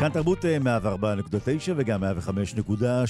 [0.00, 2.06] כאן תרבות 104.9 וגם 105.3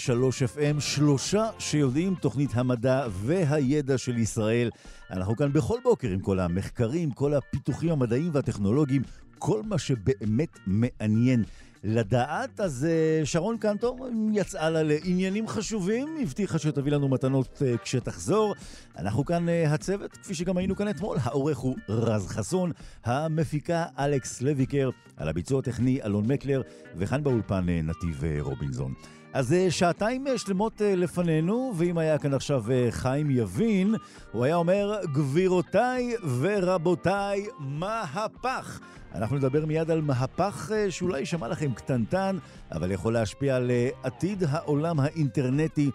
[0.08, 4.70] FM, שלושה שיודעים תוכנית המדע והידע של ישראל.
[5.10, 9.02] אנחנו כאן בכל בוקר עם כל המחקרים, כל הפיתוחים המדעיים והטכנולוגיים,
[9.38, 11.44] כל מה שבאמת מעניין.
[11.84, 18.54] לדעת, אז אה, שרון קנטור יצאה לה לעניינים חשובים, הבטיחה שתביא לנו מתנות אה, כשתחזור.
[18.98, 22.72] אנחנו כאן אה, הצוות, כפי שגם היינו כאן אתמול, העורך הוא רז חסון,
[23.04, 26.62] המפיקה אלכס לויקר, על הביצוע הטכני אלון מקלר,
[26.96, 28.94] וכאן באולפן נתיב רובינזון.
[29.32, 33.94] אז שעתיים שלמות לפנינו, ואם היה כאן עכשיו חיים יבין,
[34.32, 38.80] הוא היה אומר, גבירותיי ורבותיי, מהפך.
[39.14, 42.36] אנחנו נדבר מיד על מהפך שאולי יישמע לכם קטנטן,
[42.72, 43.70] אבל יכול להשפיע על
[44.02, 45.90] עתיד העולם האינטרנטי.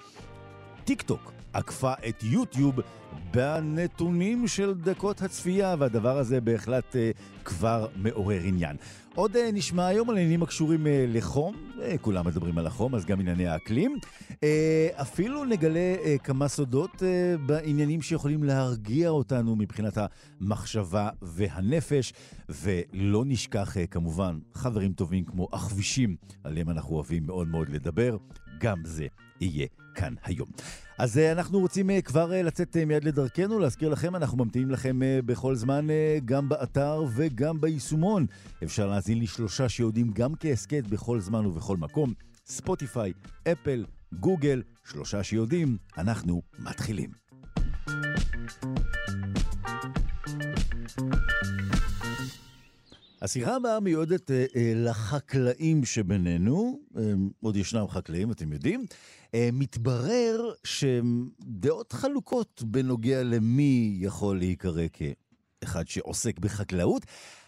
[0.86, 2.75] טיק טוק עקפה את יוטיוב
[3.31, 6.95] בנתונים של דקות הצפייה, והדבר הזה בהחלט
[7.45, 8.75] כבר מעורר עניין.
[9.16, 13.05] עוד uh, נשמע היום על עניינים הקשורים uh, לחום, uh, כולם מדברים על החום, אז
[13.05, 13.97] גם ענייני האקלים.
[14.94, 17.03] אפילו נגלה כמה סודות
[17.45, 22.13] בעניינים שיכולים להרגיע אותנו מבחינת המחשבה והנפש,
[22.49, 28.17] ולא נשכח כמובן חברים טובים כמו הכבישים, עליהם אנחנו אוהבים מאוד מאוד לדבר,
[28.59, 29.07] גם זה
[29.41, 30.47] יהיה כאן היום.
[30.97, 34.99] אז אה, אנחנו רוצים אה, כבר אה, לצאת מיד לדרכנו, להזכיר לכם, אנחנו ממתינים לכם
[35.25, 35.88] בכל זמן,
[36.25, 38.25] גם באתר וגם ביישומון.
[38.63, 42.13] אפשר להזין לי שלושה שיודעים גם כהסכת בכל זמן ובכל מקום.
[42.45, 43.13] ספוטיפיי,
[43.51, 47.09] אפל, גוגל, שלושה שיודעים, אנחנו מתחילים.
[53.25, 57.02] השיחה הבאה מיועדת אה, אה, לחקלאים שבינינו, אה,
[57.41, 58.86] עוד ישנם חקלאים, אתם יודעים.
[59.34, 67.06] אה, מתברר שדעות חלוקות בנוגע למי יכול להיקרא כאחד שעוסק בחקלאות.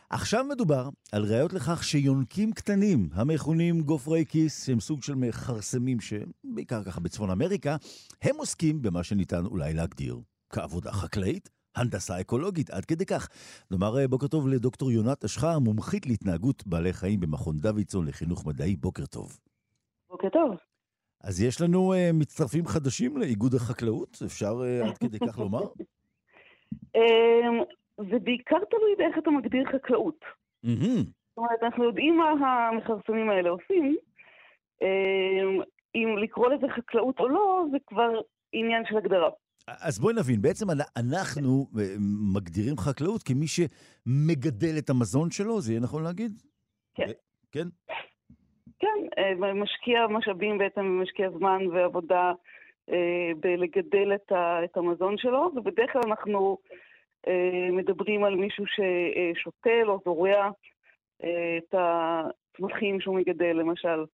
[0.10, 6.84] עכשיו מדובר על ראיות לכך שיונקים קטנים, המכונים גופרי כיס, שהם סוג של מכרסמים שבעיקר
[6.84, 7.76] ככה בצפון אמריקה,
[8.22, 11.57] הם עוסקים במה שניתן אולי להגדיר כעבודה חקלאית.
[11.78, 13.30] הנדסה אקולוגית, עד כדי כך.
[13.72, 18.76] נאמר אה, בוקר טוב לדוקטור יונת אשחר, מומחית להתנהגות בעלי חיים במכון דוידסון לחינוך מדעי,
[18.76, 19.40] בוקר טוב.
[20.10, 20.56] בוקר טוב.
[21.24, 25.62] אז יש לנו uh, מצטרפים חדשים לאיגוד החקלאות, אפשר uh, עד כדי כך לומר?
[26.96, 27.64] אמ,
[27.98, 30.26] זה בעיקר תלוי באיך אתה מגדיר חקלאות.
[30.64, 33.96] זאת אומרת, אנחנו יודעים מה המכרסמים האלה עושים.
[34.82, 35.62] אמ,
[35.96, 38.10] אם לקרוא לזה חקלאות או לא, זה כבר
[38.52, 39.30] עניין של הגדרה.
[39.68, 40.66] אז בואי נבין, בעצם
[40.98, 41.84] אנחנו אה,
[42.36, 46.32] מגדירים חקלאות כמי שמגדל את המזון שלו, זה יהיה נכון להגיד?
[46.96, 47.12] כן.
[47.52, 47.68] כן?
[48.80, 52.34] כן, אה, משקיע משאבים בעצם, משקיע זמן ועבודה
[52.90, 54.16] אה, בלגדל
[54.64, 56.58] את המזון שלו, ובדרך כלל אנחנו
[57.72, 60.50] מדברים על מישהו ששותל או זורע
[61.22, 64.06] את הצמחים שהוא מגדל, למשל.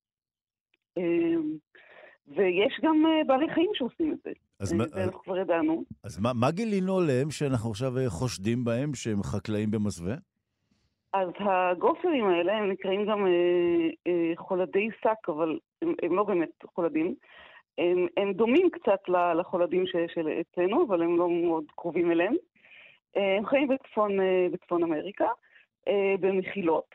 [2.27, 4.31] ויש גם בעלי חיים שעושים את זה.
[4.63, 5.83] אז מה, אנחנו כבר ידענו.
[6.03, 10.15] אז מה, מה גילינו עליהם שאנחנו עכשיו אה, חושדים בהם שהם חקלאים במסווה?
[11.13, 16.49] אז הגופרים האלה הם נקראים גם אה, אה, חולדי שק, אבל הם, הם לא באמת
[16.75, 17.15] חולדים.
[17.77, 18.99] הם, הם דומים קצת
[19.39, 22.33] לחולדים של אצלנו, אבל הם לא מאוד קרובים אליהם.
[23.17, 25.27] אה, הם חיים בצפון, אה, בצפון אמריקה,
[25.87, 26.89] אה, במחילות.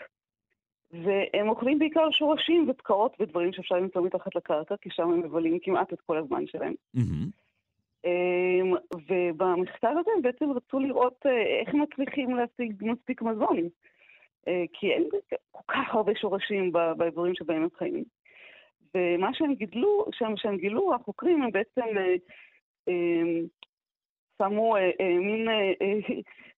[0.90, 5.92] והם אוכלים בעיקר שורשים ופקעות ודברים שאפשר למצוא מתחת לקרקע, כי שם הם מבלים כמעט
[5.92, 6.74] את כל הזמן שלהם.
[6.96, 7.47] Mm-hmm.
[8.04, 8.72] אמ,
[9.08, 13.56] ובמחקר הזה הם בעצם רצו לראות אה, איך מצליחים להשיג מספיק מזון,
[14.48, 15.08] אה, כי אין
[15.50, 18.04] כל כך הרבה שורשים באזורים שבהם הם חיים.
[18.94, 22.14] ומה שהם גידלו, שהם, שהם גילו, החוקרים, הם בעצם אה,
[22.88, 23.46] אמ,
[24.38, 24.76] שמו
[25.20, 25.48] מין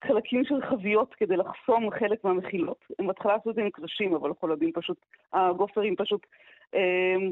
[0.03, 2.85] חלקים של חביות כדי לחסום חלק מהמחילות.
[3.00, 4.97] הם בהתחלה עשו את זה עם קרשים, אבל החולדים פשוט,
[5.33, 6.25] הגופרים פשוט
[6.74, 7.31] אמ,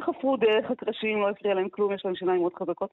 [0.00, 2.90] חפרו דרך הקרשים, לא הפריע להם כלום, יש להם שיניים מאוד חזקות.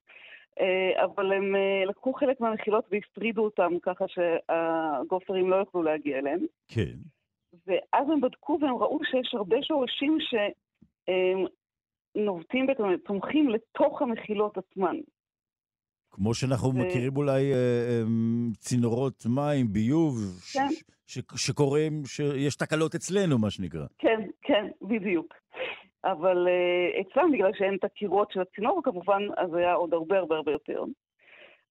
[0.60, 6.40] אה, אבל הם אה, לקחו חלק מהמחילות והפרידו אותם ככה שהגופרים לא יוכלו להגיע אליהם.
[6.68, 6.96] כן.
[7.68, 10.18] ואז הם בדקו והם ראו שיש הרבה שורשים
[12.16, 12.68] שנובטים,
[13.08, 14.96] צומחים לתוך המחילות עצמן.
[16.12, 16.74] כמו שאנחנו ו...
[16.74, 18.02] מכירים אולי אה,
[18.58, 20.16] צינורות מים, ביוב,
[20.54, 20.68] כן.
[21.06, 23.86] ש- ש- שקוראים שיש תקלות אצלנו, מה שנקרא.
[23.98, 25.34] כן, כן, בדיוק.
[26.06, 30.36] אבל uh, אצלם, בגלל שאין את הקירות של הצינור, כמובן, אז היה עוד הרבה הרבה
[30.36, 30.84] הרבה יותר.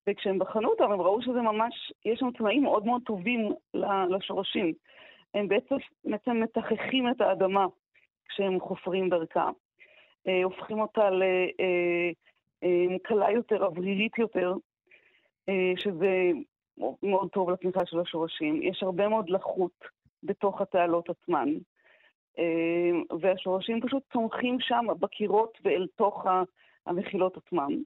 [0.09, 3.53] וכשהם בחנו אותם, הם ראו שזה ממש, יש שם תנאים מאוד מאוד טובים
[4.11, 4.73] לשורשים.
[5.35, 5.75] הם בעצם,
[6.05, 7.67] בעצם מתככים את האדמה
[8.29, 9.51] כשהם חופרים דרכה.
[10.29, 12.07] אה, הופכים אותה לקלה
[13.27, 14.55] אה, יותר, אוורירית יותר,
[15.49, 16.31] אה, שזה
[17.03, 18.63] מאוד טוב לתמיכה של השורשים.
[18.63, 19.85] יש הרבה מאוד לחות
[20.23, 21.49] בתוך התעלות עצמן.
[22.39, 26.27] אה, והשורשים פשוט צומחים שם בקירות ואל תוך
[26.87, 27.83] המחילות עצמם.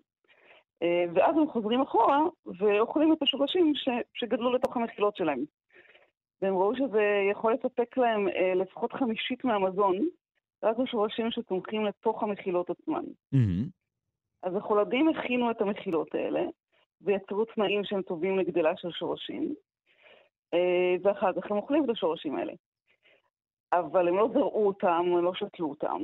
[0.83, 2.21] אה, ואז הם חוזרים אחורה
[2.59, 5.45] ואוכלים את השורשים ש, שגדלו לתוך המחילות שלהם.
[6.43, 9.97] והם ראו שזה יכול לספק להם אה, לפחות חמישית מהמזון,
[10.63, 13.05] רק השורשים שצומחים לתוך המחילות עצמן.
[13.35, 13.69] Mm-hmm.
[14.43, 16.43] אז החולדים הכינו את המחילות האלה,
[17.01, 19.55] ויצרו תנאים שהם טובים לגדלה של שורשים,
[21.03, 22.53] ואחר כך הם אוכלים את השורשים האלה.
[23.73, 26.03] אבל הם לא זרעו אותם, הם לא שתלו אותם.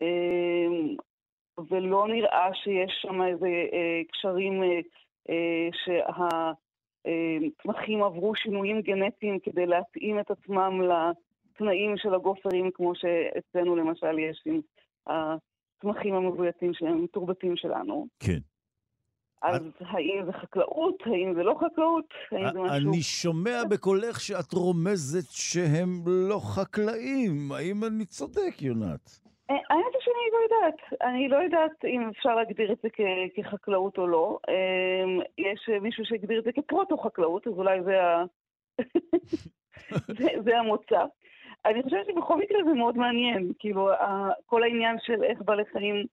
[0.00, 0.96] אמ,
[1.70, 4.80] ולא נראה שיש שם איזה אה, קשרים אה,
[5.30, 5.68] אה,
[7.04, 14.42] שהצמחים עברו שינויים גנטיים כדי להתאים את עצמם לתנאים של הגופרים, כמו שאצלנו למשל יש
[14.46, 14.60] עם
[15.06, 18.06] הצמחים המבויתים שלהם, מתורבתים שלנו.
[18.20, 18.38] כן.
[19.42, 21.02] אז האם זה חקלאות?
[21.06, 22.04] האם זה לא חקלאות?
[22.32, 22.76] האם זה משהו...
[22.76, 27.52] אני שומע בקולך שאת רומזת שהם לא חקלאים.
[27.52, 29.26] האם אני צודק, יונת?
[29.50, 31.02] אה, האמת היא שאני לא יודעת.
[31.02, 32.88] אני לא יודעת אם אפשר להגדיר את זה
[33.36, 34.38] כחקלאות או לא.
[34.48, 38.24] אמ, יש מישהו שהגדיר את זה כפרוטו-חקלאות, אז אולי זה, ה...
[40.18, 41.04] זה, זה המוצא.
[41.66, 43.52] אני חושבת שבכל מקרה זה מאוד מעניין.
[43.58, 43.90] כאילו,
[44.46, 46.06] כל העניין של איך בעלי חיים,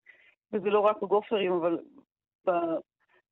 [0.54, 1.78] וזה לא רק הגופרים, אבל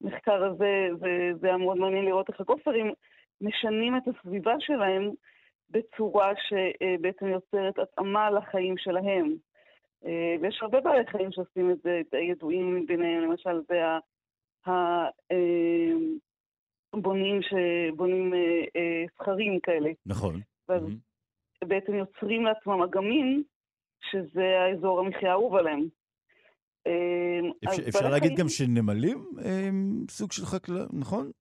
[0.02, 2.94] במחקר הזה זה, זה היה מאוד מעניין לראות איך הגופרים
[3.42, 5.12] משנים את הסביבה שלהם
[5.70, 9.36] בצורה שבעצם יוצרת התאמה לחיים שלהם.
[10.06, 13.82] אה, ויש הרבה בעלי חיים שעושים את זה, ידועים ביניהם, למשל זה
[16.94, 18.34] הבונים אה, שבונים
[18.76, 19.90] אה, סכרים כאלה.
[20.06, 20.40] נכון.
[20.70, 21.66] ואז mm-hmm.
[21.68, 23.44] בעצם יוצרים לעצמם אגמים,
[24.12, 25.88] שזה האזור המחיה האהוב עליהם.
[27.70, 31.32] אפשר, אפשר להגיד גם שנמלים הם סוג של חקלאות, נכון?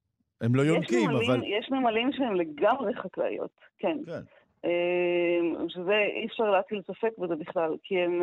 [0.41, 1.43] הם לא יונקים, נמלים, אבל...
[1.45, 3.99] יש נמלים שהם לגמרי חקלאיות, כן.
[4.07, 4.21] כן.
[4.65, 8.23] אמ, שזה אי אפשר להטיל ספק בזה בכלל, כי הן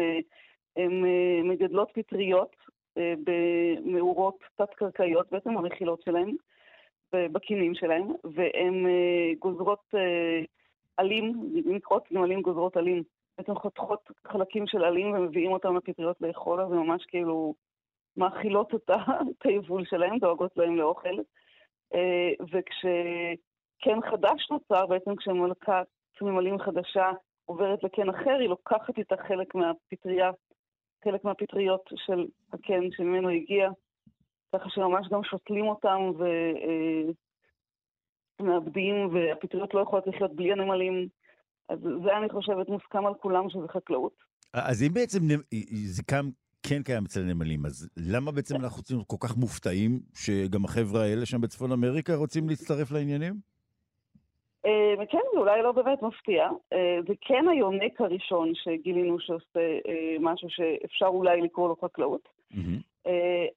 [1.06, 2.56] אה, מגדלות פטריות
[2.98, 6.36] אה, במאורות תת-קרקעיות, בעצם המחילות שלהן,
[7.14, 9.94] בקינים שלהן, והן אה, גוזרות
[10.98, 13.04] עלים, נקראות גם עלים גוזרות עלים.
[13.38, 17.54] בעצם חותכות חלקים של עלים ומביאים אותם לפטריות לאכול, אז הן ממש כאילו
[18.18, 18.90] מאכילות את
[19.46, 21.18] היבול שלהן, דואגות להם לאוכל.
[22.42, 25.88] וכשקן חדש נוצר, בעצם כשמלכת
[26.22, 27.12] ממלאים חדשה
[27.46, 30.32] עוברת לקן אחר, היא לוקחת איתה חלק מהפטריה,
[31.04, 33.70] חלק מהפטריות של הקן שממנו הגיע,
[34.56, 36.12] ככה שממש גם שותלים אותם
[38.40, 41.08] ומאבדים, אה, והפטריות לא יכולות לחיות בלי הנמלים.
[41.70, 44.14] אז זה, אני חושבת, מוסכם על כולם שזה חקלאות.
[44.54, 45.20] אז אם בעצם
[45.86, 46.30] זה קם,
[46.64, 51.42] כן קיים אצל הנמלים, אז למה בעצם אנחנו כל כך מופתעים שגם החבר'ה האלה שם
[51.42, 53.34] בצפון אמריקה רוצים להצטרף לעניינים?
[54.66, 56.50] אה, כן, זה אולי לא באמת מפתיע.
[56.74, 62.30] אה, זה כן היונק הראשון שגילינו שעושה אה, משהו שאפשר אולי לקרוא לו חקלאות.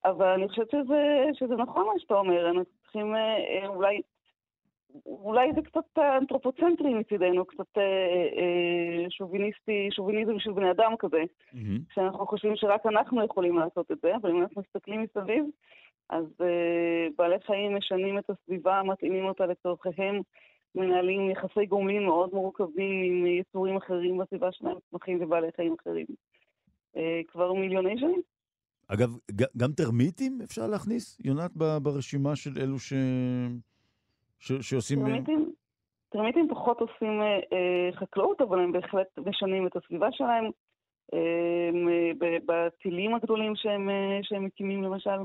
[0.05, 3.15] אבל אני חושבת שזה, שזה נכון מה שאתה אומר, אנחנו צריכים
[3.67, 4.01] אולי...
[5.07, 7.79] אולי זה קצת אנתרופוצנטרי מצידנו, קצת
[9.09, 11.95] שוביניסטי, שוביניזם של בני אדם כזה, mm-hmm.
[11.95, 15.45] שאנחנו חושבים שרק אנחנו יכולים לעשות את זה, אבל אם אנחנו מסתכלים מסביב,
[16.09, 16.25] אז
[17.19, 20.21] בעלי חיים משנים את הסביבה, מתאימים אותה לצורכיהם,
[20.75, 26.07] מנהלים יחסי גומלין מאוד מורכבים עם יצורים אחרים בסביבה שלהם, צמחים ובעלי חיים אחרים.
[26.97, 28.23] אה, כבר מיליוני שנים.
[28.89, 29.09] אגב,
[29.57, 31.51] גם טרמיטים אפשר להכניס, יונת,
[31.83, 32.93] ברשימה של אלו ש...
[34.41, 34.99] שעושים...
[34.99, 35.53] טרמיטים,
[36.09, 40.51] טרמיטים פחות עושים אה, אה, חקלאות, אבל הם בהחלט משנים את הסביבה שלהם.
[41.15, 41.71] אה,
[42.47, 45.21] בטילים הגדולים שהם, אה, שהם מקימים למשל.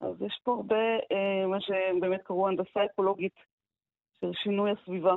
[0.00, 0.76] אז יש פה הרבה,
[1.12, 3.34] אה, מה שהם באמת קראו הנדסה אקולוגית
[4.20, 5.14] של שינוי הסביבה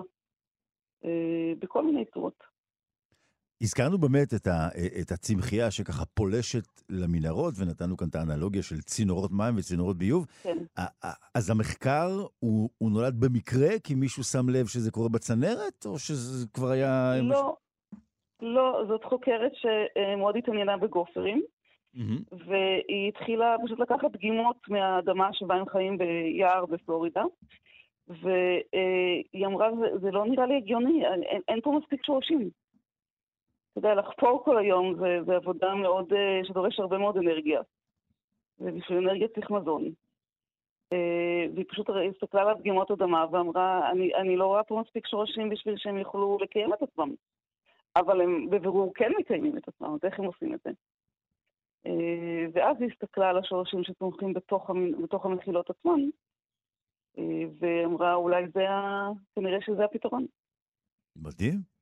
[1.05, 2.52] אה, בכל מיני צורות.
[3.62, 4.67] הזכרנו באמת את, ה,
[5.01, 10.25] את הצמחייה שככה פולשת למנהרות, ונתנו כאן את האנלוגיה של צינורות מים וצינורות ביוב.
[10.43, 10.57] כן.
[11.36, 16.48] אז המחקר, הוא, הוא נולד במקרה כי מישהו שם לב שזה קורה בצנרת, או שזה
[16.53, 17.13] כבר היה...
[17.22, 18.00] לא, מש...
[18.41, 21.41] לא, זאת חוקרת שמאוד התעניינה בגופרים,
[21.95, 22.36] mm-hmm.
[22.48, 27.24] והיא התחילה פשוט לקחת דגימות מהאדמה שבה הם חיים ביער בפלורידה,
[28.07, 32.50] והיא אמרה, זה, זה לא נראה לי הגיוני, אין, אין פה מספיק שורשים.
[33.73, 37.61] אתה יודע, לחפור כל היום זה, זה עבודה מאוד, אה, שדורש הרבה מאוד אנרגיה.
[38.59, 39.91] ובשביל אנרגיה צריך מזון.
[40.93, 45.49] אה, והיא פשוט הסתכלה על הדגימות אדמה ואמרה, אני, אני לא רואה פה מספיק שורשים
[45.49, 47.13] בשביל שהם יוכלו לקיים את עצמם.
[47.95, 50.71] אבל הם בבירור כן מקיימים את עצמם, אז איך הם עושים את זה?
[51.85, 54.69] אה, ואז היא הסתכלה על השורשים שצומחים בתוך,
[55.03, 55.99] בתוך המחילות עצמן,
[57.59, 59.09] ואמרה, אולי זה, ה...
[59.35, 60.25] כנראה שזה הפתרון.
[61.15, 61.72] מדהים.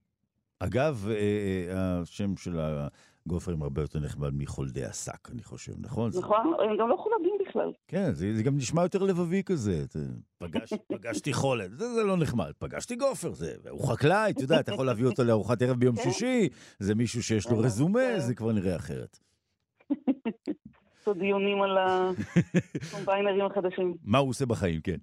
[0.64, 2.60] אגב, אה, אה, השם של
[3.26, 6.12] הגופרים הרבה יותר נחמד מחולדי השק, אני חושב, נכון?
[6.18, 7.72] נכון, הם גם לא חולדים בכלל.
[7.88, 9.86] כן, זה, זה גם נשמע יותר לבבי כזה.
[10.38, 12.52] פגש, פגשתי חולד, זה, זה לא נחמד.
[12.60, 16.04] פגשתי גופר, זה, הוא חקלאי, אתה יודע, אתה יכול להביא אותו לארוחת ערב ביום כן.
[16.04, 16.50] שישי,
[16.80, 19.20] זה מישהו שיש לו רזומה, זה כבר נראה אחרת.
[21.02, 23.94] לעשות דיונים על הקומביינרים החדשים.
[24.04, 24.96] מה הוא עושה בחיים, כן.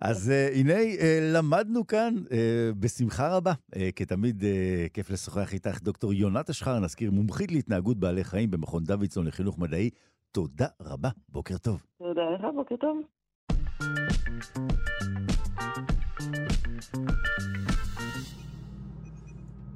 [0.00, 1.02] אז uh, הנה, uh,
[1.34, 2.32] למדנו כאן uh,
[2.80, 3.52] בשמחה רבה.
[3.52, 4.44] Uh, כתמיד uh,
[4.92, 9.90] כיף לשוחח איתך, דוקטור יונת אשחר, נזכיר, מומחית להתנהגות בעלי חיים במכון דוידסון לחינוך מדעי.
[10.32, 11.82] תודה רבה, בוקר טוב.
[11.98, 13.02] תודה לך, בוקר טוב.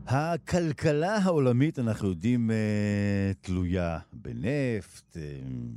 [0.07, 2.57] הכלכלה העולמית, אנחנו יודעים, אה,
[3.41, 5.23] תלויה בנפט, אה,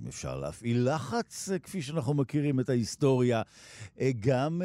[0.08, 3.42] אפשר להפעיל לחץ, אה, כפי שאנחנו מכירים את ההיסטוריה,
[4.20, 4.62] גם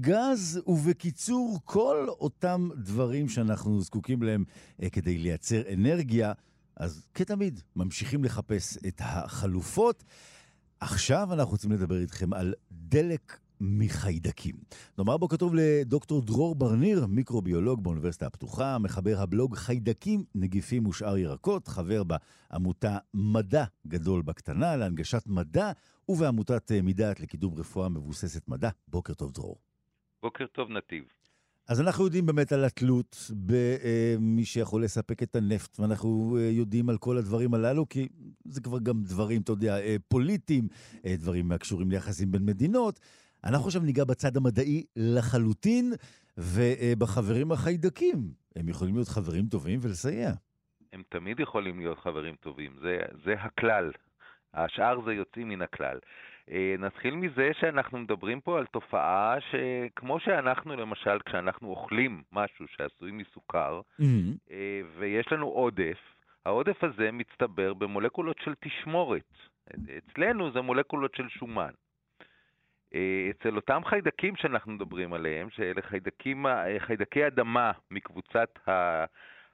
[0.00, 4.44] גז, ובקיצור, כל אותם דברים שאנחנו זקוקים להם
[4.92, 6.32] כדי לייצר אנרגיה,
[6.76, 10.04] אז כתמיד, ממשיכים לחפש את החלופות.
[10.80, 14.54] עכשיו אנחנו רוצים לדבר איתכם על דלק מחיידקים.
[14.98, 21.68] נאמר בוקר טוב לדוקטור דרור ברניר, מיקרוביולוג באוניברסיטה הפתוחה, מחבר הבלוג חיידקים, נגיפים ושאר ירקות,
[21.68, 25.72] חבר בעמותה מדע גדול בקטנה להנגשת מדע,
[26.08, 28.70] ובעמותת אה, מידעת לקידום רפואה מבוססת מדע.
[28.88, 29.56] בוקר טוב, דרור.
[30.22, 31.04] בוקר טוב, נתיב.
[31.68, 36.88] אז אנחנו יודעים באמת על התלות במי אה, שיכול לספק את הנפט, ואנחנו אה, יודעים
[36.88, 38.08] על כל הדברים הללו, כי
[38.44, 39.76] זה כבר גם דברים, אתה יודע,
[40.08, 40.68] פוליטיים,
[41.06, 43.00] דברים הקשורים ליחסים בין מדינות.
[43.44, 45.92] אנחנו עכשיו ניגע בצד המדעי לחלוטין,
[46.38, 48.16] ובחברים החיידקים.
[48.56, 50.30] הם יכולים להיות חברים טובים ולסייע.
[50.92, 53.90] הם תמיד יכולים להיות חברים טובים, זה, זה הכלל.
[54.54, 55.98] השאר זה יוצאים מן הכלל.
[56.50, 63.10] אה, נתחיל מזה שאנחנו מדברים פה על תופעה שכמו שאנחנו למשל, כשאנחנו אוכלים משהו שעשוי
[63.10, 64.54] מסוכר, mm-hmm.
[64.98, 65.98] ויש לנו עודף,
[66.46, 69.32] העודף הזה מצטבר במולקולות של תשמורת.
[69.98, 71.70] אצלנו זה מולקולות של שומן.
[72.94, 78.58] אה, אצל אותם חיידקים שאנחנו מדברים עליהם, שאלה חיידקים, אה, חיידקי אדמה מקבוצת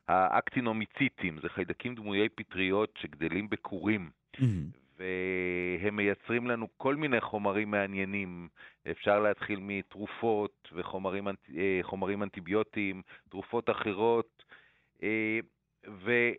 [0.09, 4.45] האקטינומיציטים, זה חיידקים דמויי פטריות שגדלים בכורים, mm-hmm.
[4.99, 8.49] והם מייצרים לנו כל מיני חומרים מעניינים.
[8.91, 14.45] אפשר להתחיל מתרופות וחומרים אה, אנטיביוטיים, תרופות אחרות,
[15.85, 16.35] והם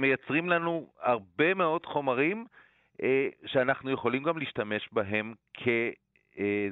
[0.00, 2.46] מייצרים לנו הרבה מאוד חומרים
[3.46, 5.68] שאנחנו יכולים גם להשתמש בהם כ...
[6.38, 6.68] אה,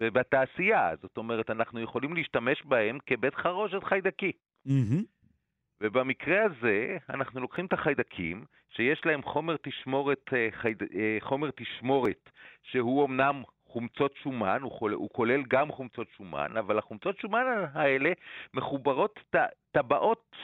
[0.00, 4.32] בתעשייה, זאת אומרת, אנחנו יכולים להשתמש בהם כבית חרושת חיידקי.
[4.68, 5.02] Mm-hmm.
[5.80, 10.82] ובמקרה הזה, אנחנו לוקחים את החיידקים, שיש להם חומר תשמורת, אה, חייד...
[11.20, 12.30] חומר תשמורת,
[12.62, 18.12] שהוא אמנם חומצות שומן, הוא, כולל, הוא כולל גם חומצות שומן, אבל החומצות שומן האלה
[18.54, 19.20] מחוברות
[19.72, 20.36] טבעות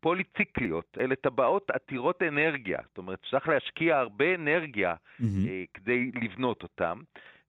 [0.00, 5.24] פוליציקליות, אלה טבעות עתירות אנרגיה, זאת אומרת צריך להשקיע הרבה אנרגיה mm-hmm.
[5.48, 6.98] אה, כדי לבנות אותן,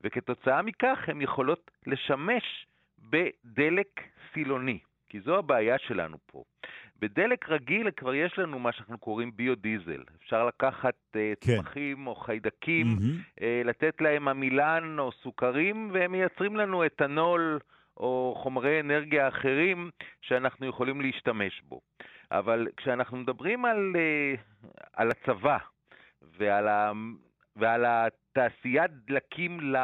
[0.02, 2.66] וכתוצאה מכך הן יכולות לשמש
[3.00, 4.02] בדלק
[4.34, 4.80] סילוני,
[5.10, 6.44] כי זו הבעיה שלנו פה.
[7.02, 10.04] בדלק רגיל כבר יש לנו מה שאנחנו קוראים ביודיזל.
[10.24, 11.56] אפשר לקחת uh, כן.
[11.56, 13.40] צמחים או חיידקים, mm-hmm.
[13.40, 17.60] uh, לתת להם עמילן או סוכרים, והם מייצרים לנו אתנול
[18.00, 19.90] או חומרי אנרגיה אחרים
[20.22, 21.82] שאנחנו יכולים להשתמש בו.
[22.32, 24.36] אבל כשאנחנו מדברים על, אה,
[24.94, 25.58] על הצבא
[26.22, 26.92] ועל, ה,
[27.56, 29.78] ועל התעשיית דלקים ל,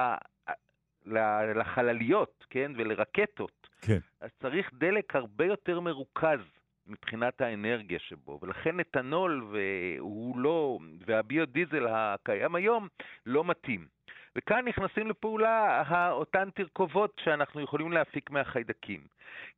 [1.05, 1.17] ל,
[1.59, 3.99] לחלליות, כן, ולרקטות, כן.
[4.21, 6.39] אז צריך דלק הרבה יותר מרוכז
[6.87, 12.87] מבחינת האנרגיה שבו, ולכן אתנול והוא לא, והביודיזל הקיים היום
[13.25, 13.87] לא מתאים.
[14.35, 19.01] וכאן נכנסים לפעולה אותן תרכובות שאנחנו יכולים להפיק מהחיידקים.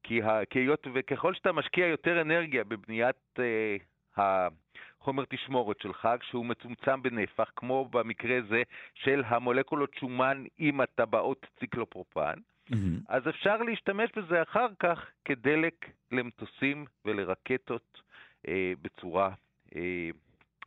[0.04, 0.22] כי
[0.54, 3.76] היות וככל שאתה משקיע יותר אנרגיה בבניית אה,
[4.18, 12.34] החומר תשמורת שלך, כשהוא מצומצם בנפח, כמו במקרה זה של המולקולות שומן עם הטבעות ציקלופרופן,
[12.34, 12.76] mm-hmm.
[13.10, 18.02] אז אפשר להשתמש בזה אחר כך כדלק למטוסים ולרקטות
[18.48, 19.30] אה, בצורה
[19.76, 20.10] אה,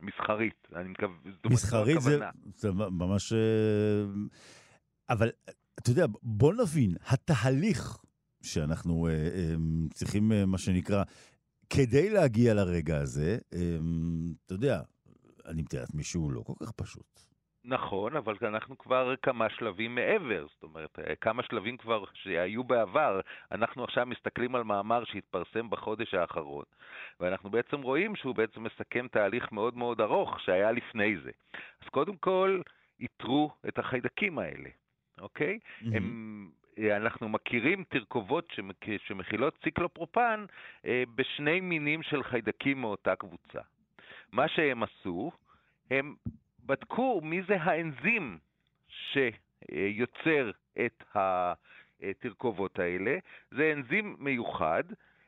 [0.03, 0.69] מסחרית.
[0.77, 1.15] אני מקווה,
[1.51, 2.19] מסחרית זה,
[2.55, 3.33] זה ממש...
[3.33, 4.05] אה,
[5.09, 5.31] אבל
[5.79, 7.99] אתה יודע, בוא נבין, התהליך
[8.43, 9.55] שאנחנו אה, אה,
[9.95, 11.05] צריכים, אה, מה שנקרא,
[11.71, 13.79] כדי להגיע לרגע הזה, אה,
[14.47, 14.83] אתה יודע,
[15.47, 17.30] אני מתאר לעצמי שהוא לא כל כך פשוט.
[17.65, 23.21] נכון, אבל אנחנו כבר כמה שלבים מעבר, זאת אומרת, אה, כמה שלבים כבר שהיו בעבר.
[23.53, 26.65] אנחנו עכשיו מסתכלים על מאמר שהתפרסם בחודש האחרון,
[27.21, 31.31] ואנחנו בעצם רואים שהוא בעצם מסכם תהליך מאוד מאוד ארוך שהיה לפני זה.
[31.83, 32.61] אז קודם כל,
[33.01, 34.69] איתרו את החיידקים האלה,
[35.21, 35.59] אוקיי?
[35.59, 35.87] Mm-hmm.
[35.97, 38.53] הם, אה, אנחנו מכירים תרכובות
[39.07, 40.45] שמכילות ציקלופרופן
[40.87, 43.61] אה, בשני מינים של חיידקים מאותה קבוצה.
[44.33, 45.31] מה שהם עשו,
[45.91, 46.15] הם
[46.67, 48.39] בדקו מי זה האנזים
[48.89, 50.51] שיוצר
[50.87, 53.19] את התרכובות האלה.
[53.51, 54.85] זה אנזים מיוחד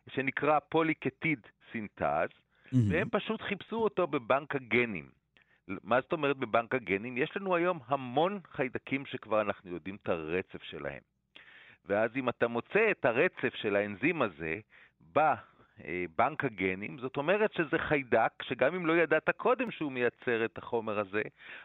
[0.09, 1.41] שנקרא פוליקטיד
[1.73, 2.77] סינטז, mm-hmm.
[2.91, 5.11] והם פשוט חיפשו אותו בבנק הגנים.
[5.69, 7.17] מה זאת אומרת בבנק הגנים?
[7.17, 11.01] יש לנו היום המון חיידקים שכבר אנחנו יודעים את הרצף שלהם.
[11.87, 14.61] ואז אם אתה מוצא את הרצף של האנזים הזה
[15.79, 20.99] בבנק הגנים, זאת אומרת שזה חיידק שגם אם לא ידעת קודם שהוא מייצר את החומר
[20.99, 21.23] הזה,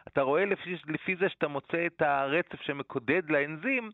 [0.08, 3.90] אתה רואה לפי, לפי זה שאתה מוצא את הרצף שמקודד לאנזים,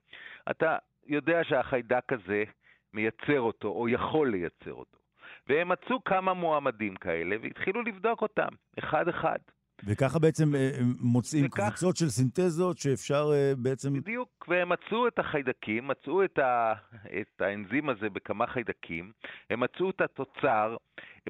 [0.50, 2.44] אתה יודע שהחיידק הזה
[2.92, 4.98] מייצר אותו או יכול לייצר אותו.
[5.46, 9.38] והם מצאו כמה מועמדים כאלה והתחילו לבדוק אותם, אחד-אחד.
[9.86, 11.60] וככה בעצם אה, מוצאים וכך...
[11.60, 13.92] קבוצות של סינתזות שאפשר אה, בעצם...
[13.92, 16.74] בדיוק, והם מצאו את החיידקים, מצאו את, ה...
[17.20, 19.12] את האנזים הזה בכמה חיידקים,
[19.50, 20.76] הם מצאו את התוצר.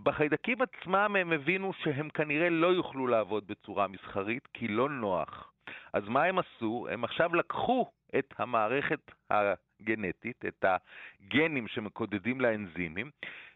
[0.02, 5.52] בחיידקים עצמם הם הבינו שהם כנראה לא יוכלו לעבוד בצורה מסחרית, כי לא נוח.
[5.92, 6.86] אז מה הם עשו?
[6.90, 13.10] הם עכשיו לקחו את המערכת הגנטית, את הגנים שמקודדים לאנזימים,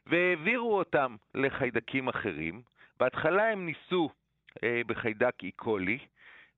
[0.06, 2.62] והעבירו אותם לחיידקים אחרים.
[3.00, 4.10] בהתחלה הם ניסו
[4.64, 5.58] אה, בחיידק E.
[5.58, 5.98] coli,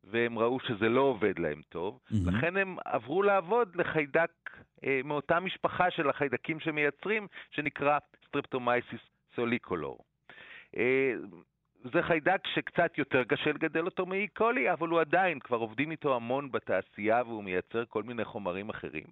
[0.04, 2.14] והם ראו שזה לא עובד להם טוב, mm-hmm.
[2.26, 4.30] לכן הם עברו לעבוד לחיידק
[4.84, 9.00] אה, מאותה משפחה של החיידקים שמייצרים, שנקרא Streptomyces
[9.34, 9.98] coelicolor.
[10.76, 11.12] אה,
[11.84, 14.31] זה חיידק שקצת יותר קשה לגדל אותו מ E.
[14.31, 19.06] coli, אבל הוא עדיין, כבר עובדים איתו המון בתעשייה והוא מייצר כל מיני חומרים אחרים.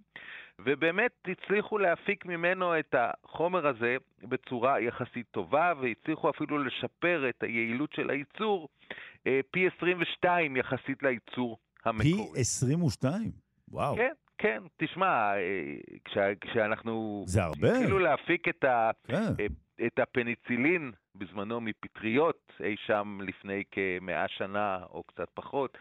[0.59, 7.93] ובאמת הצליחו להפיק ממנו את החומר הזה בצורה יחסית טובה, והצליחו אפילו לשפר את היעילות
[7.93, 8.69] של הייצור
[9.27, 12.35] אה, פי 22 יחסית לייצור המקורי.
[12.35, 13.31] פי 22?
[13.69, 13.97] וואו.
[13.97, 14.63] כן, כן.
[14.77, 15.75] תשמע, אה,
[16.05, 17.25] כשה, כשאנחנו...
[17.27, 17.73] זה הרבה.
[17.73, 19.33] התחילו להפיק את, ה, כן.
[19.41, 19.47] אה,
[19.87, 25.79] את הפניצילין בזמנו מפטריות, אי שם לפני כמאה שנה או קצת פחות,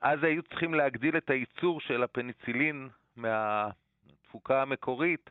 [0.00, 5.30] אז היו צריכים להגדיל את הייצור של הפניצילין מהתפוקה המקורית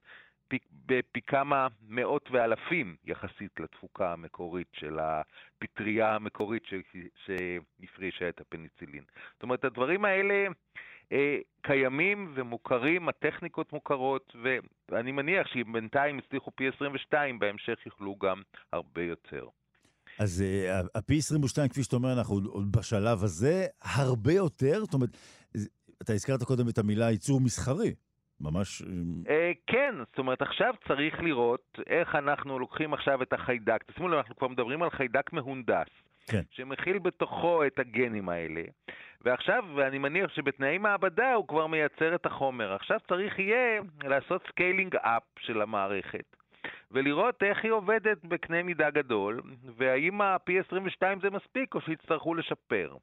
[0.86, 6.64] בפי כמה מאות ואלפים יחסית לתפוקה המקורית של הפטריה המקורית
[7.26, 9.04] שהפרישה את הפניצילין.
[9.34, 10.48] זאת אומרת, הדברים האלה
[11.62, 14.36] קיימים ומוכרים, הטכניקות מוכרות,
[14.90, 18.42] ואני מניח שאם בינתיים הצליחו פי 22, בהמשך יוכלו גם
[18.74, 19.48] הרבה יותר.
[20.20, 20.44] אז
[20.96, 25.10] הפי 22, כפי שאתה אומר, אנחנו עוד בשלב הזה הרבה יותר, זאת אומרת,
[26.02, 27.94] אתה הזכרת קודם את המילה ייצור מסחרי.
[28.42, 28.82] ממש...
[29.30, 33.84] אה, כן, זאת אומרת, עכשיו צריך לראות איך אנחנו לוקחים עכשיו את החיידק.
[33.84, 35.88] תשימו לב, אנחנו כבר מדברים על חיידק מהונדס,
[36.28, 36.42] כן.
[36.52, 38.62] שמכיל בתוכו את הגנים האלה,
[39.26, 42.74] ועכשיו, ואני מניח שבתנאי מעבדה הוא כבר מייצר את החומר.
[42.74, 46.36] עכשיו צריך יהיה לעשות scaling up של המערכת.
[46.92, 49.42] ולראות איך היא עובדת בקנה מידה גדול,
[49.78, 52.96] והאם ה-P22 זה מספיק או שיצטרכו לשפר.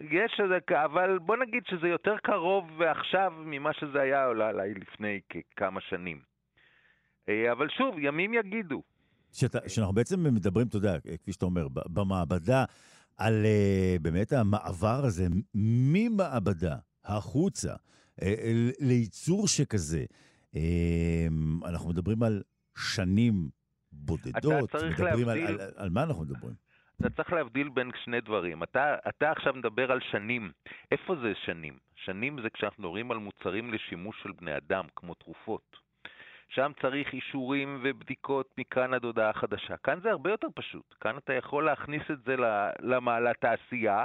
[0.00, 0.40] יש
[0.84, 5.20] אבל בוא נגיד שזה יותר קרוב עכשיו ממה שזה היה אולי לפני
[5.56, 6.20] כמה שנים.
[7.28, 8.82] אה, אבל שוב, ימים יגידו.
[9.32, 12.64] שאתה, שאנחנו בעצם מדברים, אתה יודע, כפי שאתה אומר, במעבדה,
[13.20, 18.24] על uh, באמת המעבר הזה ממעבדה החוצה uh,
[18.80, 20.04] לייצור שכזה.
[20.54, 20.58] Uh,
[21.68, 22.42] אנחנו מדברים על
[22.76, 23.48] שנים
[23.92, 25.46] בודדות, מדברים להבדיל...
[25.46, 26.54] על, על, על מה אנחנו מדברים?
[27.00, 28.62] אתה צריך להבדיל בין שני דברים.
[28.62, 30.52] אתה, אתה עכשיו מדבר על שנים.
[30.92, 31.78] איפה זה שנים?
[32.04, 35.76] שנים זה כשאנחנו מדברים על מוצרים לשימוש של בני אדם, כמו תרופות.
[36.50, 39.76] שם צריך אישורים ובדיקות מכאן עד הודעה חדשה.
[39.76, 40.94] כאן זה הרבה יותר פשוט.
[41.00, 42.36] כאן אתה יכול להכניס את זה
[43.20, 44.04] לתעשייה,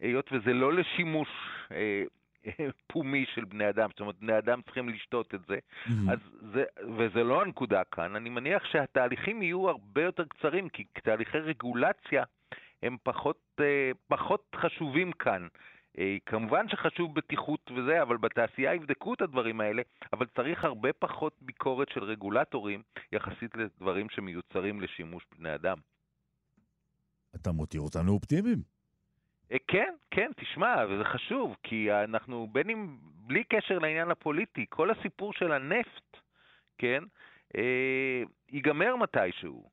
[0.00, 1.28] היות וזה לא לשימוש
[1.72, 2.02] אה,
[2.92, 6.12] פומי של בני אדם, זאת אומרת, בני אדם צריכים לשתות את זה, mm-hmm.
[6.12, 6.18] אז
[6.52, 6.64] זה,
[6.98, 8.16] וזה לא הנקודה כאן.
[8.16, 12.24] אני מניח שהתהליכים יהיו הרבה יותר קצרים, כי תהליכי רגולציה
[12.82, 15.48] הם פחות, אה, פחות חשובים כאן.
[15.98, 21.32] אה, כמובן שחשוב בטיחות וזה, אבל בתעשייה יבדקו את הדברים האלה, אבל צריך הרבה פחות
[21.40, 25.76] ביקורת של רגולטורים יחסית לדברים שמיוצרים לשימוש בני אדם.
[27.34, 28.62] אתה מותיר אותנו אופטימיים.
[29.68, 35.32] כן, כן, תשמע, וזה חשוב, כי אנחנו, בין אם, בלי קשר לעניין הפוליטי, כל הסיפור
[35.32, 36.16] של הנפט,
[36.78, 37.04] כן,
[37.56, 39.70] אה, ייגמר מתישהו.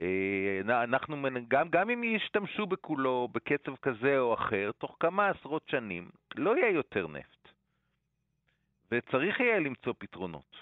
[0.00, 1.16] אה, אנחנו,
[1.48, 6.70] גם, גם אם ישתמשו בכולו בקצב כזה או אחר, תוך כמה עשרות שנים לא יהיה
[6.70, 7.48] יותר נפט.
[8.92, 10.56] וצריך יהיה למצוא פתרונות.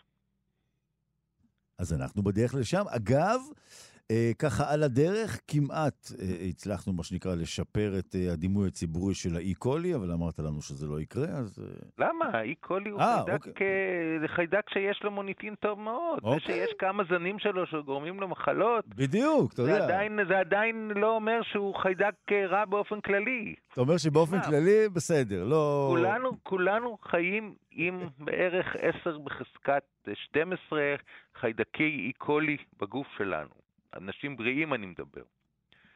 [1.78, 2.82] אז אנחנו בדרך לשם.
[2.96, 3.40] אגב,
[4.38, 9.94] ככה על הדרך כמעט אה, הצלחנו, מה שנקרא, לשפר את אה, הדימוי הציבורי של האי-קולי,
[9.94, 11.59] אבל אמרת לנו שזה לא יקרה, אז...
[11.59, 12.07] אה...
[12.07, 12.25] למה?
[12.33, 13.66] האי-קולי הוא חיידק, אוקיי.
[14.23, 16.18] אה, חיידק שיש לו מוניטין טוב מאוד.
[16.23, 16.35] אוקיי.
[16.35, 18.87] זה שיש כמה זנים שלו שגורמים לו מחלות.
[18.87, 19.85] בדיוק, אתה יודע.
[19.85, 23.55] עדיין, זה עדיין לא אומר שהוא חיידק אה, רע באופן כללי.
[23.73, 24.40] אתה אומר שבאופן?
[24.40, 25.87] כללי, בסדר, לא...
[25.90, 29.83] כולנו, כולנו חיים עם בערך 10 בחזקת
[30.14, 30.81] 12
[31.40, 33.61] חיידקי אי-קולי בגוף שלנו.
[33.96, 35.22] אנשים בריאים אני מדבר.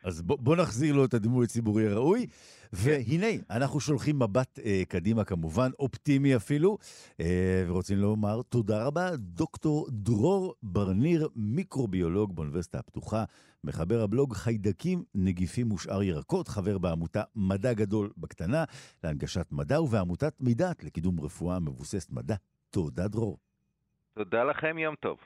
[0.04, 2.26] אז בוא, בוא נחזיר לו את הדימוי הציבורי הראוי.
[2.72, 6.78] והנה, אנחנו שולחים מבט אה, קדימה כמובן, אופטימי אפילו,
[7.20, 13.24] אה, ורוצים לומר תודה רבה, דוקטור דרור ברניר, מיקרוביולוג באוניברסיטה הפתוחה,
[13.64, 18.64] מחבר הבלוג חיידקים, נגיפים ושאר ירקות, חבר בעמותה מדע גדול בקטנה,
[19.04, 22.35] להנגשת מדע ובעמותת מידעת לקידום רפואה מבוססת מדע.
[22.70, 23.38] תודה, דרור.
[24.14, 25.18] תודה לכם, יום טוב.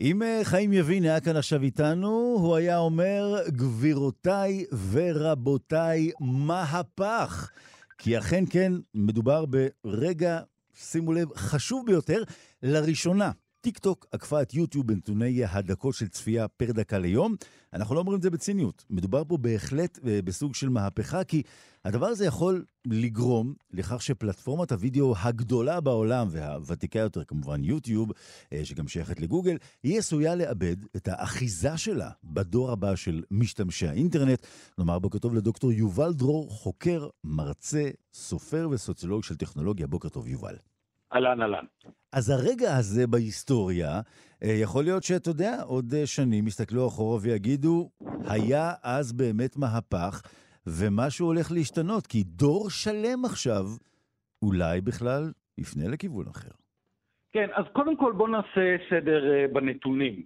[0.00, 7.50] אם אה, חיים יבין היה כאן עכשיו איתנו, הוא היה אומר, גבירותיי ורבותיי, מהפך.
[7.98, 10.40] כי אכן כן, מדובר ברגע,
[10.74, 12.22] שימו לב, חשוב ביותר,
[12.62, 13.30] לראשונה.
[13.60, 17.34] טיק טוק עקפה את יוטיוב בנתוני הדקות של צפייה פר דקה ליום.
[17.72, 18.84] אנחנו לא אומרים את זה בציניות.
[18.90, 21.42] מדובר פה בהחלט אה, בסוג של מהפכה, כי
[21.84, 28.12] הדבר הזה יכול לגרום לכך שפלטפורמת הוידאו הגדולה בעולם, והוותיקה יותר כמובן יוטיוב,
[28.52, 34.46] אה, שגם שייכת לגוגל, היא עשויה לאבד את האחיזה שלה בדור הבא של משתמשי האינטרנט.
[34.78, 39.86] נאמר בוקר טוב לדוקטור יובל דרור, חוקר, מרצה, סופר וסוציולוג של טכנולוגיה.
[39.86, 40.56] בוקר טוב, יובל.
[41.14, 41.64] אהלן, אהלן.
[42.12, 44.00] אז הרגע הזה בהיסטוריה,
[44.42, 47.90] אה, יכול להיות שאתה יודע, עוד אה, שנים יסתכלו אחורה ויגידו,
[48.24, 50.22] היה אז באמת מהפך,
[50.66, 53.64] ומשהו הולך להשתנות, כי דור שלם עכשיו
[54.42, 56.50] אולי בכלל יפנה לכיוון אחר.
[57.32, 60.22] כן, אז קודם כל בוא נעשה סדר אה, בנתונים.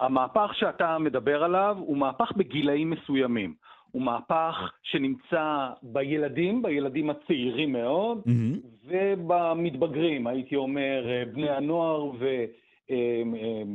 [0.00, 3.54] המהפך שאתה מדבר עליו הוא מהפך בגילאים מסוימים.
[3.90, 8.66] הוא מהפך שנמצא בילדים, בילדים הצעירים מאוד, mm-hmm.
[8.84, 12.44] ובמתבגרים, הייתי אומר, בני הנוער ו...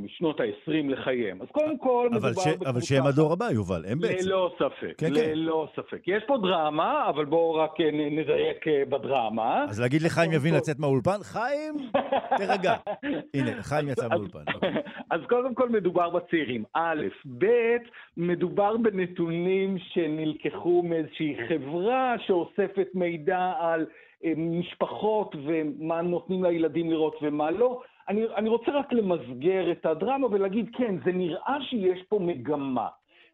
[0.08, 1.42] שנות ה-20 לחייהם.
[1.42, 2.30] אז קודם כל מדובר.
[2.30, 2.70] בקבוצה...
[2.70, 4.28] אבל שהם הדור הבא, יובל, הם בעצם.
[4.28, 5.14] ללא ספק, כן, כן.
[5.14, 5.82] ללא כן.
[5.82, 6.08] ספק.
[6.08, 9.66] יש פה דרמה, אבל בואו רק אה, נדייק אה, בדרמה.
[9.70, 11.24] אז להגיד לחיים יבין לצאת מהאולפן?
[11.24, 11.74] חיים,
[12.38, 12.76] תרגע.
[13.34, 14.44] הנה, חיים יצא מהאולפן.
[14.54, 14.74] אוקיי.
[15.12, 17.02] אז קודם כל מדובר בצעירים, א',
[17.38, 17.46] ב',
[18.18, 23.86] מדובר בנתונים שנלקחו מאיזושהי חברה שאוספת מידע על
[24.26, 27.82] אה, משפחות ומה נותנים לילדים לראות ומה לא.
[28.12, 32.88] אני, אני רוצה רק למסגר את הדרמה ולהגיד, כן, זה נראה שיש פה מגמה.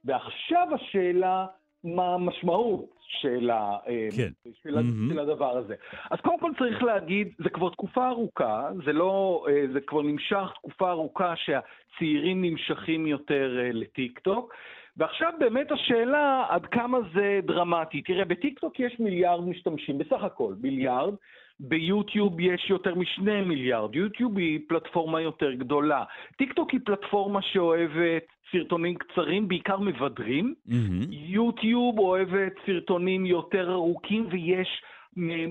[0.06, 1.46] ועכשיו השאלה,
[1.84, 4.30] מה המשמעות של, ה, אה, כן.
[4.63, 5.13] של, mm-hmm.
[5.13, 5.76] של הדבר הזה.
[6.12, 10.52] אז קודם כל צריך להגיד, זה כבר תקופה ארוכה, זה לא, אה, זה כבר נמשך
[10.56, 14.54] תקופה ארוכה שהצעירים נמשכים יותר אה, לטיקטוק.
[14.98, 18.02] ועכשיו באמת השאלה עד כמה זה דרמטי.
[18.02, 21.13] תראה, בטיקטוק יש מיליארד משתמשים, בסך הכל מיליארד,
[21.60, 23.96] ביוטיוב יש יותר משני מיליארד.
[23.96, 26.04] יוטיוב היא פלטפורמה יותר גדולה.
[26.38, 30.54] טיק טוק היא פלטפורמה שאוהבת סרטונים קצרים, בעיקר מבדרים.
[30.67, 31.08] Mm-hmm.
[31.10, 34.67] יוטיוב אוהבת סרטונים יותר ארוכים ויש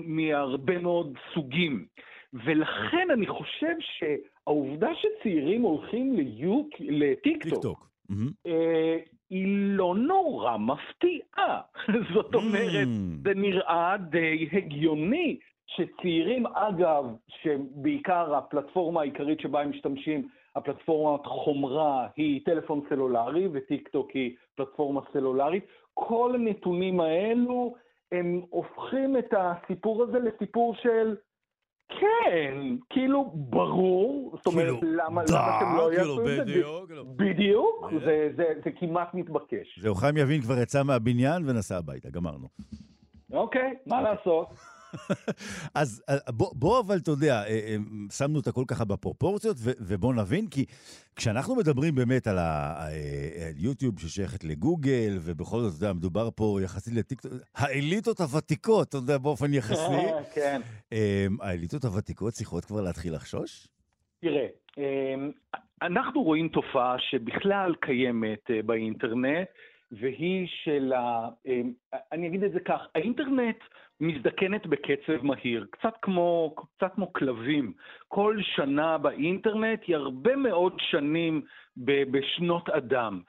[0.05, 1.85] מהרבה מאוד סוגים.
[2.33, 6.67] ולכן אני חושב שהעובדה שצעירים הולכים ליוט...
[6.79, 8.49] לטיק טוק, mm-hmm.
[9.29, 11.61] היא לא נורא מפתיעה.
[12.13, 13.23] זאת אומרת, mm.
[13.23, 22.45] זה נראה די הגיוני שצעירים, אגב, שבעיקר הפלטפורמה העיקרית שבה הם משתמשים, הפלטפורמת חומרה היא
[22.45, 27.75] טלפון סלולרי וטיק טוק היא פלטפורמה סלולרית, כל הנתונים האלו
[28.11, 31.15] הם הופכים את הסיפור הזה לסיפור של
[31.89, 36.43] כן, כאילו ברור, זאת אומרת, כאילו, למה, דה, למה אתם לא כאילו, יעשו את זה?
[36.43, 37.05] בדיוק, כאילו.
[37.05, 39.79] בדיוק, זה, זה, זה כמעט מתבקש.
[39.79, 42.47] זהו, חיים יבין כבר יצא מהבניין ונסע הביתה, גמרנו.
[43.31, 44.47] אוקיי, מה לעשות?
[45.75, 47.75] אז אה, בוא, בוא אבל, אתה יודע, אה, אה,
[48.11, 50.65] שמנו את הכל ככה בפרופורציות, ובוא נבין, כי
[51.15, 57.31] כשאנחנו מדברים באמת על היוטיוב ששייכת לגוגל, ובכל זאת, אתה יודע, מדובר פה יחסית לטיקטוק,
[57.55, 60.03] האליטות הוותיקות, אתה יודע, באופן יחסי,
[60.35, 60.61] כן.
[61.41, 63.67] האליטות הוותיקות צריכות כבר להתחיל לחשוש?
[64.21, 64.47] תראה,
[65.81, 69.47] אנחנו רואים תופעה שבכלל קיימת באינטרנט,
[69.91, 71.29] והיא של ה...
[71.45, 71.73] אמ,
[72.11, 73.57] אני אגיד את זה כך, האינטרנט
[74.01, 77.73] מזדקנת בקצב מהיר, קצת כמו, קצת כמו כלבים.
[78.07, 81.41] כל שנה באינטרנט היא הרבה מאוד שנים
[81.77, 83.21] בשנות אדם.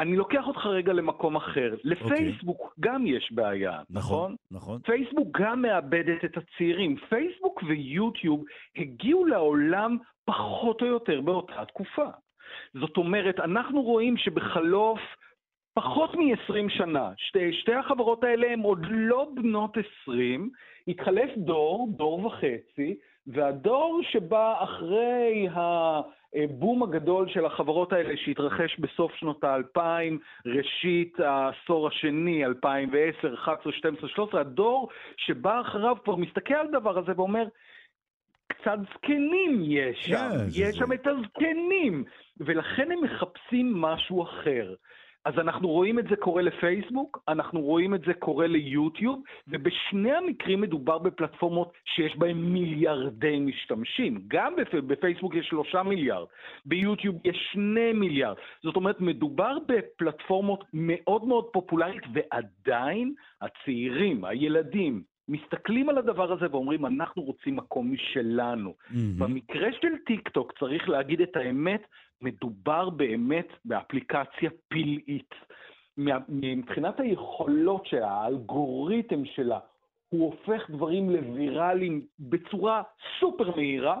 [0.00, 1.72] אני לוקח אותך רגע למקום אחר.
[1.72, 1.80] אוקיי.
[1.84, 2.80] לפייסבוק okay.
[2.80, 3.90] גם יש בעיה, נכון?
[3.90, 4.36] נכון.
[4.50, 4.80] נכון.
[4.80, 6.96] פייסבוק גם מאבדת את הצעירים.
[7.08, 8.44] פייסבוק ויוטיוב
[8.76, 12.06] הגיעו לעולם פחות או יותר באותה תקופה.
[12.74, 15.00] זאת אומרת, אנחנו רואים שבחלוף
[15.76, 17.10] פחות מ-20 שנה.
[17.16, 20.50] שתי, שתי החברות האלה הן עוד לא בנות 20,
[20.88, 29.44] התחלף דור, דור וחצי, והדור שבא אחרי הבום הגדול של החברות האלה שהתרחש בסוף שנות
[29.44, 36.98] האלפיים, ראשית העשור השני, 2010, 11, 12, 13, הדור שבא אחריו כבר מסתכל על הדבר
[36.98, 37.44] הזה ואומר,
[38.46, 42.04] קצת זקנים יש שם, yeah, כן, יש שם את הזקנים,
[42.40, 44.74] ולכן הם מחפשים משהו אחר.
[45.26, 50.60] אז אנחנו רואים את זה קורה לפייסבוק, אנחנו רואים את זה קורה ליוטיוב, ובשני המקרים
[50.60, 54.20] מדובר בפלטפורמות שיש בהן מיליארדי משתמשים.
[54.28, 54.54] גם
[54.86, 56.26] בפייסבוק יש שלושה מיליארד,
[56.66, 58.36] ביוטיוב יש שני מיליארד.
[58.62, 66.86] זאת אומרת, מדובר בפלטפורמות מאוד מאוד פופולרית, ועדיין הצעירים, הילדים, מסתכלים על הדבר הזה ואומרים,
[66.86, 68.74] אנחנו רוצים מקום משלנו.
[68.78, 68.94] Mm-hmm.
[69.18, 71.82] במקרה של טיק טוק, צריך להגיד את האמת,
[72.22, 75.34] מדובר באמת באפליקציה פלאית.
[76.28, 79.58] מבחינת היכולות שלה, האלגוריתם שלה,
[80.08, 82.82] הוא הופך דברים לוויראליים בצורה
[83.20, 84.00] סופר מהירה,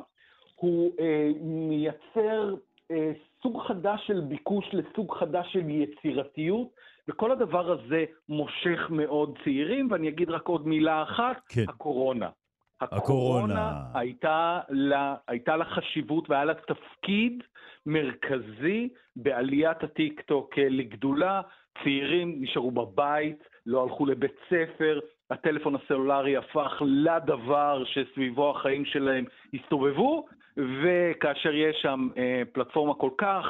[0.56, 2.54] הוא אה, מייצר
[2.90, 6.68] אה, סוג חדש של ביקוש לסוג חדש של יצירתיות,
[7.08, 11.64] וכל הדבר הזה מושך מאוד צעירים, ואני אגיד רק עוד מילה אחת, כן.
[11.68, 12.28] הקורונה.
[12.80, 17.42] הקורונה הייתה לה, הייתה לה חשיבות והיה לה תפקיד
[17.86, 21.40] מרכזי בעליית הטיקטוק לגדולה.
[21.82, 30.26] צעירים נשארו בבית, לא הלכו לבית ספר, הטלפון הסלולרי הפך לדבר שסביבו החיים שלהם הסתובבו,
[30.56, 33.46] וכאשר יש שם אה, פלטפורמה כל כך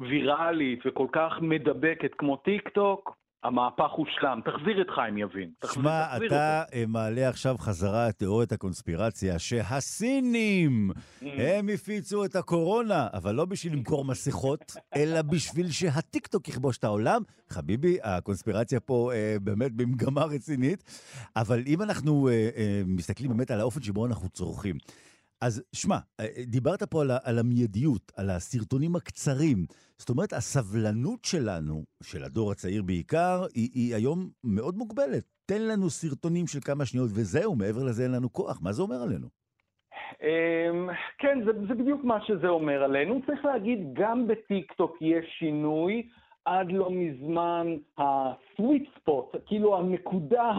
[0.00, 4.40] ויראלית וכל כך מדבקת כמו טיק טוק, המהפך הושלם.
[4.44, 5.50] תחזיר את חיים יבין.
[5.72, 6.34] שמע, אתה אותו.
[6.76, 11.26] אה, מעלה עכשיו חזרה את תיאוריית הקונספירציה שהסינים, mm.
[11.38, 17.22] הם הפיצו את הקורונה, אבל לא בשביל למכור מסכות, אלא בשביל שהטיקטוק יכבוש את העולם.
[17.50, 20.84] חביבי, הקונספירציה פה אה, באמת במגמה רצינית.
[21.36, 24.76] אבל אם אנחנו אה, אה, מסתכלים באמת על האופן שבו אנחנו צורכים,
[25.40, 29.58] אז שמע, אה, דיברת פה על, על המיידיות, על הסרטונים הקצרים.
[29.98, 35.24] זאת אומרת, הסבלנות שלנו, של הדור הצעיר בעיקר, היא, היא היום מאוד מוגבלת.
[35.46, 38.60] תן לנו סרטונים של כמה שניות וזהו, מעבר לזה אין לנו כוח.
[38.62, 39.26] מה זה אומר עלינו?
[40.22, 43.20] אמ, כן, זה, זה בדיוק מה שזה אומר עלינו.
[43.26, 46.08] צריך להגיד, גם בטיקטוק יש שינוי.
[46.44, 50.52] עד לא מזמן ה-sweet spot, כאילו הנקודה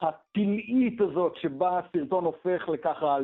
[0.00, 3.18] הפלאית הזאת שבה הסרטון הופך לככה,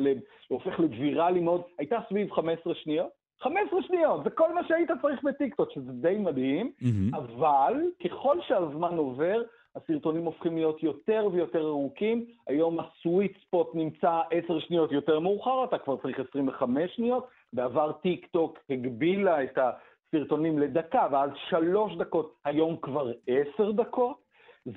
[0.51, 3.09] הופך לוויראלי מאוד, הייתה סביב 15 שניות.
[3.41, 7.17] 15 שניות, זה כל מה שהיית צריך בטיקטוק, שזה די מדהים, mm-hmm.
[7.17, 7.73] אבל
[8.05, 9.41] ככל שהזמן עובר,
[9.75, 12.25] הסרטונים הופכים להיות יותר ויותר ארוכים.
[12.47, 17.27] היום ה sweet spot נמצא 10 שניות יותר מאוחר, אתה כבר צריך 25 שניות.
[17.53, 19.71] בעבר טיק טוק הגבילה את ה...
[20.15, 24.17] סרטונים לדקה, ואז שלוש דקות, היום כבר עשר דקות.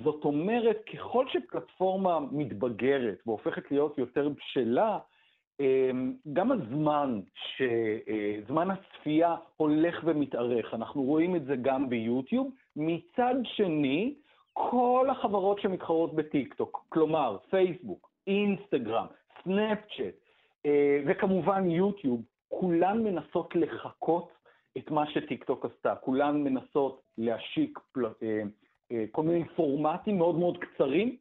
[0.04, 4.98] זאת אומרת, ככל שפלטפורמה מתבגרת והופכת להיות יותר בשלה,
[6.32, 7.62] גם הזמן, ש...
[8.08, 10.74] אה, זמן הצפייה הולך ומתארך.
[10.74, 12.50] אנחנו רואים את זה גם ביוטיוב.
[12.76, 14.14] מצד שני,
[14.52, 19.06] כל החברות שמתחרות בטיקטוק, כלומר פייסבוק, אינסטגרם,
[19.44, 20.14] סנאפצ'אט,
[20.66, 24.28] אה, וכמובן יוטיוב, כולן מנסות לחכות
[24.78, 25.94] את מה שטיקטוק עשתה.
[25.94, 28.06] כולן מנסות להשיק פל...
[28.22, 28.42] אה,
[29.10, 31.16] כל מיני פורמטים מאוד מאוד קצרים.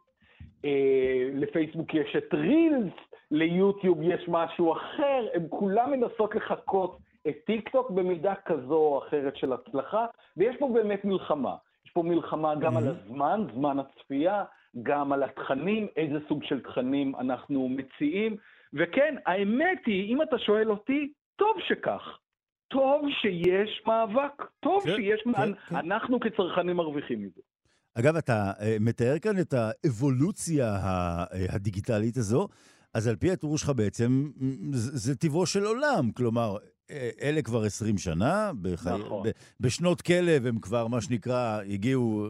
[1.34, 2.94] לפייסבוק יש את רילס,
[3.34, 9.54] ליוטיוב יש משהו אחר, הן כולן מנסות לחקות את טיקטוק במידה כזו או אחרת של
[9.54, 10.06] הצלחה,
[10.38, 11.56] ויש פה באמת מלחמה.
[11.86, 12.80] יש פה מלחמה גם mm-hmm.
[12.80, 14.44] על הזמן, זמן הצפייה,
[14.84, 18.36] גם על התכנים, איזה סוג של תכנים אנחנו מציעים.
[18.74, 22.18] וכן, האמת היא, אם אתה שואל אותי, טוב שכך.
[22.68, 25.22] טוב שיש מאבק, טוב כן, שיש...
[25.24, 25.76] כן, כן.
[25.76, 27.42] אנחנו כצרכנים מרוויחים מזה.
[28.00, 32.48] אגב, אתה uh, מתאר כאן את האבולוציה uh, הדיגיטלית הזו.
[32.94, 34.32] אז על פי התיאור שלך בעצם,
[34.74, 36.12] זה, זה טבעו של עולם.
[36.12, 36.58] כלומר,
[37.22, 38.90] אלה כבר 20 שנה, בחי...
[39.00, 39.24] נכון.
[39.24, 39.32] ב...
[39.60, 42.28] בשנות כלב הם כבר, מה שנקרא, הגיעו,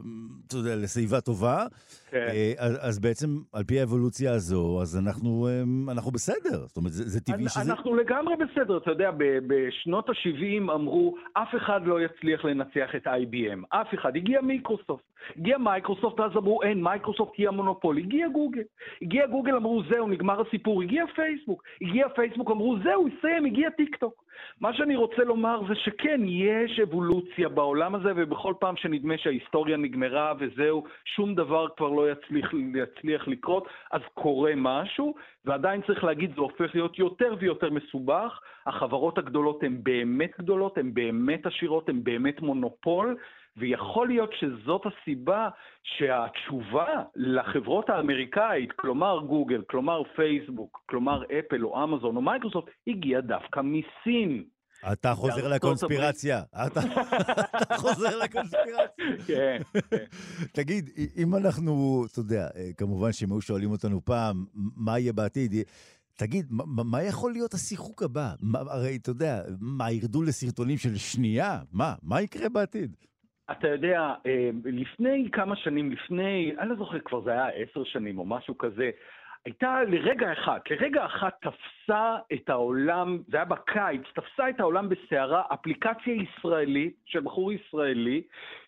[0.47, 1.65] אתה יודע, לשיבה טובה.
[2.11, 2.17] כן.
[2.17, 5.47] אה, אז, אז בעצם, על פי האבולוציה הזו, אז אנחנו,
[5.91, 6.67] אנחנו בסדר.
[6.67, 7.71] זאת אומרת, זה, זה טבעי שזה...
[7.71, 8.77] אנחנו לגמרי בסדר.
[8.77, 9.11] אתה יודע,
[9.47, 13.65] בשנות ה-70 אמרו, אף אחד לא יצליח לנצח את IBM.
[13.69, 14.15] אף אחד.
[14.15, 15.03] הגיע מיקרוסופט.
[15.37, 17.97] הגיע מייקרוסופט, אז אמרו, אין, מייקרוסופט היא המונופול.
[17.97, 18.61] הגיע גוגל.
[19.01, 20.81] הגיע גוגל, אמרו, זהו, נגמר הסיפור.
[20.81, 21.63] הגיע פייסבוק.
[21.81, 24.22] הגיע פייסבוק, אמרו, זהו, הסתיים, הגיע טיק טוק.
[24.61, 30.33] מה שאני רוצה לומר זה שכן, יש אבולוציה בעולם הזה, ובכל פעם שנדמה שההיסטוריה נגמרה
[30.39, 36.41] וזהו, שום דבר כבר לא יצליח, יצליח לקרות, אז קורה משהו, ועדיין צריך להגיד, זה
[36.41, 38.39] הופך להיות יותר ויותר מסובך.
[38.65, 43.17] החברות הגדולות הן באמת גדולות, הן באמת עשירות, הן באמת מונופול,
[43.57, 45.49] ויכול להיות שזאת הסיבה
[45.83, 53.61] שהתשובה לחברות האמריקאית, כלומר גוגל, כלומר פייסבוק, כלומר אפל או אמזון או מייקרוסופט, הגיעה דווקא
[53.63, 54.43] מסין.
[54.91, 56.41] אתה חוזר לקונספירציה.
[56.67, 56.81] אתה
[57.77, 58.87] חוזר לקונספירציה.
[59.27, 60.05] כן, כן.
[60.53, 65.53] תגיד, אם אנחנו, אתה יודע, כמובן שאם היו שואלים אותנו פעם, מה יהיה בעתיד,
[66.15, 66.45] תגיד,
[66.85, 68.33] מה יכול להיות השיחוק הבא?
[68.53, 71.59] הרי, אתה יודע, מה, ירדו לסרטונים של שנייה?
[71.71, 71.95] מה?
[72.03, 72.95] מה יקרה בעתיד?
[73.51, 78.19] אתה יודע, אה, לפני כמה שנים, לפני, אני לא זוכר, כבר זה היה עשר שנים
[78.19, 78.89] או משהו כזה,
[79.45, 85.41] הייתה לרגע אחד, לרגע אחד תפסה את העולם, זה היה בקיץ, תפסה את העולם בסערה
[85.53, 88.21] אפליקציה ישראלית, של בחור ישראלי,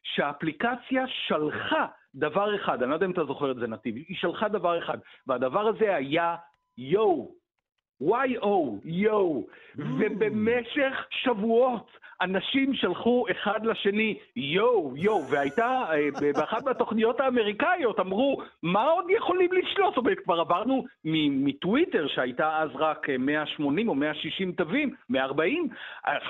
[0.03, 1.85] שהאפליקציה שלחה
[2.15, 4.97] דבר אחד, אני לא יודע אם אתה זוכר את זה נתיב, היא שלחה דבר אחד,
[5.27, 6.35] והדבר הזה היה
[6.77, 7.31] יואו,
[8.01, 9.81] Y-O, mm.
[9.99, 11.87] ובמשך שבועות
[12.21, 19.49] אנשים שלחו אחד לשני יואו, יואו, והייתה, אה, באחת מהתוכניות האמריקאיות אמרו, מה עוד יכולים
[19.53, 19.95] לשלוט?
[19.95, 25.67] זאת אומרת, כבר עברנו מטוויטר, שהייתה אז רק 180 או 160 תווים, 140,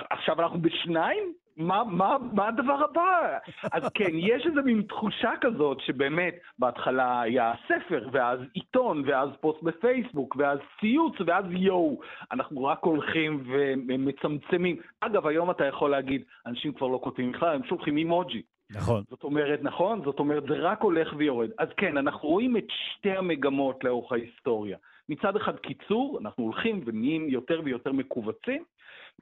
[0.09, 1.33] עכשיו אנחנו בשניים?
[1.57, 3.37] מה, מה, מה הדבר הבא?
[3.71, 9.63] אז כן, יש איזו מין תחושה כזאת שבאמת בהתחלה היה ספר, ואז עיתון, ואז פוסט
[9.63, 11.99] בפייסבוק, ואז ציוץ, ואז יואו.
[12.31, 13.43] אנחנו רק הולכים
[13.87, 14.77] ומצמצמים.
[15.01, 18.41] אגב, היום אתה יכול להגיד, אנשים כבר לא כותבים בכלל, הם שולחים אימוג'י.
[18.71, 19.03] נכון.
[19.09, 20.01] זאת אומרת, נכון?
[20.03, 21.49] זאת אומרת, זה רק הולך ויורד.
[21.57, 24.77] אז כן, אנחנו רואים את שתי המגמות לאורך ההיסטוריה.
[25.09, 28.63] מצד אחד קיצור, אנחנו הולכים ונהיים יותר ויותר מכווצים.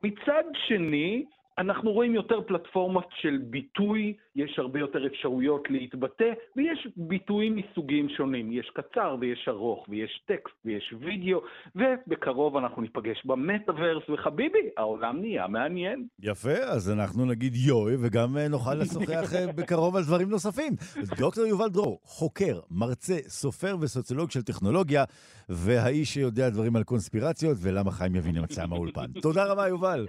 [0.03, 1.25] מצד שני,
[1.57, 8.51] אנחנו רואים יותר פלטפורמות של ביטוי, יש הרבה יותר אפשרויות להתבטא, ויש ביטויים מסוגים שונים.
[8.51, 11.39] יש קצר ויש ארוך, ויש טקסט ויש וידאו,
[11.75, 16.07] ובקרוב אנחנו ניפגש במטאוורס, וחביבי, העולם נהיה מעניין.
[16.19, 20.73] יפה, אז אנחנו נגיד יואי, וגם אה, נוכל לשוחח אה, בקרוב על דברים נוספים.
[21.17, 25.03] דוקטור יובל דרור, חוקר, מרצה, סופר וסוציולוג של טכנולוגיה,
[25.49, 29.11] והאיש שיודע דברים על קונספירציות, ולמה חיים יבין יצא מהאולפן.
[29.21, 30.07] תודה רבה, יובל.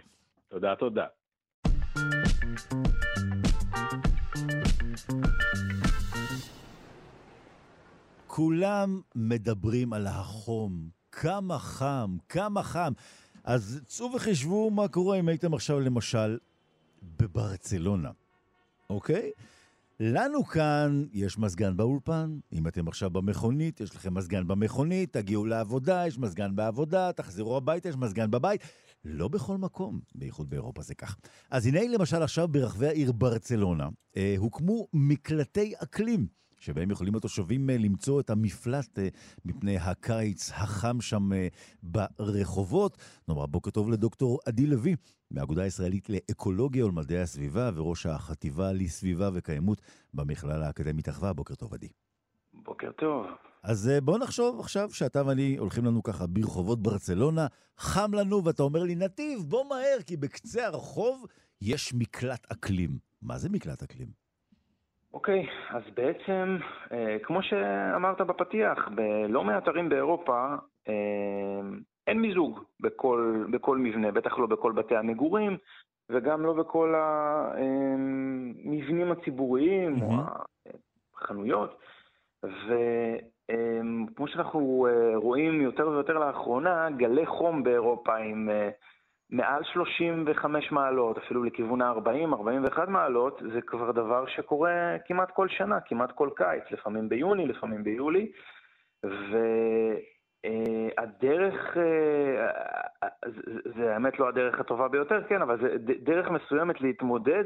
[0.49, 1.05] תודה, תודה.
[8.27, 12.93] כולם מדברים על החום, כמה חם, כמה חם.
[13.45, 16.39] אז צאו וחישבו מה קורה אם הייתם עכשיו למשל
[17.21, 18.11] בברצלונה,
[18.91, 19.31] אוקיי?
[20.01, 26.07] לנו כאן יש מזגן באולפן, אם אתם עכשיו במכונית, יש לכם מזגן במכונית, תגיעו לעבודה,
[26.07, 28.61] יש מזגן בעבודה, תחזרו הביתה, יש מזגן בבית.
[29.05, 31.17] לא בכל מקום, בייחוד באירופה זה כך.
[31.51, 36.27] אז הנה למשל עכשיו ברחבי העיר ברצלונה, אה, הוקמו מקלטי אקלים.
[36.65, 39.09] שבהם יכולים התושבים אה, למצוא את המפלט אה,
[39.45, 41.49] מפני הקיץ החם שם אה,
[41.83, 42.99] ברחובות.
[43.29, 44.97] נאמר בוקר טוב לדוקטור עדי לוי,
[45.31, 49.81] מהאגודה הישראלית לאקולוגיה ולמדעי הסביבה וראש החטיבה לסביבה וקיימות
[50.15, 51.33] במכללה האקדמית אחווה.
[51.33, 51.89] בוקר טוב, עדי.
[52.55, 53.27] בוקר טוב.
[53.65, 57.47] אז בוא נחשוב עכשיו שאתה ואני הולכים לנו ככה ברחובות ברצלונה,
[57.79, 61.27] חם לנו ואתה אומר לי, נתיב, בוא מהר, כי בקצה הרחוב
[61.63, 62.91] יש מקלט אקלים.
[63.23, 64.09] מה זה מקלט אקלים?
[65.15, 66.59] אוקיי, okay, אז בעצם,
[66.93, 70.55] אה, כמו שאמרת בפתיח, בלא מעט ערים באירופה
[70.89, 70.95] אה,
[72.07, 75.57] אין מיזוג בכל, בכל מבנה, בטח לא בכל בתי המגורים,
[76.11, 76.95] וגם לא בכל
[77.57, 80.05] המבנים הציבוריים mm-hmm.
[80.05, 80.13] או
[81.15, 81.79] החנויות.
[83.51, 88.49] וכמו שאנחנו אה, רואים יותר ויותר לאחרונה, גלי חום באירופה עם
[89.31, 95.81] מעל 35 מעלות, אפילו לכיוון ה-40, 41 מעלות, זה כבר דבר שקורה כמעט כל שנה,
[95.81, 98.33] כמעט כל קיץ, לפעמים ביוני, לפעמים ביולי,
[100.45, 103.09] והדרך, אה,
[103.77, 107.45] זה האמת לא הדרך הטובה ביותר, כן, אבל זה דרך מסוימת להתמודד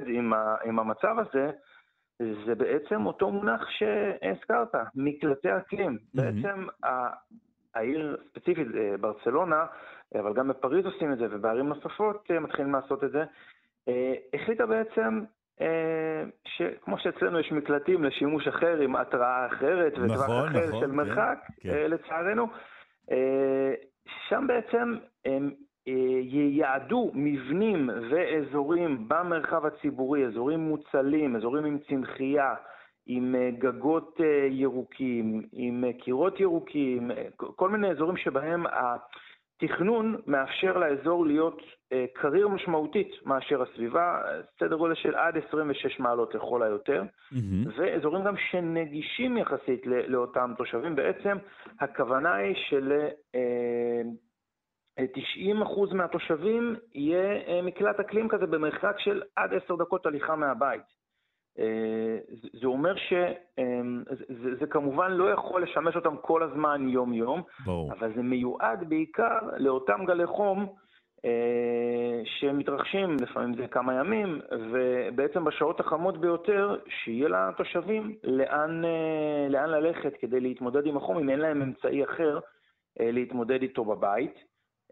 [0.65, 1.51] עם המצב הזה,
[2.47, 5.93] זה בעצם אותו מונח שהזכרת, מקלטי אקלים.
[5.93, 6.23] Mm-hmm.
[6.23, 6.67] בעצם
[7.75, 8.69] העיר ספציפית,
[9.01, 9.67] ברצלונה,
[10.15, 13.25] אבל גם בפריז עושים את זה, ובערים נוספות מתחילים לעשות את זה,
[14.35, 15.21] החליטה בעצם
[16.45, 20.95] שכמו שאצלנו יש מקלטים לשימוש אחר עם התראה אחרת וטווח נכון, אחר נכון, של כן,
[20.95, 21.91] מרחק, כן.
[21.91, 22.47] לצערנו,
[24.29, 24.95] שם בעצם
[26.23, 32.55] ייעדו מבנים ואזורים במרחב הציבורי, אזורים מוצלים, אזורים עם צמחייה,
[33.09, 40.79] עם אה, גגות אה, ירוקים, עם אה, קירות ירוקים, כל מיני אזורים שבהם התכנון מאפשר
[40.79, 41.63] לאזור להיות
[42.15, 44.21] קריר משמעותית מאשר הסביבה,
[44.61, 47.69] סדר גודל של עד 26 מעלות לכל היותר, mm-hmm.
[47.77, 50.97] ואזורים גם שנגישים יחסית לאותם תושבים.
[50.97, 51.37] בעצם
[51.81, 52.93] הכוונה היא של...
[54.99, 60.99] 90% מהתושבים יהיה מקלט אקלים כזה במרחק של עד 10 דקות הליכה מהבית.
[61.59, 62.19] אה,
[62.61, 68.89] זה אומר שזה זה כמובן לא יכול לשמש אותם כל הזמן יום-יום, אבל זה מיועד
[68.89, 70.67] בעיקר לאותם גלי חום
[71.25, 74.41] אה, שמתרחשים, לפעמים זה כמה ימים,
[74.73, 81.31] ובעצם בשעות החמות ביותר, שיהיה לתושבים לאן, אה, לאן ללכת כדי להתמודד עם החום, אם
[81.31, 82.39] אין להם אמצעי אחר
[83.01, 84.48] להתמודד איתו בבית.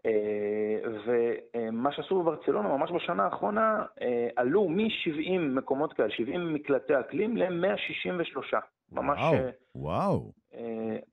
[0.07, 7.37] אה, ומה שעשו בברצלונה ממש בשנה האחרונה, אה, עלו מ-70 מקומות כאלה, 70 מקלטי אקלים,
[7.37, 8.57] ל-163.
[8.91, 10.31] ממש וואו, אה, וואו.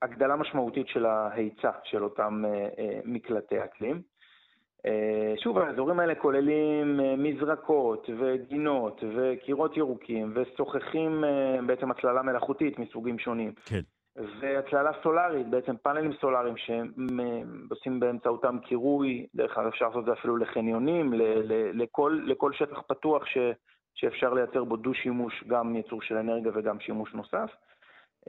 [0.02, 2.42] הגדלה משמעותית של ההיצע של אותם
[3.04, 4.02] מקלטי אקלים.
[5.36, 11.24] שוב, האזורים האלה כוללים מזרקות וגינות וקירות ירוקים ושוחחים
[11.66, 13.52] בעצם הצללה מלאכותית מסוגים שונים.
[13.64, 13.80] כן.
[14.16, 20.36] והצללה סולארית, בעצם פאנלים סולאריים שעושים באמצעותם קירוי, דרך אגב אפשר לעשות את זה אפילו
[20.36, 21.12] לחניונים,
[21.72, 23.38] לכל, לכל שטח פתוח ש,
[23.94, 27.50] שאפשר לייצר בו דו-שימוש, גם ייצור של אנרגיה וגם שימוש נוסף.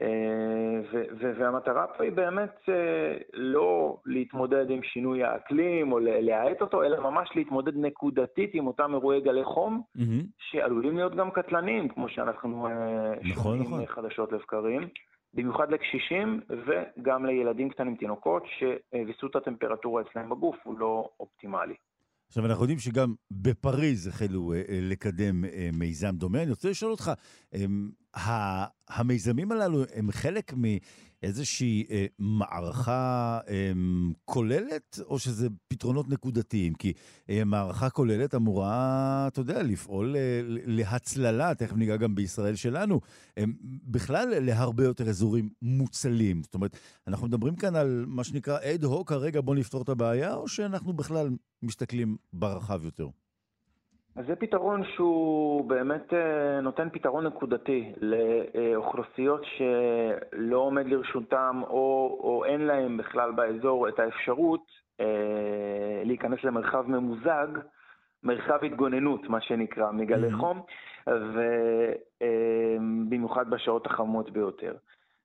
[0.02, 6.60] אה, ו, ו, והמטרה פה היא באמת אה, לא להתמודד עם שינוי האקלים או להאט
[6.60, 10.24] אותו, אלא ממש להתמודד נקודתית עם אותם אירועי גלי חום, mm-hmm.
[10.38, 12.72] שעלולים להיות גם קטלניים, כמו שאנחנו אה,
[13.12, 13.86] נכון, שומעים נכון.
[13.86, 14.88] חדשות לבקרים.
[15.36, 21.74] במיוחד לקשישים וגם לילדים קטנים, תינוקות, שוויסות הטמפרטורה אצלם בגוף הוא לא אופטימלי.
[22.28, 26.42] עכשיו, אנחנו יודעים שגם בפריז החלו אה, אה, לקדם אה, מיזם דומה.
[26.42, 27.10] אני רוצה לשאול אותך,
[28.88, 31.86] המיזמים הללו הם חלק מאיזושהי
[32.18, 33.38] מערכה
[34.24, 36.74] כוללת, או שזה פתרונות נקודתיים?
[36.74, 36.92] כי
[37.46, 40.16] מערכה כוללת אמורה, אתה יודע, לפעול
[40.66, 43.00] להצללה, תכף ניגע גם בישראל שלנו,
[43.84, 46.42] בכלל להרבה יותר אזורים מוצלים.
[46.42, 50.34] זאת אומרת, אנחנו מדברים כאן על מה שנקרא אד הוק, הרגע בוא נפתור את הבעיה,
[50.34, 51.28] או שאנחנו בכלל
[51.62, 53.08] מסתכלים ברחב יותר?
[54.16, 62.44] אז זה פתרון שהוא באמת אה, נותן פתרון נקודתי לאוכלוסיות שלא עומד לרשותם או, או
[62.44, 64.66] אין להם בכלל באזור את האפשרות
[65.00, 67.46] אה, להיכנס למרחב ממוזג,
[68.22, 70.36] מרחב התגוננות, מה שנקרא, מגלי mm-hmm.
[70.36, 70.62] חום,
[72.20, 74.74] ובמיוחד אה, בשעות החמות ביותר.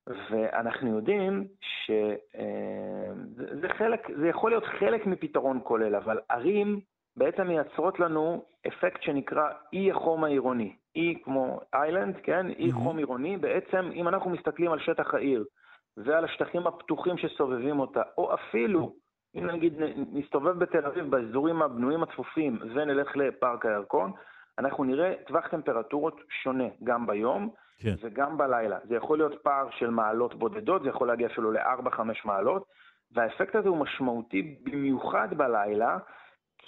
[0.08, 6.80] ואנחנו יודעים שזה חלק, זה יכול להיות חלק מפתרון כולל, אבל ערים
[7.18, 10.76] בעצם מייצרות לנו אפקט שנקרא אי החום העירוני.
[10.96, 12.50] אי כמו איילנד, כן?
[12.50, 12.74] אי mm-hmm.
[12.74, 13.38] חום עירוני.
[13.38, 15.46] בעצם, אם אנחנו מסתכלים על שטח העיר
[15.98, 18.96] ועל השטחים הפתוחים שסובבים אותה, או אפילו,
[19.36, 19.74] אם נגיד
[20.12, 24.12] נסתובב בתל אביב באזורים הבנויים הצפופים ונלך לפארק הירקון,
[24.60, 27.50] אנחנו נראה טווח טמפרטורות שונה גם ביום
[27.80, 27.96] כן.
[28.02, 28.78] וגם בלילה.
[28.84, 32.66] זה יכול להיות פער של מעלות בודדות, זה יכול להגיע אפילו ל-4-5 מעלות,
[33.12, 35.98] והאפקט הזה הוא משמעותי במיוחד בלילה,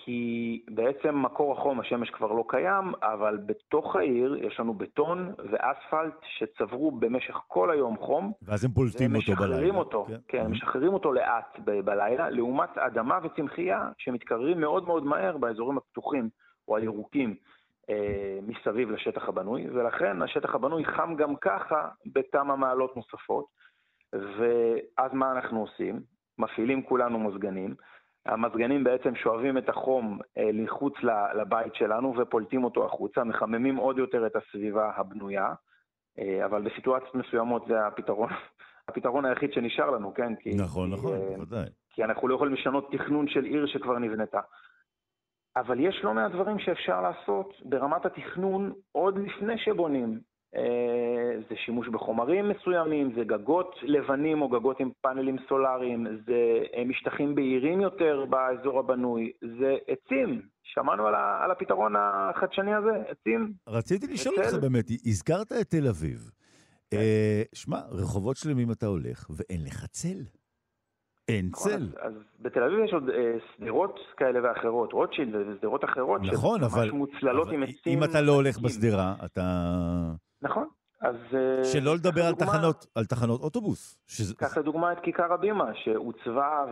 [0.05, 6.13] כי בעצם מקור החום, השמש כבר לא קיים, אבל בתוך העיר יש לנו בטון ואספלט
[6.37, 8.31] שצברו במשך כל היום חום.
[8.41, 9.77] ואז הם פולטים אותו בלילה.
[9.77, 10.49] אותו, כן, כן mm-hmm.
[10.49, 16.29] משחררים אותו לאט ב- בלילה, לעומת אדמה וצמחייה שמתקררים מאוד מאוד מהר באזורים הפתוחים
[16.67, 17.35] או הירוקים.
[17.89, 23.45] אה, מסביב לשטח הבנוי, ולכן השטח הבנוי חם גם ככה בכמה מעלות נוספות.
[24.13, 26.01] ואז מה אנחנו עושים?
[26.37, 27.75] מפעילים כולנו מזגנים.
[28.25, 30.93] המזגנים בעצם שואבים את החום אה, מחוץ
[31.35, 35.53] לבית שלנו ופולטים אותו החוצה, מחממים עוד יותר את הסביבה הבנויה,
[36.19, 38.29] אה, אבל בסיטואציות מסוימות זה הפתרון,
[38.87, 40.35] הפתרון היחיד שנשאר לנו, כן?
[40.35, 41.65] כי, נכון, כי, נכון, בוודאי.
[41.89, 44.39] כי אנחנו לא יכולים לשנות תכנון של עיר שכבר נבנתה.
[45.55, 50.19] אבל יש לא מעט דברים שאפשר לעשות ברמת התכנון עוד לפני שבונים.
[50.55, 56.83] אה, זה שימוש בחומרים מסוימים, זה גגות לבנים או גגות עם פאנלים סולאריים, זה אה,
[56.85, 60.41] משטחים בהירים יותר באזור הבנוי, זה עצים.
[60.63, 63.53] שמענו על, על הפתרון החדשני הזה, עצים.
[63.67, 66.31] רציתי לשאול אותך באמת, הזכרת את תל אביב.
[66.91, 66.97] כן.
[66.97, 70.23] אה, שמע, רחובות שלמים אתה הולך ואין לך צל.
[71.27, 71.89] אין נכון, צל.
[72.01, 76.91] אז, אז בתל אביב יש עוד אה, שדרות כאלה ואחרות, רוטשילד ושדרות אחרות, נכון, אבל,
[76.91, 77.97] מוצללות אבל עם עצים.
[77.97, 79.41] אם אתה לא הולך בשדרה, אתה...
[80.43, 80.67] נכון.
[81.01, 81.15] אז...
[81.33, 84.03] אה, שלא לדבר על, דוגמה, תחנות, על תחנות אוטובוס.
[84.07, 84.35] שזה...
[84.35, 86.65] קח לדוגמה את כיכר הבימה, שעוצבה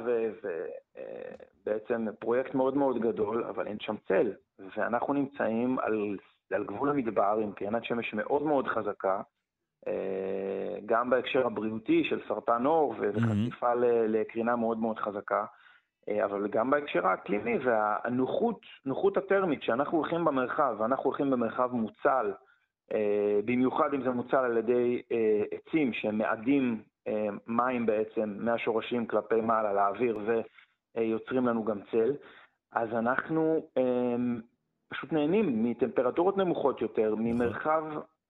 [1.66, 4.32] ובעצם אה, פרויקט מאוד מאוד גדול, אבל אין שם צל.
[4.78, 6.18] ואנחנו נמצאים על,
[6.52, 9.22] על גבול המדבר עם קרינת שמש מאוד מאוד חזקה.
[9.88, 13.74] אה, גם בהקשר הבריאותי של סרטן עור וחשיפה
[14.08, 15.46] לקרינה מאוד מאוד חזקה,
[16.26, 22.32] אבל גם בהקשר האקלימי והנוחות, נוחות הטרמית שאנחנו הולכים במרחב, ואנחנו הולכים במרחב מוצל,
[23.46, 25.02] במיוחד אם זה מוצל על ידי
[25.52, 26.82] עצים שמאדים
[27.48, 30.20] מים בעצם מהשורשים כלפי מעלה לאוויר
[30.96, 32.16] ויוצרים לנו גם צל,
[32.72, 33.68] אז אנחנו
[34.90, 37.84] פשוט נהנים מטמפרטורות נמוכות יותר, ממרחב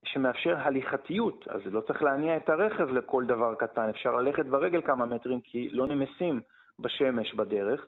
[0.05, 5.05] שמאפשר הליכתיות, אז לא צריך להניע את הרכב לכל דבר קטן, אפשר ללכת ברגל כמה
[5.05, 6.41] מטרים כי לא נמסים
[6.79, 7.85] בשמש בדרך,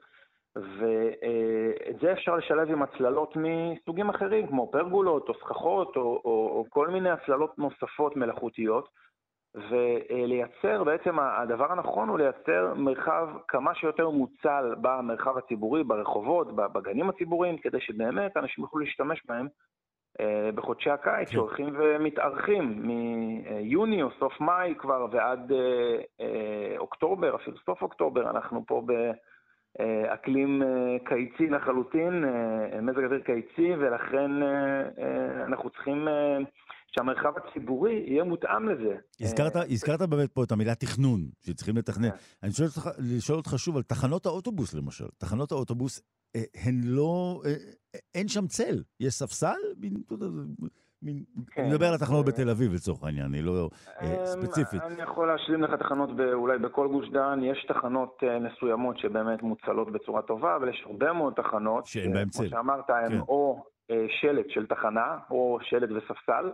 [0.56, 6.66] ואת זה אפשר לשלב עם הצללות מסוגים אחרים, כמו פרגולות או סככות או, או, או
[6.68, 8.88] כל מיני הצללות נוספות מלאכותיות,
[9.54, 17.58] ולייצר, בעצם הדבר הנכון הוא לייצר מרחב כמה שיותר מוצל במרחב הציבורי, ברחובות, בגנים הציבוריים,
[17.58, 19.48] כדי שבאמת אנשים יוכלו להשתמש בהם
[20.20, 21.34] אה, בחודשי הקיץ, כן.
[21.34, 28.64] שהולכים ומתארחים מיוני או סוף מאי כבר ועד אה, אה, אוקטובר, אפילו סוף אוקטובר, אנחנו
[28.66, 28.82] פה
[29.78, 30.62] באקלים
[31.08, 32.24] קיצי לחלוטין,
[32.82, 34.30] מזג אוויר קיצי, ולכן
[35.46, 36.08] אנחנו צריכים
[36.86, 38.96] שהמרחב הציבורי יהיה מותאם לזה.
[39.20, 42.10] הזכרת, הזכרת באמת פה את המילה תכנון, שצריכים לתכנן.
[42.10, 42.16] כן.
[42.42, 45.06] אני שואל אותך, לשאול אותך שוב על תחנות האוטובוס למשל.
[45.18, 46.02] תחנות האוטובוס
[46.34, 47.42] הן לא,
[48.14, 48.82] אין שם צל.
[49.00, 49.54] יש ספסל?
[51.50, 51.62] כן.
[51.62, 53.68] אני מדבר על התחנות בתל אביב לצורך העניין, אני לא
[54.02, 54.82] אה, ספציפית.
[54.82, 59.92] אני יכול להשלים לך תחנות אולי בכל גוש דן, יש תחנות אה, מסוימות שבאמת מוצלות
[59.92, 62.38] בצורה טובה, אבל יש הרבה מאוד תחנות, שאין בהן צל.
[62.38, 63.20] כמו שאמרת, הן כן.
[63.20, 66.50] או אה, שלט של תחנה, או שלט וספסל,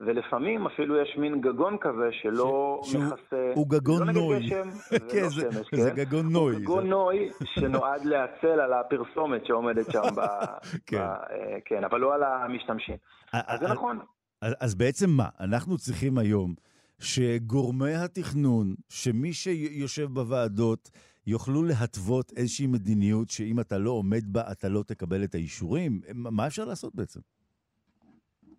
[0.00, 2.94] ולפעמים אפילו יש מין גגון כזה שלא ש...
[2.94, 3.52] מכסה...
[3.54, 4.38] הוא גגון לא נוי.
[4.40, 4.68] גשם,
[5.12, 5.76] כן, זה, שמש, כן?
[5.76, 6.54] זה גגון נוי.
[6.54, 6.88] הוא גגון זה...
[6.88, 10.20] נוי שנועד להצל על הפרסומת שעומדת שם, ב...
[10.86, 10.98] כן.
[10.98, 11.00] ב...
[11.00, 12.96] אה, כן, אבל לא על המשתמשים.
[13.32, 13.98] אז זה נכון.
[14.42, 15.28] אז, אז בעצם מה?
[15.40, 16.54] אנחנו צריכים היום
[16.98, 20.90] שגורמי התכנון, שמי שיושב בוועדות,
[21.26, 26.00] יוכלו להתוות איזושהי מדיניות שאם אתה לא עומד בה, אתה לא תקבל את האישורים?
[26.14, 27.20] מה אפשר לעשות בעצם?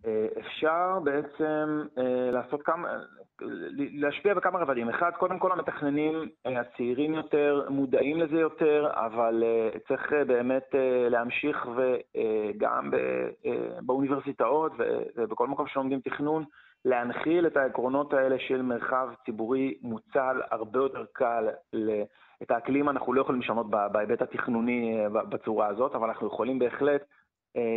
[0.08, 2.88] אה, אפשר בעצם אה, לעשות כמה,
[3.78, 4.89] להשפיע בכמה רבדים.
[4.89, 9.43] אחד, קודם כל המתכננים אה, הצעירים יותר מודעים לזה יותר, אבל
[9.88, 10.76] צריך באמת
[11.10, 12.91] להמשיך וגם
[13.86, 14.72] באוניברסיטאות
[15.16, 16.43] ובכל מקום שלומדים תכנון,
[16.86, 21.47] להנחיל את העקרונות האלה של מרחב ציבורי מוצל הרבה יותר קל.
[22.43, 27.02] את האקלים אנחנו לא יכולים לשנות בהיבט התכנוני בצורה הזאת, אבל אנחנו יכולים בהחלט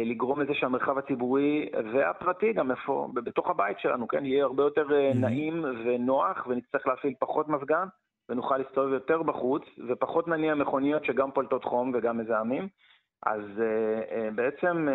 [0.05, 5.19] לגרום לזה שהמרחב הציבורי והפרטי גם איפה, בתוך הבית שלנו, כן, יהיה הרבה יותר mm-hmm.
[5.19, 7.87] נעים ונוח ונצטרך להפעיל פחות מזגן
[8.29, 12.69] ונוכל להסתובב יותר בחוץ ופחות נניע מכוניות שגם פולטות חום וגם מזהמים.
[13.27, 14.89] אז uh, בעצם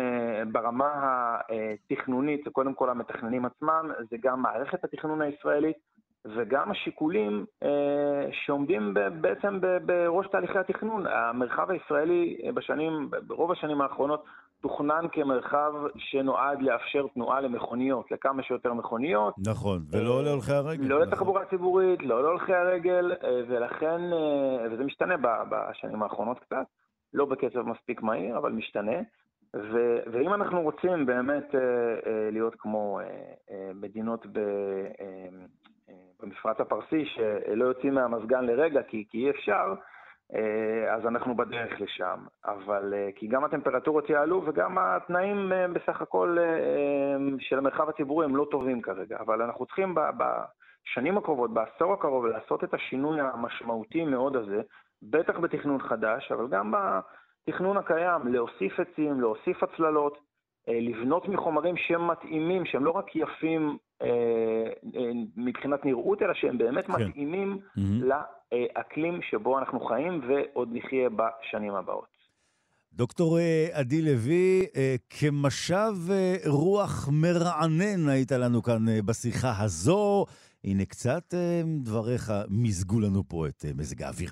[0.52, 1.36] ברמה
[1.84, 5.76] התכנונית, קודם כל המתכננים עצמם, זה גם מערכת התכנון הישראלית
[6.24, 7.44] וגם השיקולים
[8.32, 11.06] שעומדים בעצם בראש תהליכי התכנון.
[11.06, 14.24] המרחב הישראלי בשנים, ברוב השנים האחרונות
[14.60, 19.34] תוכנן כמרחב שנועד לאפשר תנועה למכוניות, לכמה שיותר מכוניות.
[19.46, 20.84] נכון, ולא אה, להולכי הרגל.
[20.84, 21.08] לא נכון.
[21.08, 25.14] לתחבורה ציבורית, לא להולכי הרגל, אה, ולכן, אה, וזה משתנה
[25.50, 26.66] בשנים האחרונות קצת,
[27.14, 28.96] לא בקצב מספיק מהיר, אבל משתנה.
[29.56, 31.54] ו, ואם אנחנו רוצים באמת
[32.32, 33.00] להיות כמו
[33.74, 34.40] מדינות ב,
[36.22, 39.74] במפרץ הפרסי, שלא יוצאים מהמזגן לרגע כי, כי אי אפשר,
[40.90, 42.18] אז אנחנו בדרך לשם.
[42.44, 46.36] אבל אה, כי גם הטמפרטורות יעלו וגם התנאים אה, בסך הכל
[47.38, 49.16] של המרחב הציבורי הם לא טובים כרגע.
[49.20, 54.60] אבל אנחנו צריכים בשנים הקרובות, בעשור הקרוב, לעשות את השינוי המשמעותי מאוד הזה,
[55.02, 60.18] בטח בתכנון חדש, אבל גם בתכנון הקיים, להוסיף עצים, להוסיף הצללות,
[60.68, 63.78] לבנות מחומרים שהם מתאימים, שהם לא רק יפים
[65.36, 66.92] מבחינת נראות, אלא שהם באמת כן.
[66.92, 68.14] מתאימים mm-hmm.
[68.52, 72.20] האקלים שבו אנחנו חיים ועוד נחיה בשנים הבאות.
[72.92, 80.26] דוקטור אה, עדי לוי, אה, כמשב אה, רוח מרענן היית לנו כאן בשיחה הזו.
[80.64, 81.34] הנה קצת
[81.82, 84.30] דבריך מיזגו לנו פה את מזג האוויר.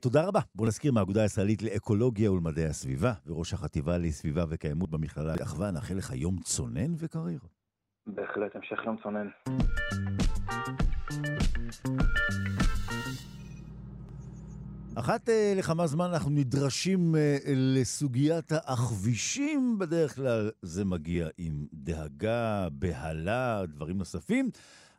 [0.00, 0.40] תודה רבה.
[0.54, 6.12] בואו נזכיר מהאגודה הישראלית לאקולוגיה ולמדעי הסביבה, וראש החטיבה לסביבה וקיימות במכללה לאחווה, נאחל לך
[6.14, 7.40] יום צונן וקריר.
[8.06, 9.28] בהחלט, המשך יום צונן.
[14.94, 22.68] אחת אה, לכמה זמן אנחנו נדרשים אה, לסוגיית הכבישים, בדרך כלל זה מגיע עם דאגה,
[22.72, 24.50] בהלה, דברים נוספים,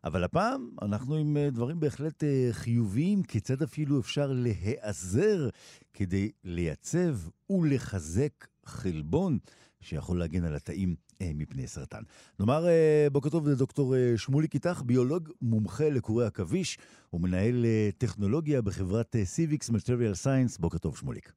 [0.04, 5.50] אבל הפעם אנחנו עם אה, דברים בהחלט חיוביים, כיצד אפילו אפשר להיעזר
[5.94, 7.16] כדי לייצב
[7.50, 9.38] ולחזק חלבון
[9.82, 10.96] שיכול להגן על התאים
[11.36, 12.02] מפני סרטן.
[12.40, 16.78] נאמר אה, בוקר טוב לדוקטור אה, שמוליק איתך, ביולוג מומחה לקורי עכביש
[17.14, 17.66] ומנהל
[17.98, 20.62] טכנולוגיה בחברת Civics Material Science.
[20.62, 21.34] בוקר טוב, שמוליק.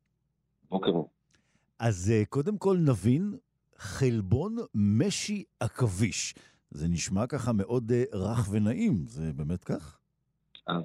[0.70, 1.09] בוקר טוב.
[1.78, 3.35] אז קודם כל נבין,
[3.76, 6.35] חלבון משי עכביש.
[6.70, 9.99] זה נשמע ככה מאוד רך ונעים, זה באמת כך?
[10.66, 10.82] אז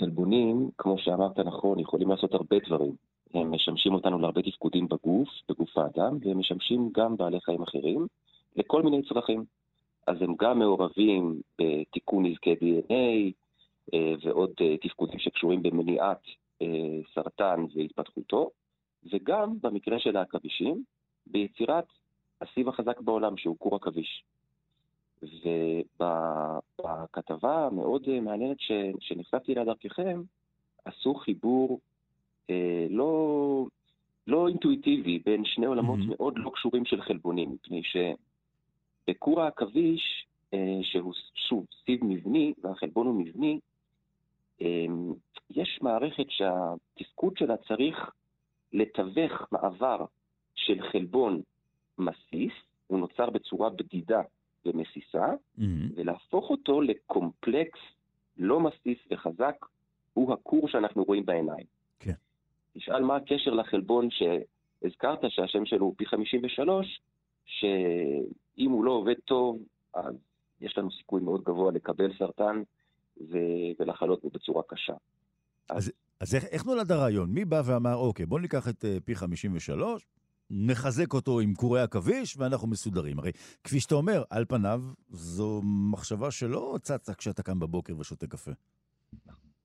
[0.00, 2.96] חלבונים, כמו שאמרת נכון, יכולים לעשות הרבה דברים.
[3.34, 8.06] הם משמשים אותנו להרבה תפקודים בגוף, בגוף האדם, והם משמשים גם בעלי חיים אחרים.
[8.56, 9.44] לכל מיני צרכים.
[10.06, 13.32] אז הם גם מעורבים בתיקון נזקי DNA
[13.94, 16.22] אה, ועוד אה, תפקודים שקשורים במניעת
[16.62, 18.50] אה, סרטן והתפתחותו,
[19.12, 20.84] וגם במקרה של העכבישים,
[21.26, 21.86] ביצירת
[22.40, 24.24] הסיב החזק בעולם, שהוא כור עכביש.
[26.00, 28.56] ובכתבה המאוד מעניינת
[29.00, 30.22] שנחשפתי אליה דרככם,
[30.84, 31.80] עשו חיבור
[32.50, 33.66] אה, לא,
[34.26, 36.14] לא אינטואיטיבי בין שני עולמות mm-hmm.
[36.16, 37.96] מאוד לא קשורים של חלבונים, מפני ש...
[39.08, 41.14] בכור העכביש, אה, שהוא
[41.48, 43.60] שוב סיב מבני, והחלבון הוא מבני,
[44.62, 44.86] אה,
[45.50, 48.10] יש מערכת שהתפקוד שלה צריך
[48.72, 50.04] לתווך מעבר
[50.54, 51.42] של חלבון
[51.98, 52.52] מסיס,
[52.86, 54.20] הוא נוצר בצורה בדידה
[54.66, 55.62] ומסיסה, mm-hmm.
[55.94, 57.80] ולהפוך אותו לקומפלקס
[58.36, 59.56] לא מסיס וחזק,
[60.14, 61.66] הוא הכור שאנחנו רואים בעיניים.
[62.00, 62.12] כן.
[62.74, 67.00] תשאל מה הקשר לחלבון שהזכרת, שהשם שלו הוא פי 53,
[67.46, 69.58] שאם הוא לא עובד טוב,
[69.94, 70.14] אז
[70.60, 72.62] יש לנו סיכוי מאוד גבוה לקבל סרטן
[73.20, 73.38] ו...
[73.78, 74.94] ולחלות בו בצורה קשה.
[75.70, 77.30] אז, אז איך, איך נולד הרעיון?
[77.30, 80.06] מי בא ואמר, אוקיי, בוא ניקח את uh, פי 53,
[80.50, 83.18] נחזק אותו עם קורי עכביש ואנחנו מסודרים.
[83.18, 83.32] הרי
[83.64, 85.60] כפי שאתה אומר, על פניו זו
[85.92, 88.50] מחשבה שלא צצה כשאתה קם בבוקר ושותה קפה.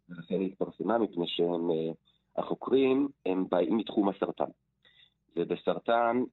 [0.09, 4.51] לכן היא התפרסמה מפני שהחוקרים הם באים מתחום הסרטן.
[5.35, 6.23] ובסרטן אה,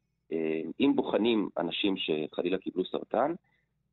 [0.81, 3.35] אם בוחנים אנשים שחלילה קיבלו סרטן,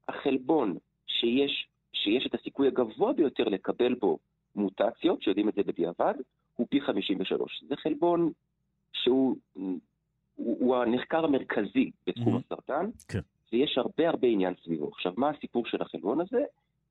[0.07, 0.77] החלבון
[1.07, 4.17] שיש, שיש את הסיכוי הגבוה ביותר לקבל בו
[4.55, 6.13] מוטציות, שיודעים את זה בדיעבד,
[6.55, 7.63] הוא פי 53.
[7.67, 8.31] זה חלבון
[8.93, 9.35] שהוא
[10.35, 12.39] הוא, הוא הנחקר המרכזי בתחום mm-hmm.
[12.45, 13.19] הסרטן, כן.
[13.51, 14.87] ויש הרבה הרבה עניין סביבו.
[14.87, 16.43] עכשיו, מה הסיפור של החלבון הזה?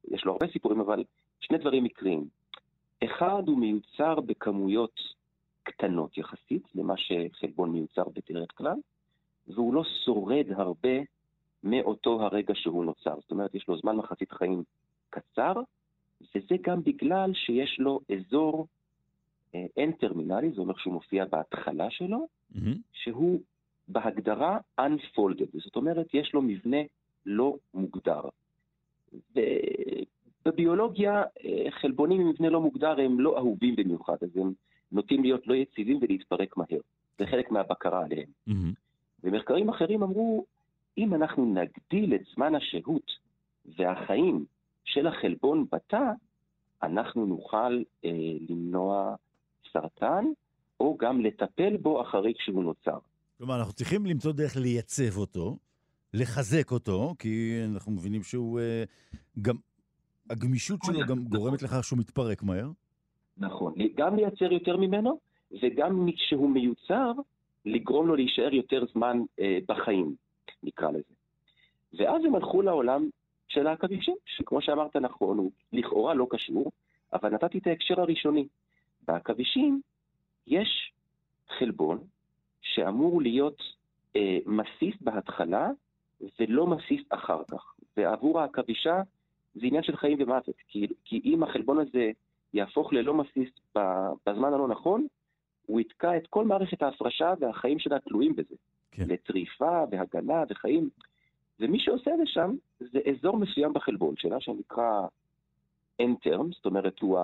[0.09, 1.05] יש לו הרבה סיפורים, אבל
[1.41, 2.29] שני דברים מקריים.
[3.05, 5.01] אחד, הוא מיוצר בכמויות
[5.63, 8.77] קטנות יחסית למה שחלבון מיוצר בדרך כלל.
[9.55, 10.99] והוא לא שורד הרבה
[11.65, 13.15] מאותו הרגע שהוא נוצר.
[13.21, 14.63] זאת אומרת, יש לו זמן מחצית חיים
[15.11, 15.53] קצר,
[16.21, 18.67] וזה גם בגלל שיש לו אזור
[19.55, 22.77] N-טרמינלי, אה, זה אומר שהוא מופיע בהתחלה שלו, mm-hmm.
[22.93, 23.41] שהוא
[23.89, 26.79] בהגדרה unfolded, זאת אומרת, יש לו מבנה
[27.27, 28.21] לא מוגדר.
[30.45, 34.53] בביולוגיה, אה, חלבונים עם מבנה לא מוגדר הם לא אהובים במיוחד, אז הם
[34.93, 36.81] נוטים להיות לא יציבים ולהתפרק מהר.
[37.19, 38.29] זה חלק מהבקרה עליהם.
[38.49, 38.75] Mm-hmm.
[39.25, 40.45] ומחקרים אחרים אמרו,
[40.99, 43.11] אם אנחנו נגדיל את זמן השהות
[43.79, 44.45] והחיים
[44.85, 46.13] של החלבון בתא,
[46.83, 48.11] אנחנו נוכל אה,
[48.49, 49.15] למנוע
[49.73, 50.25] סרטן,
[50.81, 52.99] או גם לטפל בו אחרי כשהוא נוצר.
[53.39, 55.57] כלומר, אנחנו צריכים למצוא דרך לייצב אותו,
[56.15, 58.85] לחזק אותו, כי אנחנו מבינים שהוא אה,
[59.43, 59.57] גם...
[60.31, 62.71] הגמישות שלו גם גורמת לכך שהוא מתפרק מהר.
[63.39, 65.19] נכון, גם לייצר יותר ממנו,
[65.63, 67.13] וגם כשהוא מיוצר,
[67.65, 70.15] לגרום לו להישאר יותר זמן אה, בחיים,
[70.63, 71.15] נקרא לזה.
[71.99, 73.09] ואז הם הלכו לעולם
[73.49, 76.73] של העכבישים, שכמו שאמרת נכון, הוא לכאורה לא קשור,
[77.13, 78.47] אבל נתתי את ההקשר הראשוני.
[79.09, 79.81] בעכבישים
[80.47, 80.93] יש
[81.59, 81.99] חלבון
[82.63, 83.63] שאמור להיות
[84.17, 85.71] אה, מסיס בהתחלה
[86.41, 87.75] ולא מסיס אחר כך.
[87.97, 89.03] ועבור העכבישה
[89.55, 92.11] זה עניין של חיים ומוות, כי, כי אם החלבון הזה
[92.55, 93.49] יהפוך ללא מסיס
[94.27, 95.07] בזמן הלא נכון,
[95.71, 98.55] הוא יתקע את כל מערכת ההפרשה והחיים שלה תלויים בזה.
[98.91, 99.05] כן.
[99.09, 100.89] לטריפה והגנה וחיים.
[101.61, 105.07] ומי שעושה את זה שם, זה אזור מסוים בחלבון שלה, שנקרא
[106.03, 107.19] N-term, זאת אומרת, הוא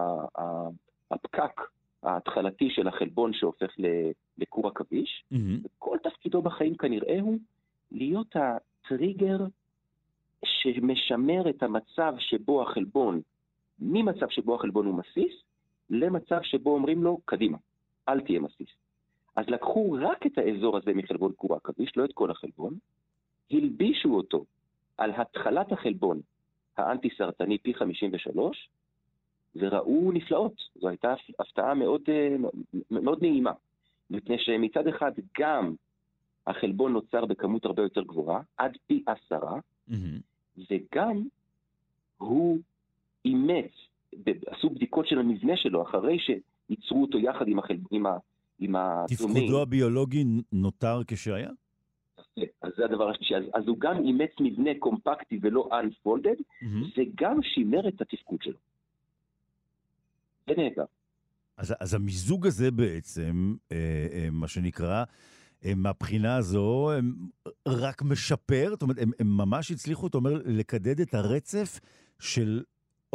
[1.10, 1.60] הפקק
[2.02, 3.74] ההתחלתי של החלבון שהופך
[4.38, 5.36] לכור עכביש, mm-hmm.
[5.64, 7.38] וכל תפקידו בחיים כנראה הוא
[7.92, 9.38] להיות הטריגר
[10.44, 13.20] שמשמר את המצב שבו החלבון,
[13.78, 15.32] ממצב שבו החלבון הוא מסיס,
[15.90, 17.58] למצב שבו אומרים לו, קדימה,
[18.08, 18.68] אל תהיה מסיס.
[19.36, 22.74] אז לקחו רק את האזור הזה מחלבון קור עכביש, לא את כל החלבון,
[23.50, 24.44] הלבישו אותו
[24.98, 26.20] על התחלת החלבון
[26.76, 28.68] האנטי-סרטני פי 53,
[29.56, 30.52] וראו נפלאות.
[30.80, 32.36] זו הייתה הפתעה מאוד, אה,
[32.90, 33.52] מאוד נעימה,
[34.10, 35.74] מפני שמצד אחד גם
[36.46, 39.58] החלבון נוצר בכמות הרבה יותר גבוהה, עד פי עשרה,
[39.90, 40.64] mm-hmm.
[40.70, 41.22] וגם
[42.18, 42.58] הוא
[43.24, 43.72] אימץ,
[44.46, 46.18] עשו בדיקות של המבנה שלו אחרי
[46.66, 47.76] שייצרו אותו יחד עם, החל...
[47.90, 48.16] עם, ה...
[48.58, 49.06] עם הדומים.
[49.16, 51.50] תפקודו הביולוגי נותר כשהיה?
[52.62, 53.34] אז זה הדבר השלישי.
[53.36, 57.00] אז, אז הוא גם אימץ מבנה קומפקטי ולא unfolded, mm-hmm.
[57.00, 58.58] וגם שימר את התפקוד שלו.
[60.46, 60.84] זה נהדר.
[61.56, 63.76] אז, אז המיזוג הזה בעצם, אה,
[64.12, 65.04] אה, מה שנקרא,
[65.64, 67.14] אה, מהבחינה הזו, הם
[67.68, 71.80] רק משפר, זאת אומרת, הם, הם ממש הצליחו, אתה אומר, לקדד את הרצף
[72.18, 72.62] של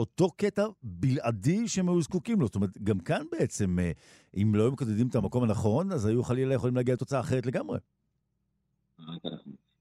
[0.02, 2.45] אותו קטע בלעדי שהם היו זקוקים לו.
[2.45, 3.91] זאת אומרת, גם כאן בעצם, אה,
[4.36, 7.80] אם לא היו מקדדים את המקום הנכון, אז היו חלילה יכולים להגיע לתוצאה אחרת לגמרי.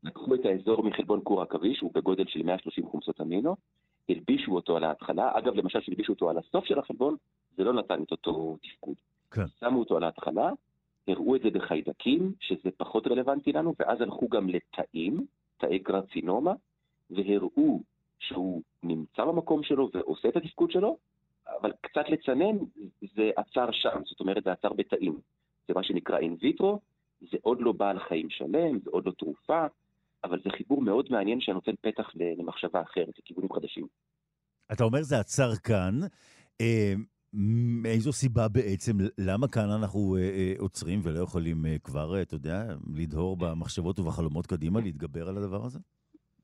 [0.03, 3.57] לקחו את האזור מחלבון כור עכביש, הוא בגודל של 130 חומסות אמינו,
[4.09, 7.17] הלבישו אותו על ההתחלה, אגב, למשל, שהלבישו אותו על הסוף של החלבון,
[7.57, 8.95] זה לא נתן את אותו תפקוד.
[9.31, 9.47] כן.
[9.61, 10.51] שמו אותו על ההתחלה,
[11.09, 15.27] הראו את זה בחיידקים, שזה פחות רלוונטי לנו, ואז הלכו גם לתאים,
[15.59, 16.53] תאי גרצינומה,
[17.11, 17.81] והראו
[18.21, 20.97] שהוא נמצא במקום שלו ועושה את התפקוד שלו,
[21.61, 22.59] אבל קצת לצנן,
[23.17, 25.21] זה עצר שם, זאת אומרת, זה עצר בתאים.
[25.69, 26.81] זה מה שנקרא אין ויטרו,
[27.21, 29.67] זה עוד לא בעל חיים שלם, זה עוד לא תרופה,
[30.25, 33.87] אבל זה חיבור מאוד מעניין שנותן פתח למחשבה אחרת, לכיוונים חדשים.
[34.73, 36.01] אתה אומר זה עצר כאן.
[36.61, 36.95] אה,
[37.83, 42.35] מאיזו סיבה בעצם, למה כאן אנחנו אה, אה, עוצרים ולא יכולים אה, כבר, אה, אתה
[42.35, 45.79] יודע, לדהור במחשבות ובחלומות קדימה, להתגבר על הדבר הזה?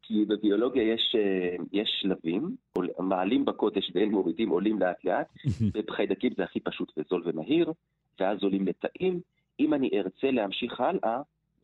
[0.06, 2.56] כי בביולוגיה יש, אה, יש שלבים,
[2.98, 5.26] מעלים בקודש ואין מורידים, עולים לאט לאט,
[5.74, 7.72] ובחיידקים זה הכי פשוט וזול ומהיר,
[8.20, 9.20] ואז עולים לתאים.
[9.60, 11.20] אם אני ארצה להמשיך הלאה,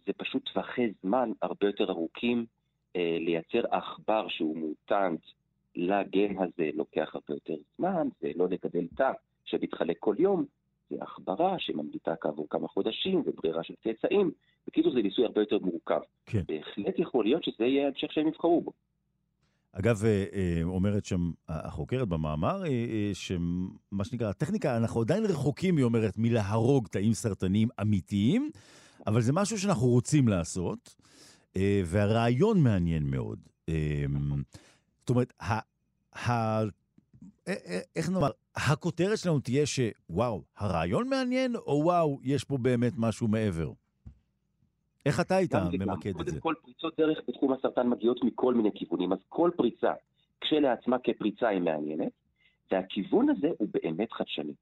[0.06, 2.46] זה פשוט טווחי זמן הרבה יותר ארוכים.
[2.96, 5.20] אה, לייצר עכבר שהוא מוטנט
[5.76, 9.12] לגן הזה לוקח הרבה יותר זמן, זה לא לגדל תא
[9.44, 10.44] שמתחלק כל יום,
[11.00, 14.30] עכברה שממליטה כעבור כמה חודשים וברירה של צאצאים.
[14.66, 16.00] בקיצור, זה ניסוי הרבה יותר מורכב.
[16.26, 16.42] כן.
[16.48, 18.72] בהחלט יכול להיות שזה יהיה המשך שהם יבחרו בו.
[19.72, 25.84] אגב, אה, אה, אומרת שם החוקרת במאמר, אה, שמה שנקרא, הטכניקה, אנחנו עדיין רחוקים, היא
[25.84, 28.50] אומרת, מלהרוג תאים סרטניים אמיתיים,
[29.06, 30.94] אבל זה משהו שאנחנו רוצים לעשות,
[31.84, 33.38] והרעיון מעניין מאוד.
[35.00, 35.32] זאת אומרת,
[37.96, 43.70] איך נאמר, הכותרת שלנו תהיה שוואו, הרעיון מעניין, או וואו, יש פה באמת משהו מעבר?
[45.06, 46.40] איך אתה היית ממקד את זה?
[46.40, 49.92] קודם כל, פריצות דרך בתחום הסרטן מגיעות מכל מיני כיוונים, אז כל פריצה
[50.40, 52.12] כשלעצמה כפריצה היא מעניינת,
[52.70, 54.52] והכיוון הזה הוא באמת חדשני.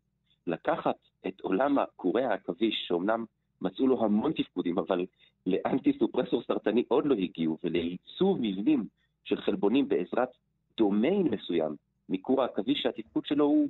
[0.46, 3.24] לקחת את עולם הקורי העכביש, שאומנם
[3.60, 5.06] מצאו לו המון תפקודים, אבל
[5.46, 8.84] לאנטי סופרסור סרטני עוד לא הגיעו, ולעיצוב מבנים
[9.24, 10.28] של חלבונים בעזרת
[10.76, 11.76] דומיין מסוים
[12.10, 13.68] מכור העכביש, שהתפקוד שלו הוא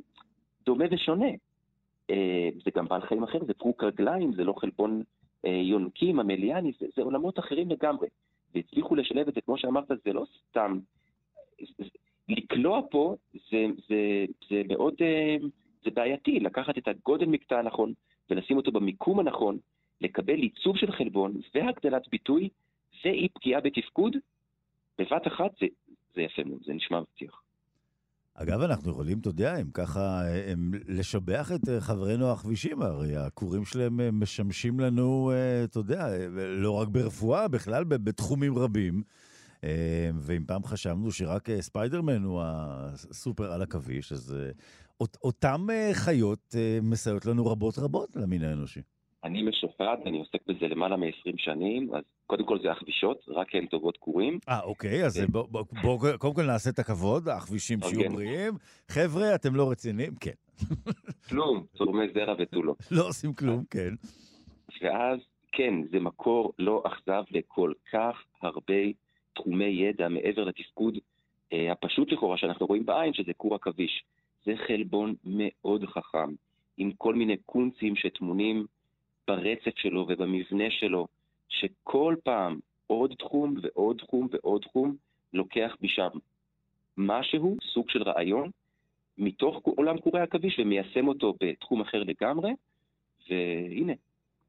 [0.65, 1.31] דומה ושונה.
[2.11, 5.03] אה, זה גם בעל חיים אחר, זה פרוק רגליים, זה לא חלבון
[5.45, 8.09] אה, יונקים, המליאני, זה, זה עולמות אחרים לגמרי.
[8.55, 10.79] והצליחו לשלב את זה, כמו שאמרת, זה לא סתם...
[12.29, 14.95] לקלוע פה זה, זה, זה מאוד...
[15.01, 15.37] אה,
[15.85, 17.93] זה בעייתי, לקחת את הגודל מקטע הנכון
[18.31, 19.59] ולשים אותו במיקום הנכון,
[20.01, 22.49] לקבל עיצוב של חלבון והגדלת ביטוי
[23.05, 24.17] ואי פגיעה בתפקוד,
[24.99, 25.67] בבת אחת זה,
[26.15, 27.43] זה יפה מאוד, זה נשמע מבטיח.
[28.43, 33.65] אגב, אנחנו יכולים, אתה יודע, אם ככה, הם, לשבח את אה, חברינו הכבישים, הרי הכורים
[33.65, 39.03] שלהם אה, משמשים לנו, אה, אתה יודע, לא רק ברפואה, בכלל בתחומים רבים.
[40.21, 44.37] ואם פעם חשבנו שרק ספיידרמן הוא הסופר על עכביש, אז
[45.01, 48.81] אותם חיות מסייעות לנו רבות רבות למין האנושי.
[49.25, 53.67] אני משופד, אני עוסק בזה למעלה מ-20 שנים, אז קודם כל זה הכבישות, רק הן
[53.67, 54.39] טובות קורים.
[54.49, 58.09] אה, אוקיי, אז בואו בוא, בוא, קודם כל נעשה את הכבוד, הכבישים שיהיו אוקיי.
[58.09, 58.55] בריאים.
[58.89, 60.15] חבר'ה, אתם לא רציניים?
[60.21, 60.31] כן.
[61.29, 62.75] כלום, צורמי זרע ותו לא.
[62.91, 63.95] לא עושים כלום, כן.
[64.83, 65.19] ואז,
[65.53, 68.75] כן, זה מקור לא אכזב לכל כך הרבה
[69.35, 70.99] תחומי ידע מעבר לתפקוד
[71.53, 74.05] אה, הפשוט לכאורה שאנחנו רואים בעין, שזה כור עכביש.
[74.45, 76.33] זה חלבון מאוד חכם,
[76.77, 78.67] עם כל מיני קונצים שטמונים
[79.31, 81.07] ברצף שלו ובמבנה שלו,
[81.49, 84.97] שכל פעם עוד תחום ועוד תחום ועוד תחום
[85.33, 86.09] לוקח משם
[86.97, 88.51] משהו, סוג של רעיון,
[89.19, 92.51] מתוך עולם קורי עכביש ומיישם אותו בתחום אחר לגמרי,
[93.31, 93.93] והנה,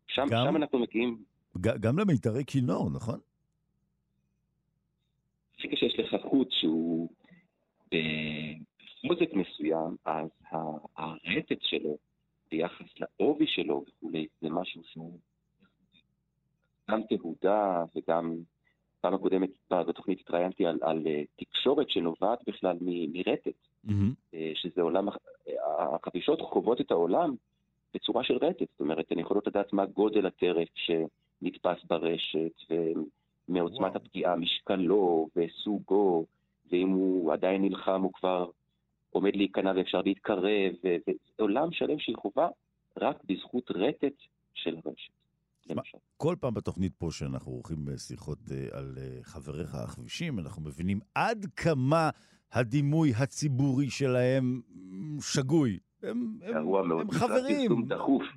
[0.07, 1.23] שם, גם, שם אנחנו מגיעים...
[1.61, 3.19] גם למיתרי כינור, נכון?
[5.63, 7.09] ברגע שיש לך חוט שהוא
[7.87, 10.29] בחוזק מסוים, אז
[10.97, 11.97] הרטט שלו
[12.51, 15.19] ביחס לעובי שלו וכולי, זה משהו שהוא
[16.91, 18.35] גם תהודה וגם
[19.01, 23.71] פעם הקודמת בתוכנית התראיינתי על, על אה, תקשורת שנובעת בכלל מרטט.
[23.87, 24.35] mm-hmm.
[24.55, 25.07] שזה עולם,
[25.79, 27.35] החפישות חוות את העולם
[27.93, 32.51] בצורה של רטט, זאת אומרת, הן יכולות לדעת מה גודל הטרף שנתפס ברשת,
[33.49, 36.25] ומעוצמת הפגיעה, משקלו וסוגו,
[36.71, 38.49] ואם הוא עדיין נלחם הוא כבר
[39.11, 40.73] עומד להיכנע ואפשר להתקרב,
[41.39, 42.47] ועולם שלם שהיא חובה
[42.97, 44.17] רק בזכות רטט
[44.53, 45.13] של הרשת.
[45.69, 45.97] למשל.
[46.17, 51.45] כל פעם בתוכנית פה שאנחנו עורכים שיחות אה, על אה, חבריך הכבישים, אנחנו מבינים עד
[51.55, 52.09] כמה
[52.51, 54.61] הדימוי הציבורי שלהם
[55.21, 55.79] שגוי.
[56.03, 57.87] הם, הם, הם חברים,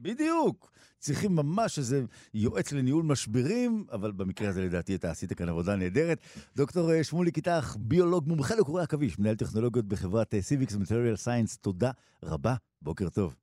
[0.03, 0.71] בדיוק.
[0.99, 2.05] צריכים ממש איזה
[2.35, 6.19] יועץ לניהול משברים, אבל במקרה הזה לדעתי אתה עשית כאן עבודה נהדרת.
[6.57, 11.91] דוקטור אה, שמולי כיתך, ביולוג מומחה לקורי עכביש, מנהל טכנולוגיות בחברת Seevix Material Sciences, תודה
[12.25, 13.37] רבה, בוקר טוב.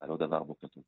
[0.00, 0.84] על לא דבר, בוקר טוב.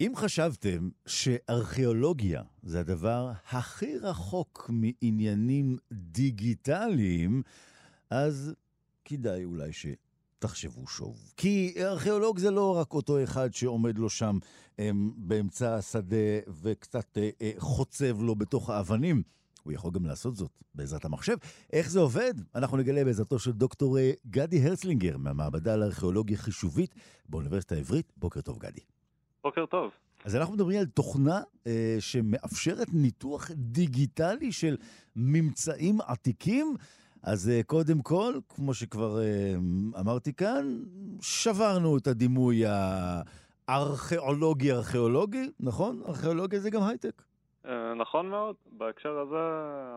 [0.00, 7.42] אם חשבתם שארכיאולוגיה זה הדבר הכי רחוק מעניינים דיגיטליים,
[8.10, 8.52] אז
[9.04, 11.32] כדאי אולי שתחשבו שוב.
[11.36, 14.38] כי ארכיאולוג זה לא רק אותו אחד שעומד לו שם
[14.78, 16.16] הם, באמצע השדה
[16.62, 19.22] וקצת אה, אה, חוצב לו בתוך האבנים.
[19.62, 21.36] הוא יכול גם לעשות זאת בעזרת המחשב.
[21.72, 22.34] איך זה עובד?
[22.54, 26.94] אנחנו נגלה בעזרתו של דוקטור אה, גדי הרצלינגר מהמעבדה לארכיאולוגיה חישובית
[27.28, 28.12] באוניברסיטה העברית.
[28.16, 28.97] בוקר טוב, גדי.
[29.44, 29.90] בוקר טוב.
[30.24, 34.76] אז אנחנו מדברים על תוכנה אה, שמאפשרת ניתוח דיגיטלי של
[35.16, 36.76] ממצאים עתיקים.
[37.22, 39.54] אז אה, קודם כל, כמו שכבר אה,
[40.00, 40.78] אמרתי כאן,
[41.20, 42.62] שברנו את הדימוי
[43.68, 46.02] הארכיאולוגי-ארכיאולוגי, נכון?
[46.08, 47.22] ארכיאולוגיה זה גם הייטק.
[47.68, 48.56] אה, נכון מאוד.
[48.72, 49.36] בהקשר הזה,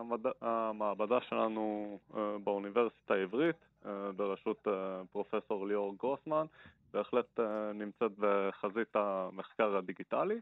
[0.00, 0.20] המד...
[0.40, 4.66] המעבדה שלנו אה, באוניברסיטה העברית, אה, בראשות
[5.12, 6.46] פרופסור ליאור גרוסמן,
[6.94, 7.40] בהחלט
[7.74, 10.40] נמצאת בחזית המחקר הדיגיטלי.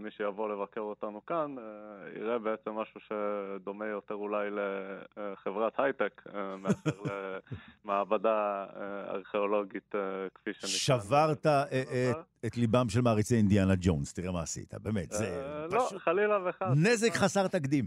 [0.00, 1.56] מי שיבוא לבקר אותנו כאן
[2.16, 6.22] יראה בעצם משהו שדומה יותר אולי לחברת הייטק
[6.58, 7.02] מאשר
[7.84, 8.66] למעבדה
[9.14, 9.94] ארכיאולוגית
[10.34, 10.98] כפי שנקרא.
[10.98, 11.46] שברת
[12.46, 16.68] את ליבם של מעריצי אינדיאנה ג'ונס, תראה מה עשית, באמת, זה לא, חלילה וחס.
[16.76, 17.84] נזק חסר תקדים.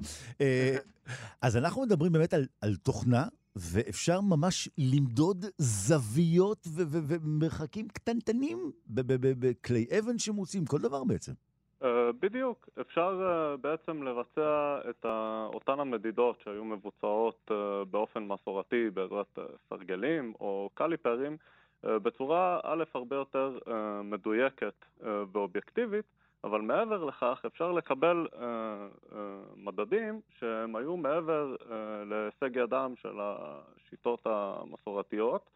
[1.42, 3.24] אז אנחנו מדברים באמת על תוכנה
[3.56, 11.32] ואפשר ממש למדוד זוויות ומרחקים קטנטנים בכלי אבן שמוצאים, כל דבר בעצם.
[11.82, 11.86] Uh,
[12.20, 15.06] בדיוק, אפשר uh, בעצם לבצע את
[15.54, 17.54] אותן המדידות שהיו מבוצעות uh,
[17.92, 19.40] באופן מסורתי בעזרת
[19.70, 21.38] סרגלים או קליפרים
[21.84, 23.58] בצורה א' הרבה יותר
[24.04, 24.86] מדויקת
[25.32, 26.06] ואובייקטיבית
[26.44, 29.16] אבל מעבר לכך אפשר לקבל uh, uh,
[29.58, 31.72] מדדים שהם היו מעבר uh,
[32.06, 35.50] להישג ידם של השיטות המסורתיות,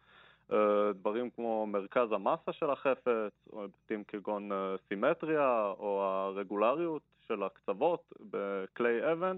[0.50, 0.54] uh,
[0.94, 4.54] דברים כמו מרכז המסה של החפץ, או היבטים כגון uh,
[4.88, 9.36] סימטריה או הרגולריות של הקצוות בכלי אבן.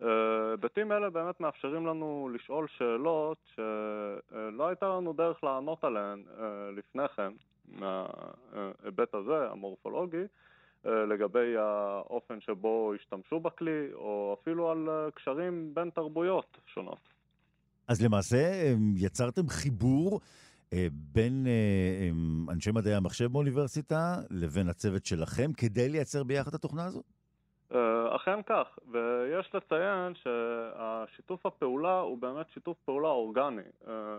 [0.00, 6.40] היבטים uh, אלה באמת מאפשרים לנו לשאול שאלות שלא הייתה לנו דרך לענות עליהן uh,
[6.76, 7.32] לפני כן
[7.68, 10.24] מההיבט הזה, המורפולוגי.
[10.86, 17.08] אה, לגבי האופן שבו השתמשו בכלי, או אפילו על אה, קשרים בין תרבויות שונות.
[17.88, 20.20] אז למעשה יצרתם חיבור
[20.72, 21.46] אה, בין
[22.50, 27.02] אנשי מדעי המחשב באוניברסיטה לבין הצוות שלכם כדי לייצר ביחד את התוכנה הזו?
[28.16, 33.62] אכן כך, ויש לציין שהשיתוף הפעולה הוא באמת שיתוף פעולה אורגני.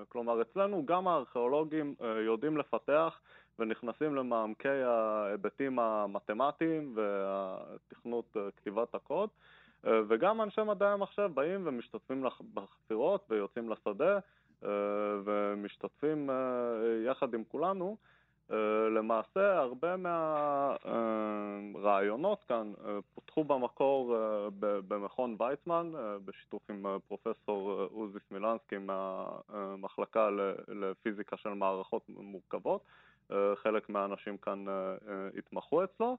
[0.09, 1.95] כלומר, אצלנו גם הארכיאולוגים
[2.25, 3.19] יודעים לפתח
[3.59, 9.29] ונכנסים למעמקי ההיבטים המתמטיים והתכנות אה, כתיבת הקוד,
[9.87, 14.19] אה, וגם אנשי מדעי המחשב באים ומשתתפים בחפירות ויוצאים לשדה
[14.63, 14.69] אה,
[15.23, 16.29] ומשתתפים
[17.05, 17.97] יחד עם כולנו.
[18.95, 19.95] למעשה הרבה
[21.73, 22.73] מהרעיונות כאן
[23.15, 24.17] פותחו במקור
[24.59, 25.91] במכון ויצמן
[26.25, 30.29] בשיתוף עם פרופסור עוזי סמילנסקי מהמחלקה
[30.67, 32.81] לפיזיקה של מערכות מורכבות
[33.63, 36.17] חלק מהאנשים כאן אה, אה, התמחו אצלו,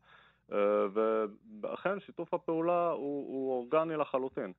[1.62, 4.52] ואכן שיתוף הפעולה הוא, הוא אורגני לחלוטין.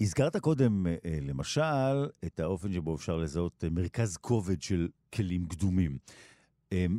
[0.00, 0.86] הזכרת קודם,
[1.22, 5.98] למשל, את האופן שבו אפשר לזהות מרכז כובד של כלים קדומים.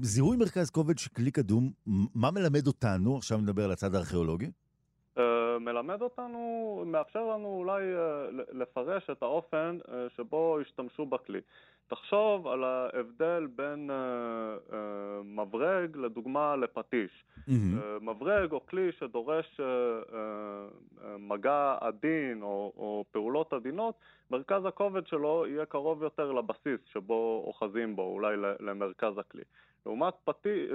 [0.01, 1.71] זיהוי מרכז כובד של כלי קדום,
[2.15, 4.51] מה מלמד אותנו, עכשיו נדבר על הצד הארכיאולוגי?
[5.65, 7.83] מלמד אותנו, מאפשר לנו אולי
[8.51, 9.77] לפרש את האופן
[10.15, 11.41] שבו השתמשו בכלי.
[11.87, 14.73] תחשוב על ההבדל בין uh, uh,
[15.23, 17.23] מברג, לדוגמה, לפטיש.
[17.37, 17.51] Mm-hmm.
[17.51, 19.63] Uh, מברג או כלי שדורש uh,
[20.11, 20.15] uh,
[21.19, 23.95] מגע עדין או, או פעולות עדינות,
[24.31, 29.43] מרכז הכובד שלו יהיה קרוב יותר לבסיס שבו אוחזים בו, אולי למרכז הכלי.
[29.85, 30.67] לעומת פתי,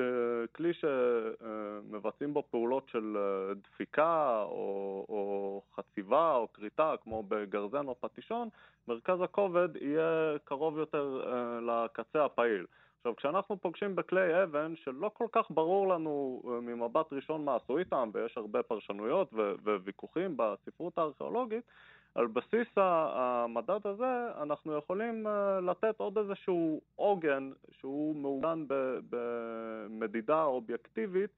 [0.55, 3.17] כלי שמבצעים בו פעולות של
[3.63, 8.49] דפיקה או, או חציבה או כריתה, כמו בגרזן או פטישון,
[8.89, 11.23] מרכז הכובד יהיה קרוב יותר
[11.63, 12.67] לקצה הפעיל.
[12.99, 18.11] עכשיו, כשאנחנו פוגשים בכלי אבן, שלא כל כך ברור לנו ממבט ראשון מה עשו איתם,
[18.15, 19.33] ויש הרבה פרשנויות
[19.65, 21.65] וויכוחים בספרות הארכיאולוגית,
[22.19, 28.65] על בסיס המדד הזה אנחנו יכולים אה, לתת עוד איזשהו עוגן שהוא מעוגן
[29.11, 31.31] במדידה אובייקטיבית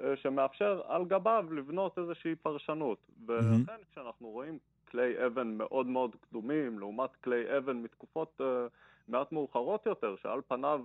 [0.00, 2.98] אה, שמאפשר על גביו לבנות איזושהי פרשנות.
[3.26, 4.58] ולכן כשאנחנו רואים
[4.90, 8.66] כלי אבן מאוד מאוד קדומים לעומת כלי אבן מתקופות אה,
[9.08, 10.80] מעט מאוחרות יותר, שעל פניו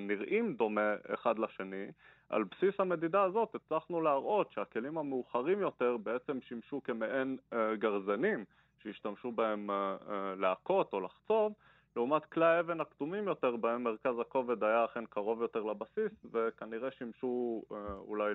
[0.00, 1.86] נראים דומה אחד לשני,
[2.28, 7.36] על בסיס המדידה הזאת הצלחנו להראות שהכלים המאוחרים יותר בעצם שימשו כמעין
[7.78, 8.44] גרזנים
[8.82, 11.52] שהשתמשו בהם אה, אה, להכות או לחצוב,
[11.96, 17.62] לעומת כלי האבן הכתומים יותר, בהם מרכז הכובד היה אכן קרוב יותר לבסיס, וכנראה שימשו
[17.72, 18.32] אה, אולי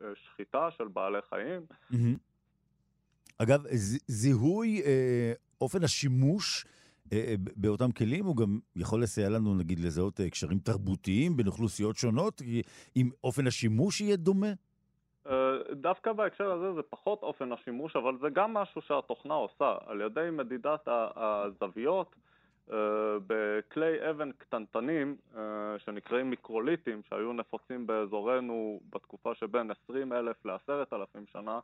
[0.00, 1.62] לשחיטה של בעלי חיים.
[3.38, 3.64] אגב,
[4.06, 4.82] זיהוי
[5.60, 6.66] אופן השימוש
[7.56, 12.42] באותם כלים, הוא גם יכול לסייע לנו, נגיד, לזהות קשרים תרבותיים בין אוכלוסיות שונות,
[12.96, 14.52] אם אופן השימוש יהיה דומה?
[15.72, 19.76] דווקא בהקשר הזה זה פחות אופן השימוש, אבל זה גם משהו שהתוכנה עושה.
[19.86, 22.14] על ידי מדידת הזוויות
[22.72, 22.76] אה,
[23.26, 25.42] בכלי אבן קטנטנים אה,
[25.78, 31.58] שנקראים מיקרוליטים, שהיו נפוצים באזורנו בתקופה שבין 20 אלף ל-10,000 שנה,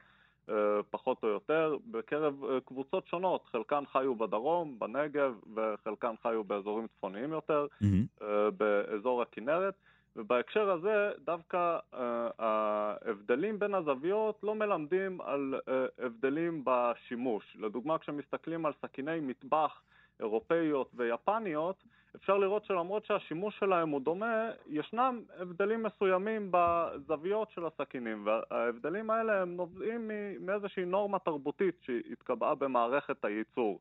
[0.48, 0.54] אה,
[0.90, 7.66] פחות או יותר, בקרב קבוצות שונות, חלקן חיו בדרום, בנגב, וחלקן חיו באזורים צפוניים יותר,
[7.82, 8.24] mm-hmm.
[8.56, 9.74] באזור הכנרת.
[10.16, 17.56] ובהקשר הזה דווקא אה, ההבדלים בין הזוויות לא מלמדים על אה, הבדלים בשימוש.
[17.60, 19.82] לדוגמה, כשמסתכלים על סכיני מטבח
[20.20, 21.82] אירופאיות ויפניות,
[22.16, 29.42] אפשר לראות שלמרות שהשימוש שלהם הוא דומה, ישנם הבדלים מסוימים בזוויות של הסכינים, וההבדלים האלה
[29.42, 33.78] הם נובעים מאיזושהי נורמה תרבותית שהתקבעה במערכת הייצור.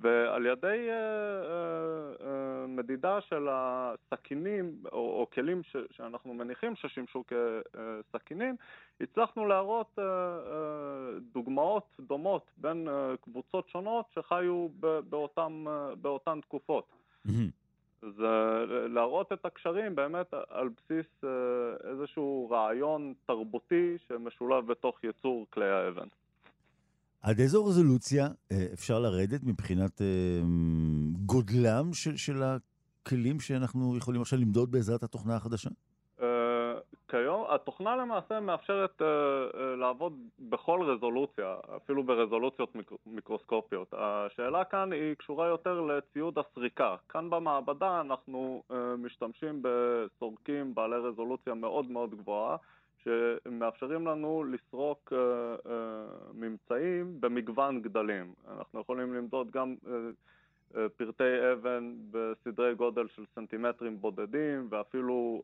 [0.00, 2.24] ועל ידי uh, uh, uh,
[2.68, 8.56] מדידה של הסכינים או, או כלים ש, שאנחנו מניחים ששימשו כסכינים,
[9.00, 10.02] הצלחנו להראות uh, uh,
[11.32, 16.86] דוגמאות דומות בין uh, קבוצות שונות שחיו ב, באותם, uh, באותן תקופות.
[18.02, 21.26] זה להראות את הקשרים באמת על בסיס uh,
[21.88, 26.06] איזשהו רעיון תרבותי שמשולב בתוך יצור כלי האבן.
[27.22, 30.06] עד איזו רזולוציה אה, אפשר לרדת מבחינת אה,
[31.26, 35.70] גודלם של, של הכלים שאנחנו יכולים עכשיו למדוד בעזרת התוכנה החדשה?
[36.18, 36.24] Uh,
[37.08, 39.04] כיום, התוכנה למעשה מאפשרת uh,
[39.80, 43.94] לעבוד בכל רזולוציה, אפילו ברזולוציות מיק- מיקרוסקופיות.
[43.98, 46.96] השאלה כאן היא קשורה יותר לציוד הסריקה.
[47.08, 52.56] כאן במעבדה אנחנו uh, משתמשים בסורקים בעלי רזולוציה מאוד מאוד גבוהה.
[53.04, 55.16] שמאפשרים לנו לסרוק uh,
[55.66, 55.70] uh,
[56.34, 58.32] ממצאים במגוון גדלים.
[58.58, 59.88] אנחנו יכולים למדוד גם uh,
[60.96, 65.42] פרטי אבן בסדרי גודל של סנטימטרים בודדים ואפילו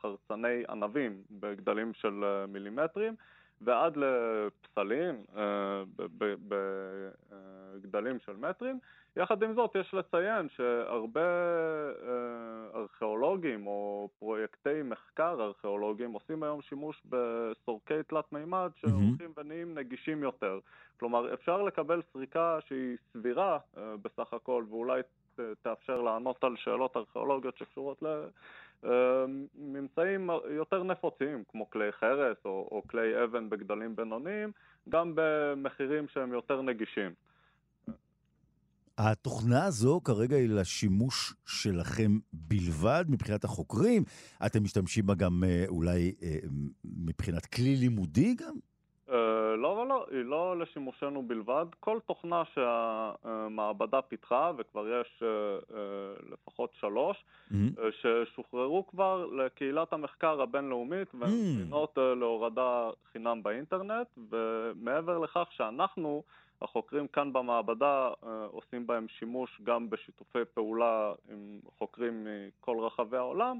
[0.00, 3.14] חרצני ענבים בגדלים של מילימטרים.
[3.64, 5.24] ועד לפסלים
[7.78, 8.78] בגדלים של מטרים.
[9.16, 17.02] יחד עם זאת, יש לציין שהרבה uh, ארכיאולוגים או פרויקטי מחקר ארכיאולוגיים עושים היום שימוש
[17.08, 19.32] בסורקי תלת מימד שהולכים.
[19.36, 20.58] ונהיים נגישים יותר.
[21.00, 25.00] כלומר, אפשר לקבל סריקה שהיא סבירה uh, בסך הכל ואולי
[25.62, 28.06] תאפשר לענות על שאלות ארכיאולוגיות שקשורות ל...
[28.84, 34.52] אמ, ממצאים יותר נפוצים, כמו כלי חרס או, או כלי אבן בגדלים בינוניים,
[34.88, 37.12] גם במחירים שהם יותר נגישים.
[38.98, 44.02] התוכנה הזו כרגע היא לשימוש שלכם בלבד מבחינת החוקרים?
[44.46, 46.36] אתם משתמשים בה גם אה, אולי אה,
[46.84, 48.54] מבחינת כלי לימודי גם?
[49.10, 51.66] אה, לא ולא, היא לא לשימושנו בלבד.
[51.80, 55.22] כל תוכנה שהמעבדה פיתחה, וכבר יש
[56.32, 57.80] לפחות שלוש, mm-hmm.
[58.00, 62.18] ששוחררו כבר לקהילת המחקר הבינלאומית, והן זמינות mm-hmm.
[62.18, 66.22] להורדה חינם באינטרנט, ומעבר לכך שאנחנו,
[66.64, 68.10] החוקרים כאן במעבדה,
[68.50, 73.58] עושים בהם שימוש גם בשיתופי פעולה עם חוקרים מכל רחבי העולם,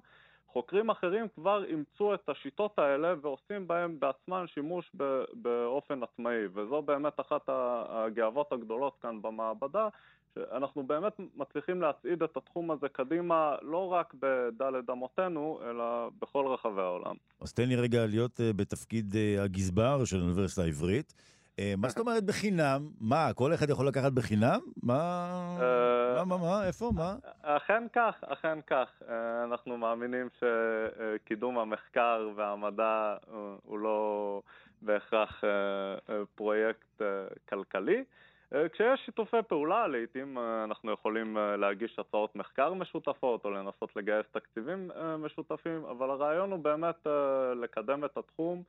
[0.53, 4.90] חוקרים אחרים כבר אימצו את השיטות האלה ועושים בהם בעצמם שימוש
[5.32, 7.42] באופן עצמאי, וזו באמת אחת
[7.88, 9.88] הגאוות הגדולות כאן במעבדה,
[10.34, 16.80] שאנחנו באמת מצליחים להצעיד את התחום הזה קדימה לא רק בדלת אמותינו, אלא בכל רחבי
[16.80, 17.14] העולם.
[17.40, 21.14] אז תן לי רגע להיות uh, בתפקיד uh, הגזבר של האוניברסיטה העברית.
[21.61, 22.88] Uh, מה זאת אומרת בחינם?
[23.00, 24.61] מה, כל אחד יכול לקחת בחינם?
[24.82, 24.96] מה,
[26.16, 27.14] מה, מה, מה, איפה, מה?
[27.42, 29.03] אכן כך, אכן כך.
[29.44, 33.16] אנחנו מאמינים שקידום המחקר והמדע
[33.64, 34.40] הוא לא
[34.82, 35.44] בהכרח
[36.34, 37.03] פרויקט
[37.48, 38.05] כלכלי.
[38.55, 43.96] אה, כשיש שיתופי פעולה, לעיתים אה, אנחנו יכולים אה, להגיש הצעות מחקר משותפות או לנסות
[43.96, 47.07] לגייס תקציבים משותפים, אבל הרעיון הוא באמת
[47.62, 48.62] לקדם את התחום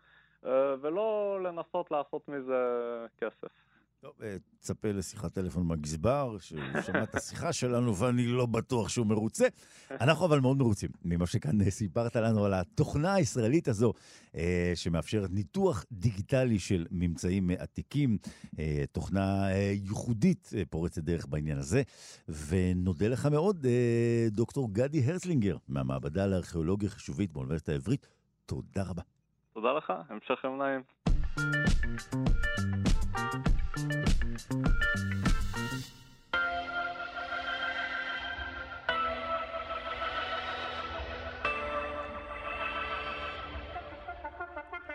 [0.82, 2.56] ולא לנסות לעשות מזה
[3.18, 3.52] כסף.
[4.04, 9.06] טוב, אה, תצפה לשיחת טלפון מהגזבר, שהוא שמע את השיחה שלנו ואני לא בטוח שהוא
[9.06, 9.48] מרוצה.
[9.92, 13.94] אנחנו אבל מאוד מרוצים ממה שכאן אה, סיפרת לנו על התוכנה הישראלית הזו,
[14.36, 18.18] אה, שמאפשרת ניתוח דיגיטלי של ממצאים עתיקים,
[18.92, 21.82] תוכנה ייחודית פורצת דרך בעניין הזה.
[22.48, 23.66] ונודה לך מאוד,
[24.28, 28.08] דוקטור גדי הרצלינגר, מהמעבדה לארכיאולוגיה חישובית באוניברסיטה העברית.
[28.46, 29.13] תודה רבה.
[29.54, 30.82] תודה לך, המשך יום נעים.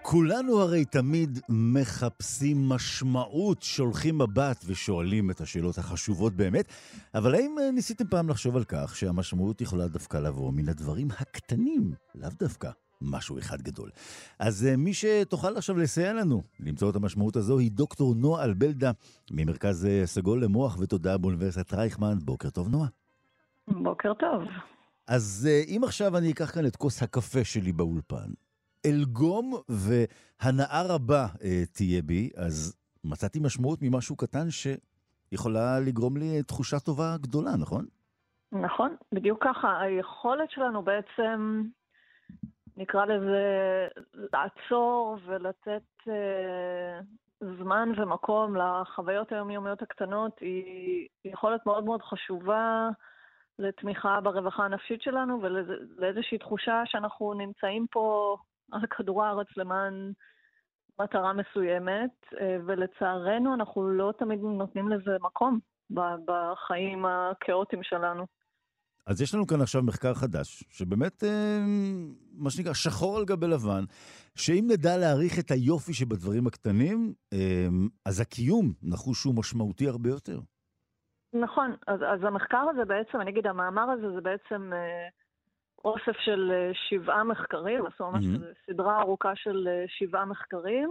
[0.03, 6.73] כולנו הרי תמיד מחפשים משמעות, שולחים מבט ושואלים את השאלות החשובות באמת,
[7.15, 11.93] אבל האם אה, ניסיתם פעם לחשוב על כך שהמשמעות יכולה דווקא לבוא מן הדברים הקטנים,
[12.15, 12.71] לאו דווקא
[13.03, 13.91] משהו אחד גדול.
[14.39, 18.91] אז אה, מי שתוכל עכשיו לסייע לנו למצוא את המשמעות הזו היא דוקטור נועה אלבלדה,
[19.31, 22.19] ממרכז אה, סגול למוח ותודעה באוניברסיטת רייכמן.
[22.25, 22.89] בוקר טוב, נועה.
[23.69, 24.43] בוקר טוב.
[25.07, 28.31] אז אם עכשיו אני אקח כאן את כוס הקפה שלי באולפן,
[28.87, 36.81] אלגום והנאה רבה אה, תהיה בי, אז מצאתי משמעות ממשהו קטן שיכולה לגרום לי תחושה
[36.81, 37.87] טובה גדולה, נכון?
[38.53, 39.81] נכון, בדיוק ככה.
[39.81, 41.63] היכולת שלנו בעצם,
[42.79, 43.89] נקרא לזה,
[44.33, 47.01] לעצור ולתת אה,
[47.59, 52.89] זמן ומקום לחוויות היומיומיות הקטנות, היא יכולת מאוד מאוד חשובה.
[53.59, 58.37] לתמיכה ברווחה הנפשית שלנו ולאיזושהי תחושה שאנחנו נמצאים פה
[58.73, 60.13] על כדור הארץ למען
[61.01, 62.11] מטרה מסוימת,
[62.41, 65.59] אה, ולצערנו אנחנו לא תמיד נותנים לזה מקום
[66.25, 68.27] בחיים הכאוטיים שלנו.
[69.09, 71.59] אז יש לנו כאן עכשיו מחקר חדש, שבאמת, אה,
[72.33, 73.85] מה שנקרא, שחור על גבי לבן,
[74.35, 77.69] שאם נדע להעריך את היופי שבדברים הקטנים, אה,
[78.07, 80.39] אז הקיום נחוש הוא משמעותי הרבה יותר.
[81.33, 84.73] נכון, אז, אז המחקר הזה בעצם, אני אגיד, המאמר הזה זה בעצם
[85.85, 88.73] אוסף של אה, שבעה מחקרים, עשו ממש mm-hmm.
[88.73, 90.91] סדרה ארוכה של אה, שבעה מחקרים,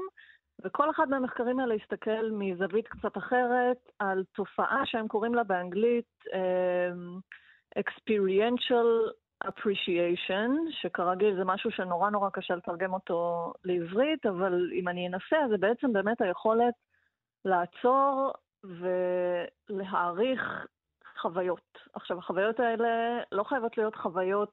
[0.65, 7.21] וכל אחד מהמחקרים האלה הסתכל מזווית קצת אחרת על תופעה שהם קוראים לה באנגלית um,
[7.79, 9.11] experiential
[9.43, 15.57] appreciation, שכרגיל זה משהו שנורא נורא קשה לתרגם אותו לעברית, אבל אם אני אנסה, זה
[15.57, 16.73] בעצם באמת היכולת
[17.45, 18.33] לעצור
[19.69, 20.65] ולהעריך
[21.21, 21.77] חוויות.
[21.93, 24.51] עכשיו, החוויות האלה לא חייבות להיות חוויות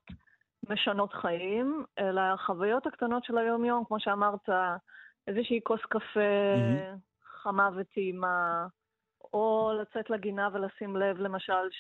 [0.68, 4.48] משנות חיים, אלא החוויות הקטנות של היום-יום, כמו שאמרת,
[5.26, 6.20] איזושהי כוס קפה
[6.56, 6.98] mm-hmm.
[7.24, 8.66] חמה וטעימה,
[9.32, 11.70] או לצאת לגינה ולשים לב, למשל,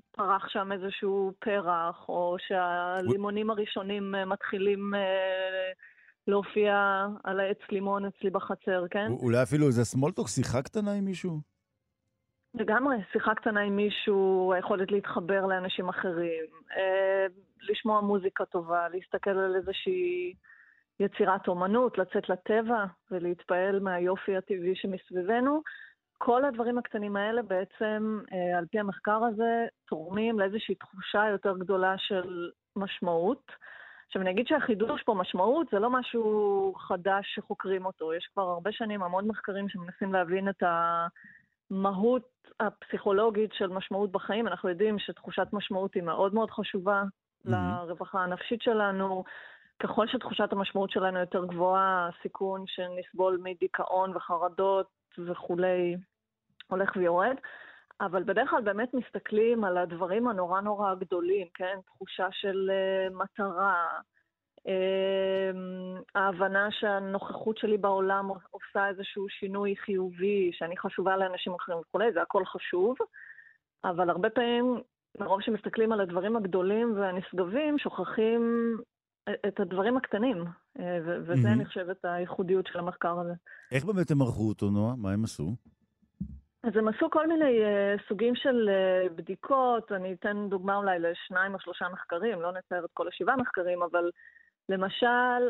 [0.00, 5.72] שפרח שם איזשהו פרח, או שהלימונים הראשונים מתחילים אה,
[6.26, 9.06] להופיע על העץ לימון אצלי בחצר, כן?
[9.10, 11.40] אולי אפילו איזה סמולטוק, שיחה קטנה עם מישהו?
[12.54, 16.44] לגמרי, שיחה קטנה עם מישהו, היכולת להתחבר לאנשים אחרים,
[16.76, 17.26] אה,
[17.60, 20.34] לשמוע מוזיקה טובה, להסתכל על איזושהי
[21.00, 25.62] יצירת אומנות, לצאת לטבע ולהתפעל מהיופי הטבעי שמסביבנו.
[26.18, 31.94] כל הדברים הקטנים האלה בעצם, אה, על פי המחקר הזה, תורמים לאיזושהי תחושה יותר גדולה
[31.98, 33.52] של משמעות.
[34.06, 38.14] עכשיו, אני אגיד שהחידוש פה משמעות זה לא משהו חדש שחוקרים אותו.
[38.14, 40.62] יש כבר הרבה שנים המון מחקרים שמנסים להבין את.
[41.70, 42.28] המהות
[42.60, 44.46] הפסיכולוגית של משמעות בחיים.
[44.46, 47.50] אנחנו יודעים שתחושת משמעות היא מאוד מאוד חשובה mm-hmm.
[47.50, 49.24] לרווחה הנפשית שלנו.
[49.78, 54.86] ככל שתחושת המשמעות שלנו יותר גבוהה, הסיכון שנסבול מדיכאון וחרדות
[55.18, 55.96] וכולי
[56.66, 57.36] הולך ויורד.
[58.00, 61.78] אבל בדרך כלל באמת מסתכלים על הדברים הנורא נורא גדולים, כן?
[61.86, 64.00] תחושה של uh, מטרה,
[64.66, 72.22] אמ, ההבנה שהנוכחות שלי בעולם עושה איזשהו שינוי חיובי, שאני חשובה לאנשים אחרים וכולי, זה
[72.22, 72.96] הכל חשוב,
[73.84, 74.80] אבל הרבה פעמים,
[75.20, 78.76] מרוב שמסתכלים על הדברים הגדולים והנשגבים, שוכחים
[79.48, 80.44] את הדברים הקטנים,
[80.78, 81.52] אה, וזה, mm-hmm.
[81.52, 83.32] אני חושבת, הייחודיות של המחקר הזה.
[83.72, 84.94] איך באמת הם ערכו אותו, נועה?
[84.96, 85.54] מה הם עשו?
[86.62, 91.54] אז הם עשו כל מיני uh, סוגים של uh, בדיקות, אני אתן דוגמה אולי לשניים
[91.54, 94.10] או שלושה מחקרים, לא נצייר את כל השבעה מחקרים, אבל
[94.68, 95.06] למשל,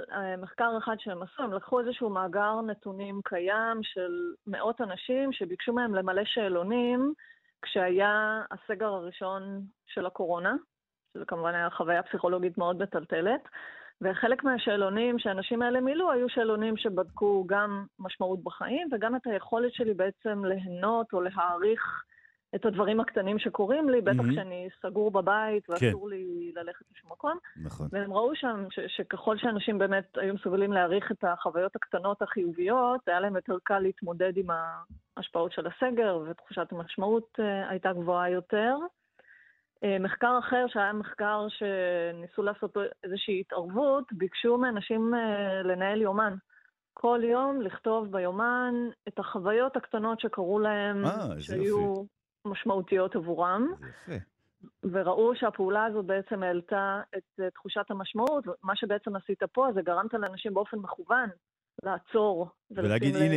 [0.09, 4.13] uh, מחקר אחד שהם עשו, הם לקחו איזשהו מאגר נתונים קיים של
[4.47, 7.13] מאות אנשים שביקשו מהם למלא שאלונים
[7.63, 10.55] כשהיה הסגר הראשון של הקורונה,
[11.17, 13.41] שזה כמובן היה חוויה פסיכולוגית מאוד מטלטלת.
[14.01, 19.95] וחלק מהשאלונים שהאנשים האלה מילאו היו שאלונים שבדקו גם משמעות בחיים וגם את היכולת שלי
[19.95, 22.05] בעצם ליהנות או להעריך
[22.55, 24.33] את הדברים הקטנים שקורים לי, בטח mm-hmm.
[24.33, 26.17] כשאני סגור בבית ואסור כן.
[26.17, 27.39] לי ללכת לשום מקום.
[27.65, 27.89] נכון.
[27.93, 33.21] והם ראו שם ש- שככל שאנשים באמת היו מסוגלים להעריך את החוויות הקטנות החיוביות, היה
[33.21, 34.47] להם יותר קל להתמודד עם
[35.17, 38.77] ההשפעות של הסגר, ותחושת המשמעות uh, הייתה גבוהה יותר.
[39.85, 46.35] אה, מחקר אחר, שהיה מחקר שניסו לעשות איזושהי התערבות, ביקשו מאנשים אה, לנהל יומן.
[46.95, 48.75] כל יום לכתוב ביומן
[49.09, 51.95] את החוויות הקטנות שקרו להם, 아, אה, שהיו.
[52.45, 53.67] משמעותיות עבורם.
[54.85, 60.55] וראו שהפעולה הזו בעצם העלתה את תחושת המשמעות, מה שבעצם עשית פה זה גרמת לאנשים
[60.55, 61.29] באופן מכוון
[61.83, 62.49] לעצור.
[62.71, 63.35] ולהגיד, הנה,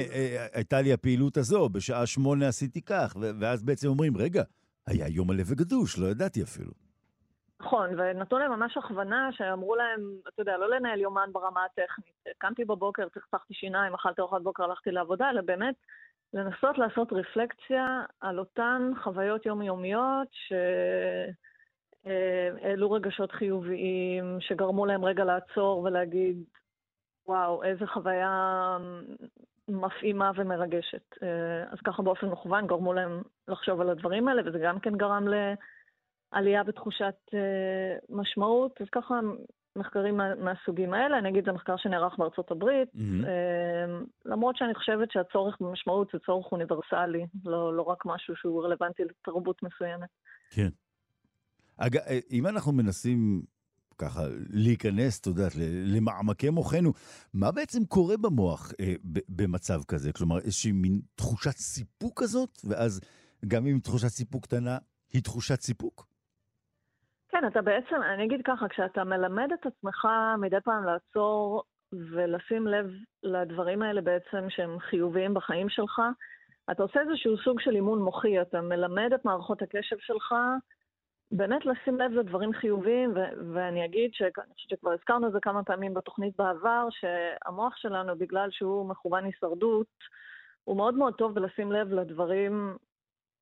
[0.53, 4.43] הייתה לי הפעילות הזו, בשעה שמונה עשיתי כך, ואז בעצם אומרים, רגע,
[4.89, 6.71] היה יום מלא וגדוש, לא ידעתי אפילו.
[7.61, 12.23] נכון, ונתנו להם ממש הכוונה שאמרו להם, אתה יודע, לא לנהל יומן ברמה הטכנית.
[12.37, 15.75] קמתי בבוקר, צחצחתי שיניים, אכלתי ארוחת בוקר, הלכתי לעבודה, אלא באמת
[16.33, 20.27] לנסות לעשות רפלקציה על אותן חוויות יומיומיות
[22.03, 26.43] שהעלו רגשות חיוביים, שגרמו להם רגע לעצור ולהגיד,
[27.27, 28.77] וואו, איזה חוויה
[29.69, 31.03] מפעימה ומרגשת.
[31.23, 35.25] אה, אז ככה באופן מכוון גרמו להם לחשוב על הדברים האלה, וזה גם כן גרם
[36.33, 38.81] לעלייה בתחושת אה, משמעות.
[38.81, 39.19] אז ככה
[39.75, 43.27] מחקרים מה, מהסוגים האלה, אני אגיד, זה מחקר שנערך בארצות הברית, mm-hmm.
[44.25, 49.63] למרות שאני חושבת שהצורך במשמעות זה צורך אוניברסלי, לא, לא רק משהו שהוא רלוונטי לתרבות
[49.63, 50.09] מסוימת.
[50.49, 50.69] כן.
[51.77, 52.01] אגב,
[52.31, 53.41] אם אנחנו מנסים
[53.99, 55.51] ככה להיכנס, את יודעת,
[55.95, 56.91] למעמקי מוחנו.
[57.33, 58.93] מה בעצם קורה במוח אה,
[59.29, 60.13] במצב כזה?
[60.13, 63.01] כלומר, איזושהי מין תחושת סיפוק כזאת, ואז
[63.47, 64.77] גם אם תחושת סיפוק קטנה,
[65.13, 66.07] היא תחושת סיפוק?
[67.29, 70.07] כן, אתה בעצם, אני אגיד ככה, כשאתה מלמד את עצמך
[70.41, 72.85] מדי פעם לעצור ולשים לב
[73.23, 76.01] לדברים האלה בעצם שהם חיוביים בחיים שלך,
[76.71, 80.33] אתה עושה איזשהו סוג של אימון מוחי, אתה מלמד את מערכות הקשב שלך
[81.31, 85.63] באמת לשים לב לדברים חיוביים, ו- ואני אגיד שאני חושבת שכבר הזכרנו את זה כמה
[85.63, 89.87] פעמים בתוכנית בעבר, שהמוח שלנו, בגלל שהוא מכוון הישרדות,
[90.63, 92.77] הוא מאוד מאוד טוב בלשים לב לדברים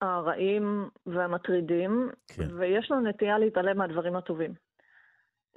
[0.01, 2.43] הרעים והמטרידים, כן.
[2.57, 4.53] ויש לנו נטייה להתעלם מהדברים הטובים.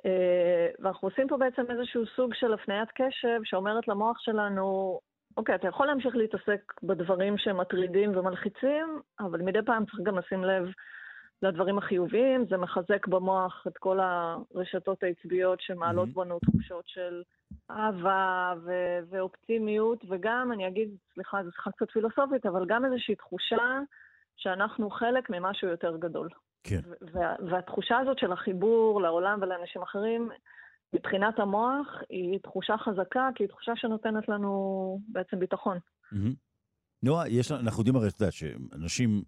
[0.07, 4.99] אה, ואנחנו עושים פה בעצם איזשהו סוג של הפניית קשב שאומרת למוח שלנו,
[5.37, 10.69] אוקיי, אתה יכול להמשיך להתעסק בדברים שמטרידים ומלחיצים, אבל מדי פעם צריך גם לשים לב
[11.43, 16.15] לדברים החיוביים, זה מחזק במוח את כל הרשתות העצביות שמעלות mm-hmm.
[16.15, 17.23] בנו תחושות של
[17.71, 23.79] אהבה ו- ואופטימיות, וגם, אני אגיד, סליחה, זו שיחה קצת פילוסופית, אבל גם איזושהי תחושה
[24.37, 26.29] שאנחנו חלק ממשהו יותר גדול.
[26.65, 26.81] כן.
[27.13, 30.31] וה- והתחושה הזאת של החיבור לעולם ולאנשים אחרים,
[30.93, 35.79] מבחינת המוח, היא תחושה חזקה, כי היא תחושה שנותנת לנו בעצם ביטחון.
[35.79, 36.50] Mm-hmm.
[37.03, 39.23] נועה, יש, אנחנו יודעים הרי, את יודעת, שאנשים,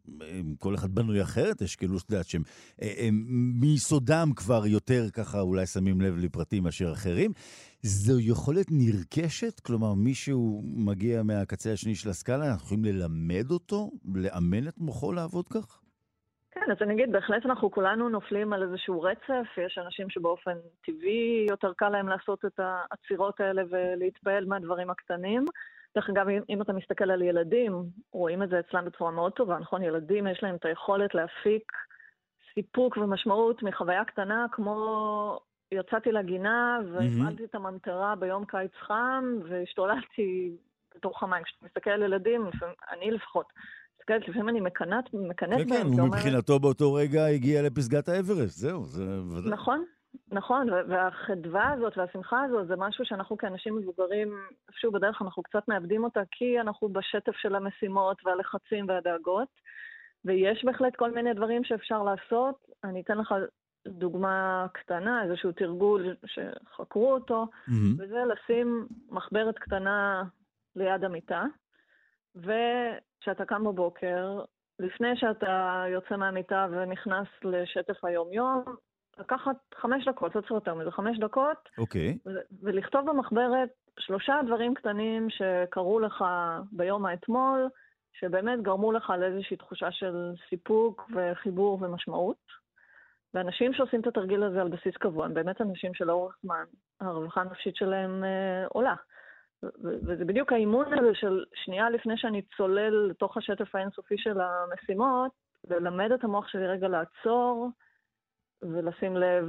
[0.58, 2.42] כל אחד בנוי אחרת, יש כאילו, את יודעת, שהם
[2.78, 3.24] הם,
[3.60, 7.30] מיסודם כבר יותר ככה אולי שמים לב לפרטים מאשר אחרים.
[7.82, 9.60] זו יכולת נרכשת?
[9.60, 15.48] כלומר, מישהו מגיע מהקצה השני של הסקאלה, אנחנו יכולים ללמד אותו, לאמן את מוחו לעבוד
[15.48, 15.80] כך?
[16.50, 21.46] כן, אז אני אגיד, בהחלט אנחנו כולנו נופלים על איזשהו רצף, יש אנשים שבאופן טבעי
[21.50, 25.44] יותר קל להם לעשות את העצירות האלה ולהתפעל מהדברים הקטנים.
[25.94, 29.82] דרך אגב, אם אתה מסתכל על ילדים, רואים את זה אצלם בצורה מאוד טובה, נכון?
[29.82, 31.72] ילדים יש להם את היכולת להפיק
[32.54, 35.40] סיפוק ומשמעות מחוויה קטנה, כמו
[35.72, 37.46] יצאתי לגינה והפעלתי mm-hmm.
[37.46, 40.56] את הממטרה ביום קיץ חם והשתוללתי
[40.94, 41.44] בתוך המים.
[41.44, 42.50] כשאתה מסתכל על ילדים,
[42.92, 43.46] אני לפחות,
[43.96, 45.68] מסתכלת, לפעמים אני מקנאת בהם.
[45.68, 49.52] כן, כן, הוא מבחינתו באותו רגע הגיע לפסגת האברסט, זהו, זה ודאי.
[49.52, 49.84] נכון,
[50.32, 56.04] נכון, והחדווה הזאת והשמחה הזאת זה משהו שאנחנו כאנשים מבוגרים, איפשהו בדרך אנחנו קצת מאבדים
[56.04, 59.48] אותה, כי אנחנו בשטף של המשימות והלחצים והדאגות,
[60.24, 62.54] ויש בהחלט כל מיני דברים שאפשר לעשות.
[62.84, 63.34] אני אתן לך
[63.88, 67.72] דוגמה קטנה, איזשהו תרגול שחקרו אותו, mm-hmm.
[67.98, 70.22] וזה לשים מחברת קטנה
[70.76, 71.44] ליד המיטה,
[72.36, 74.40] וכשאתה קם בבוקר,
[74.78, 78.64] לפני שאתה יוצא מהמיטה ונכנס לשטף היום-יום,
[79.18, 82.18] לקחת חמש דקות, לא צריך יותר מזה, חמש דקות, אוקיי.
[82.26, 82.30] Okay.
[82.62, 83.68] ולכתוב במחברת
[83.98, 86.24] שלושה דברים קטנים שקרו לך
[86.72, 87.68] ביום האתמול,
[88.12, 92.62] שבאמת גרמו לך לאיזושהי תחושה של סיפוק וחיבור ומשמעות.
[93.34, 96.64] ואנשים שעושים את התרגיל הזה על בסיס קבוע, הם באמת אנשים שלאורך זמן
[97.00, 98.94] הרווחה הנפשית שלהם אה, עולה.
[99.82, 105.30] וזה בדיוק האימון הזה של שנייה לפני שאני צולל לתוך השטף האינסופי של המשימות,
[105.70, 107.68] ללמד את המוח שלי רגע לעצור
[108.62, 109.44] ולשים לב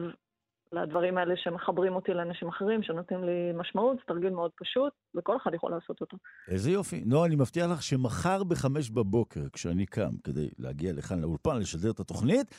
[0.74, 5.52] לדברים האלה שמחברים אותי לאנשים אחרים, שנותנים לי משמעות, זה תרגיל מאוד פשוט, וכל אחד
[5.54, 6.18] יכול לעשות אותו.
[6.48, 7.04] איזה יופי.
[7.06, 12.00] נועה, אני מבטיח לך שמחר בחמש בבוקר, כשאני קם כדי להגיע לכאן לאולפן, לשדר את
[12.00, 12.56] התוכנית,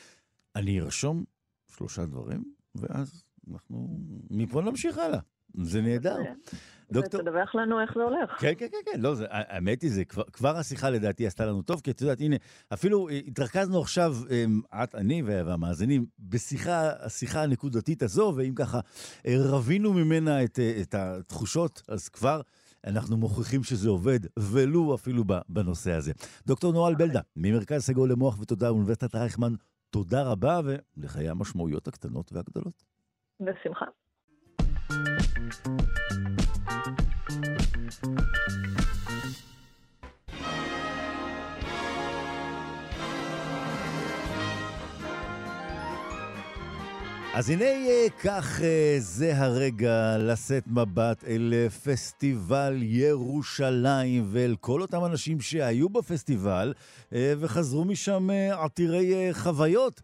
[0.55, 1.23] אני ארשום
[1.67, 2.43] שלושה דברים,
[2.75, 3.99] ואז אנחנו
[4.31, 5.19] מפה נמשיך הלאה.
[5.53, 6.17] זה נהדר.
[6.91, 7.21] דוקטור...
[7.21, 8.31] ותדווח לנו איך זה הולך.
[8.39, 9.01] כן, כן, כן, כן.
[9.01, 12.21] לא, זה, האמת היא, זה כבר, כבר השיחה לדעתי עשתה לנו טוב, כי את יודעת,
[12.21, 12.35] הנה,
[12.73, 18.79] אפילו אה, התרכזנו עכשיו, אמ, את, אני והמאזינים, בשיחה, השיחה הנקודתית הזו, ואם ככה
[19.25, 22.41] אה, רבינו ממנה את, אה, את התחושות, אז כבר
[22.87, 26.11] אנחנו מוכיחים שזה עובד, ולו אפילו בנושא הזה.
[26.47, 29.53] דוקטור נואל בלדה, ממרכז סגול למוח ותודה, אוניברסיטת רייכמן,
[29.89, 30.59] תודה רבה,
[30.97, 32.83] ולחיי המשמעויות הקטנות והגדולות.
[33.39, 33.85] בשמחה.
[34.87, 35.25] Thank
[38.03, 38.84] you.
[47.35, 55.05] אז הנה אה, כך אה, זה הרגע לשאת מבט אל פסטיבל ירושלים ואל כל אותם
[55.05, 56.73] אנשים שהיו בפסטיבל
[57.13, 60.01] אה, וחזרו משם עתירי חוויות,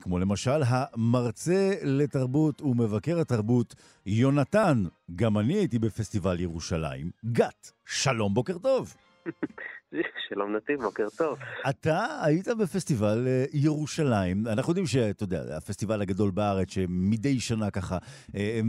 [0.00, 3.74] כמו למשל המרצה לתרבות ומבקר התרבות
[4.06, 4.84] יונתן,
[5.16, 8.94] גם אני הייתי בפסטיבל ירושלים, גת, שלום, בוקר טוב.
[10.28, 11.38] שלום נתיב, בוקר טוב.
[11.70, 17.98] אתה היית בפסטיבל אה, ירושלים, אנחנו יודעים שאתה יודע, הפסטיבל הגדול בארץ, שמדי שנה ככה
[18.34, 18.60] אה,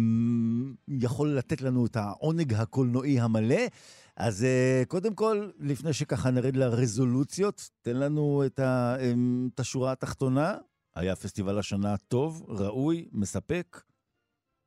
[0.87, 3.61] יכול לתת לנו את העונג הקולנועי המלא.
[4.17, 8.59] אז אה, קודם כל, לפני שככה נרד לרזולוציות, תן לנו את,
[9.53, 10.55] את השורה התחתונה.
[10.95, 13.81] היה פסטיבל השנה טוב, ראוי, מספק?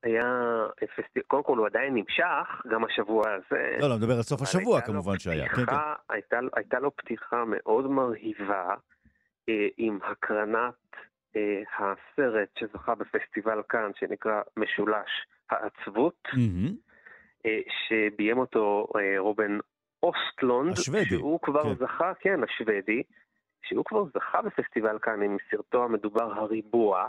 [0.03, 0.67] היה
[0.97, 3.77] פסטיבל, קודם כל הוא עדיין נמשך, גם השבוע הזה.
[3.81, 5.49] לא, לא, מדבר על סוף השבוע כמובן שהיה.
[5.49, 5.73] כן, כן.
[6.09, 8.75] הייתה, הייתה לו פתיחה מאוד מרהיבה
[9.49, 10.75] אה, עם הקרנת
[11.37, 15.11] אה, הסרט שזכה בפסטיבל כאן, שנקרא משולש
[15.51, 16.73] העצבות, mm-hmm.
[17.47, 19.59] אה, שביים אותו אה, רובן
[20.03, 20.73] אוסטלונד.
[20.73, 21.05] השוודי.
[21.05, 21.75] שהוא כבר כן.
[21.75, 23.03] זכה, כן, השוודי,
[23.63, 27.09] שהוא כבר זכה בפסטיבל כאן עם סרטו המדובר הריבוע.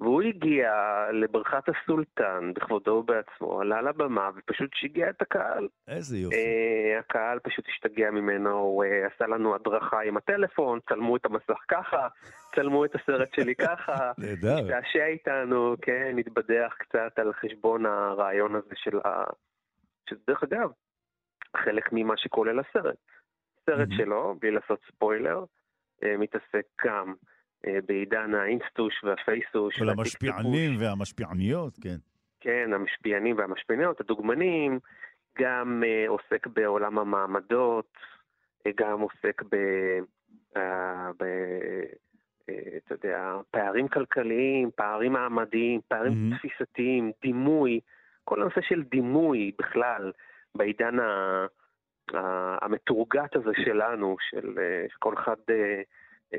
[0.00, 0.72] והוא הגיע
[1.12, 5.68] לברכת הסולטן בכבודו ובעצמו, עלה לבמה ופשוט שיגע את הקהל.
[5.88, 6.36] איזה יופי.
[6.36, 11.58] Uh, הקהל פשוט השתגע ממנו, הוא uh, עשה לנו הדרכה עם הטלפון, צלמו את המסך
[11.68, 12.08] ככה,
[12.54, 14.12] צלמו את הסרט שלי ככה.
[14.18, 14.54] נהדר.
[14.54, 19.24] השתעשע איתנו, כן, התבדח קצת על חשבון הרעיון הזה של ה...
[20.10, 20.70] שזה דרך אגב,
[21.56, 22.96] חלק ממה שכולל הסרט.
[23.66, 23.88] סרט.
[23.96, 25.44] שלו, בלי לעשות ספוילר,
[26.04, 27.39] uh, מתעסק גם אה,
[27.86, 29.78] בעידן האינסטוש והפייסוש.
[29.78, 31.96] כל המשפיענים והמשפיעניות, כן.
[32.40, 34.78] כן, המשפיענים והמשפיעניות, הדוגמנים,
[35.38, 37.92] גם uh, עוסק בעולם המעמדות,
[38.68, 39.56] uh, גם עוסק ב...
[40.56, 40.60] Uh,
[41.18, 41.24] ב
[42.50, 42.54] uh,
[42.86, 46.36] אתה יודע, פערים כלכליים, פערים מעמדיים, פערים mm-hmm.
[46.38, 47.80] תפיסתיים, דימוי,
[48.24, 50.12] כל הנושא של דימוי בכלל,
[50.54, 51.46] בעידן ה...
[52.62, 54.54] המתורגת הזה שלנו, של
[54.98, 55.36] כל אחד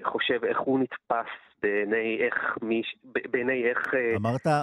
[0.03, 1.31] חושב איך הוא נתפס
[1.61, 3.93] בעיני איך, מי, בעיני איך...
[3.93, 4.61] אה, אמרת, אה,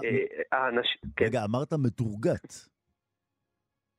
[0.52, 1.24] האנש, כן.
[1.24, 2.54] רגע, אמרת מתורגת.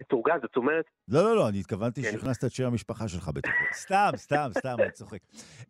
[0.02, 0.86] מתורגת, זאת אומרת...
[1.08, 2.12] לא, לא, לא, אני התכוונתי כן.
[2.12, 3.54] שהכנסת את שם המשפחה שלך בתוכו.
[3.84, 5.20] סתם, סתם, סתם, אני צוחק.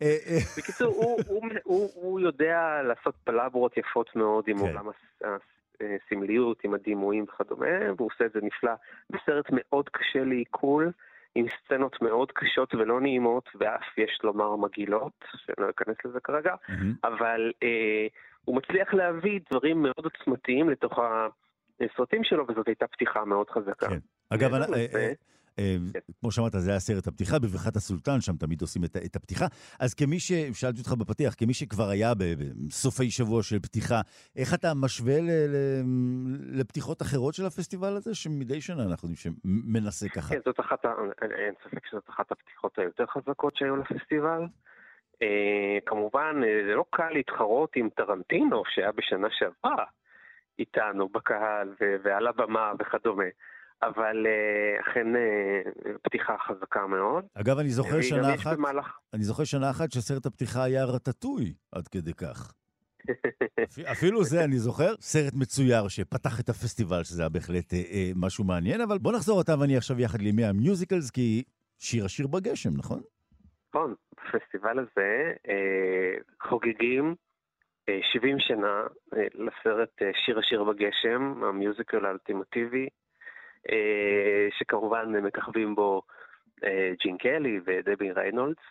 [0.02, 0.18] אה,
[0.58, 4.64] בקיצור, הוא, הוא, הוא, הוא יודע לעשות פלברות יפות מאוד עם כן.
[4.64, 4.90] עולם
[5.80, 8.72] הסמליות, עם הדימויים וכדומה, והוא עושה את זה נפלא.
[9.10, 10.92] בסרט מאוד קשה לעיכול.
[11.36, 16.54] עם סצנות מאוד קשות ולא נעימות, ואף יש לומר מגעילות, שאני לא אכנס לזה כרגע,
[16.54, 17.08] mm-hmm.
[17.08, 18.08] אבל אה,
[18.46, 21.00] הוא מצליח להביא דברים מאוד עוצמתיים לתוך
[21.82, 23.90] הסרטים שלו, וזאת הייתה פתיחה מאוד חזקה.
[23.90, 24.00] כן.
[24.30, 25.14] אגב, אני, אה, אה, אה.
[26.20, 29.46] כמו שאמרת, זה היה סרט הפתיחה בבריכת הסולטן, שם תמיד עושים את, את הפתיחה.
[29.80, 30.32] אז כמי ש...
[30.54, 34.02] שאלתי אותך בפתיח, כמי שכבר היה בסופי שבוע של פתיחה,
[34.36, 35.56] איך אתה משווה ל, ל,
[36.60, 39.34] לפתיחות אחרות של הפסטיבל הזה, שמדי שנה אנחנו יודעים
[39.76, 40.34] שמנסה ככה?
[40.34, 40.86] כן, זאת אחת,
[41.22, 44.42] אין ספק שזאת אחת הפתיחות היותר חזקות שהיו לפסטיבל.
[45.22, 49.86] אה, כמובן, אה, זה לא קל להתחרות עם טרנטינו, שהיה בשנה שעברה
[50.60, 53.24] איתנו בקהל ועל הבמה וכדומה.
[53.82, 55.62] אבל אה, אכן אה,
[56.02, 57.26] פתיחה חזקה מאוד.
[57.34, 59.00] אגב, אני זוכר שנה אחת, במהלך...
[59.14, 62.54] אני זוכר שנה אחת שסרט הפתיחה היה רטטוי עד כדי כך.
[63.94, 68.44] אפילו זה אני זוכר, סרט מצויר שפתח את הפסטיבל, שזה היה בהחלט אה, אה, משהו
[68.44, 71.44] מעניין, אבל בוא נחזור אתה ואני עכשיו יחד לימי המיוזיקלס, כי
[71.78, 73.02] שיר השיר בגשם, נכון?
[73.70, 76.14] נכון, בפסטיבל הזה אה,
[76.50, 77.16] חוגגים
[77.90, 78.84] אה, 70 שנה
[79.14, 82.88] אה, לסרט אה, שיר השיר בגשם, המיוזיקל האולטימטיבי, אה,
[84.60, 86.02] שכמובן מככבים בו
[86.64, 88.62] אה, ג'ין קלי ודבי ריינולדס.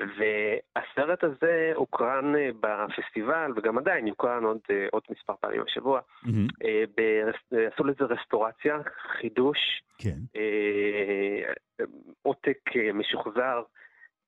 [0.00, 6.00] והסרט הזה הוקרן אה, בפסטיבל, וגם עדיין יוקרן עוד, אה, עוד מספר פעמים השבוע.
[6.24, 6.66] Mm-hmm.
[7.72, 8.78] עשו לזה רסטורציה,
[9.20, 9.58] חידוש,
[9.98, 10.38] כן.
[12.22, 12.58] עותק
[12.94, 13.62] משוחזר,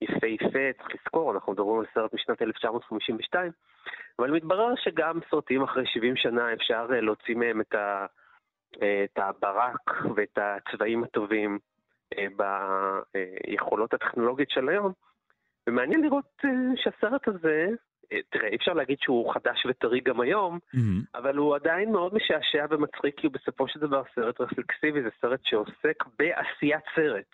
[0.01, 3.53] יפהפה, צריך לזכור, אנחנו מדברים על סרט משנת 1952,
[4.19, 8.07] אבל מתברר שגם סרטים אחרי 70 שנה אפשר להוציא מהם את, ה,
[8.77, 11.59] את הברק ואת הצבעים הטובים
[12.15, 14.93] ביכולות הטכנולוגיות של היום.
[15.67, 17.67] ומעניין לראות uh, שהסרט הזה,
[18.05, 21.19] uh, תראה, אי אפשר להגיד שהוא חדש וטרי גם היום, mm-hmm.
[21.19, 25.41] אבל הוא עדיין מאוד משעשע ומצחיק, כי הוא בסופו של דבר סרט רפלקסיבי, זה סרט
[25.45, 27.31] שעוסק בעשיית סרט.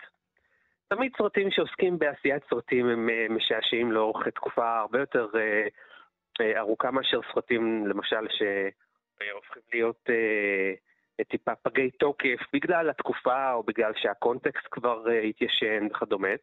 [0.87, 5.69] תמיד סרטים שעוסקים בעשיית סרטים הם משעשעים לאורך תקופה הרבה יותר uh,
[6.41, 10.90] uh, ארוכה מאשר סרטים, למשל, שהופכים להיות uh,
[11.29, 16.35] טיפה פגי תוקף בגלל התקופה או בגלל שהקונטקסט כבר uh, התיישן וכדומה.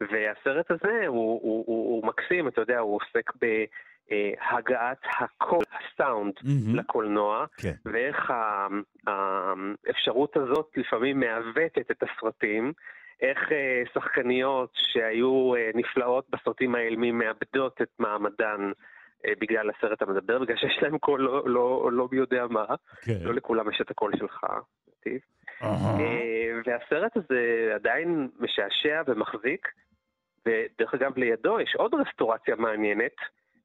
[0.00, 6.76] והסרט הזה הוא, הוא, הוא, הוא מקסים, אתה יודע, הוא עוסק בהגעת הקול, הסאונד, mm-hmm.
[6.76, 7.74] לקולנוע, כן.
[7.84, 8.32] ואיך
[9.06, 12.72] האפשרות הזאת לפעמים מעוותת את הסרטים.
[13.20, 18.72] איך אה, שחקניות שהיו אה, נפלאות בסרטים האילמים מאבדות את מעמדן אה,
[19.40, 22.64] בגלל הסרט המדבר, בגלל שיש להם קול לא, לא, לא מי יודע מה,
[23.04, 23.18] כן.
[23.22, 24.40] לא לכולם יש את הקול שלך,
[24.88, 25.20] נתיב.
[25.60, 26.02] Uh-huh.
[26.66, 29.68] והסרט הזה עדיין משעשע ומחזיק,
[30.46, 33.16] ודרך אגב לידו יש עוד רסטורציה מעניינת,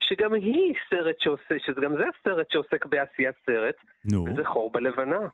[0.03, 3.75] שגם היא סרט שעושה, שגם זה סרט שעוסק בעשיית סרט,
[4.11, 4.25] נו.
[4.25, 5.27] וזה חור בלבנה,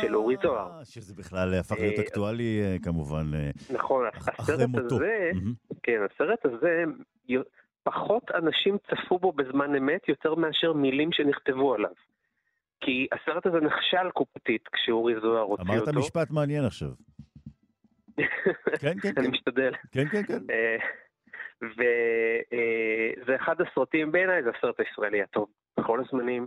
[0.00, 0.84] של אורי זוהר.
[0.84, 3.24] שזה בכלל הפך להיות אקטואלי כמובן,
[3.70, 4.06] נכון,
[4.68, 4.96] מותו.
[4.96, 5.30] הזה,
[5.82, 6.84] כן, הסרט הזה,
[7.84, 11.92] פחות אנשים צפו בו בזמן אמת יותר מאשר מילים שנכתבו עליו.
[12.80, 15.90] כי הסרט הזה נכשל קופתית כשאורי זוהר הוציא אותו.
[15.90, 16.88] אמרת משפט מעניין עכשיו.
[18.80, 19.30] כן, כן, אני כן.
[19.30, 19.72] משתדל.
[19.92, 20.38] כן, כן, כן.
[20.50, 20.76] אה,
[21.62, 25.48] וזה אה, אחד הסרטים בעיניי, זה הסרט הישראלי הטוב
[25.80, 26.46] בכל הזמנים.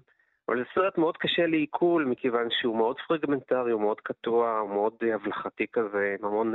[0.50, 4.94] אבל זה סרט מאוד קשה לעיכול, מכיוון שהוא מאוד פרגמנטרי, הוא מאוד קטוע, הוא מאוד
[5.04, 6.54] אה, הבלחתי כזה, עם המון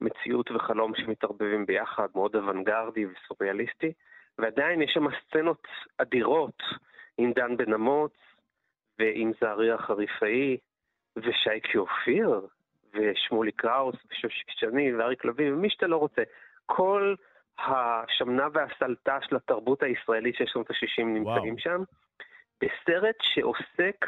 [0.00, 3.92] מציאות וחלום שמתערבבים ביחד, מאוד אוונגרדי וסוריאליסטי.
[4.38, 5.62] ועדיין יש שם סצנות
[5.98, 6.62] אדירות
[7.18, 8.12] עם דן בן אמוץ,
[8.98, 10.56] ועם זהרירה חריפאי,
[11.16, 12.46] ושייקי אופיר,
[12.94, 16.22] ושמולי קראוס, ושושי שני, ואריק לביא, ומי שאתה לא רוצה.
[16.66, 17.14] כל
[17.58, 21.82] השמנה והסלטה של התרבות הישראלית של שנות ה-60 נמצאים שם,
[22.60, 24.06] בסרט שעוסק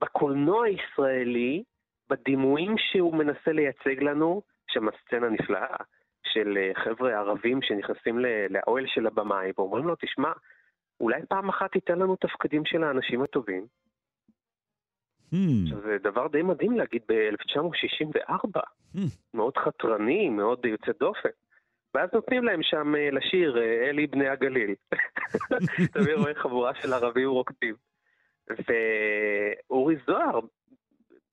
[0.00, 1.64] בקולנוע הישראלי,
[2.10, 5.76] בדימויים שהוא מנסה לייצג לנו, שם הסצנה נפלאה
[6.24, 8.18] של אה, חבר'ה ערבים שנכנסים
[8.50, 10.32] לאוהל של הבמאי ואומרים לו, תשמע,
[11.00, 13.66] אולי פעם אחת תיתן לנו תפקידים של האנשים הטובים.
[15.32, 15.74] Hmm.
[15.84, 18.60] זה דבר די מדהים להגיד ב-1964.
[18.96, 18.98] Hmm.
[19.34, 21.28] מאוד חתרני, מאוד יוצא דופן.
[21.94, 24.74] ואז נותנים להם שם אה, לשיר אה, אלי בני הגליל.
[25.84, 27.74] אתה רואה חבורה של ערבים רוקדים.
[28.48, 30.40] ואורי זוהר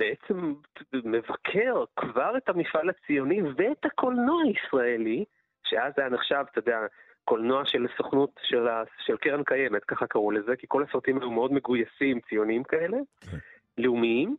[0.02, 0.54] בעצם
[0.94, 5.26] מבקר כבר את המפעל הציוני ואת הקולנוע הישראלי,
[5.64, 6.80] שאז היה נחשב, אתה יודע,
[7.24, 11.32] קולנוע של סוכנות של, ה, של קרן קיימת, ככה קראו לזה, כי כל הסרטים היו
[11.32, 13.38] מאוד מגויסים, ציוניים כאלה, כן.
[13.78, 14.36] לאומיים,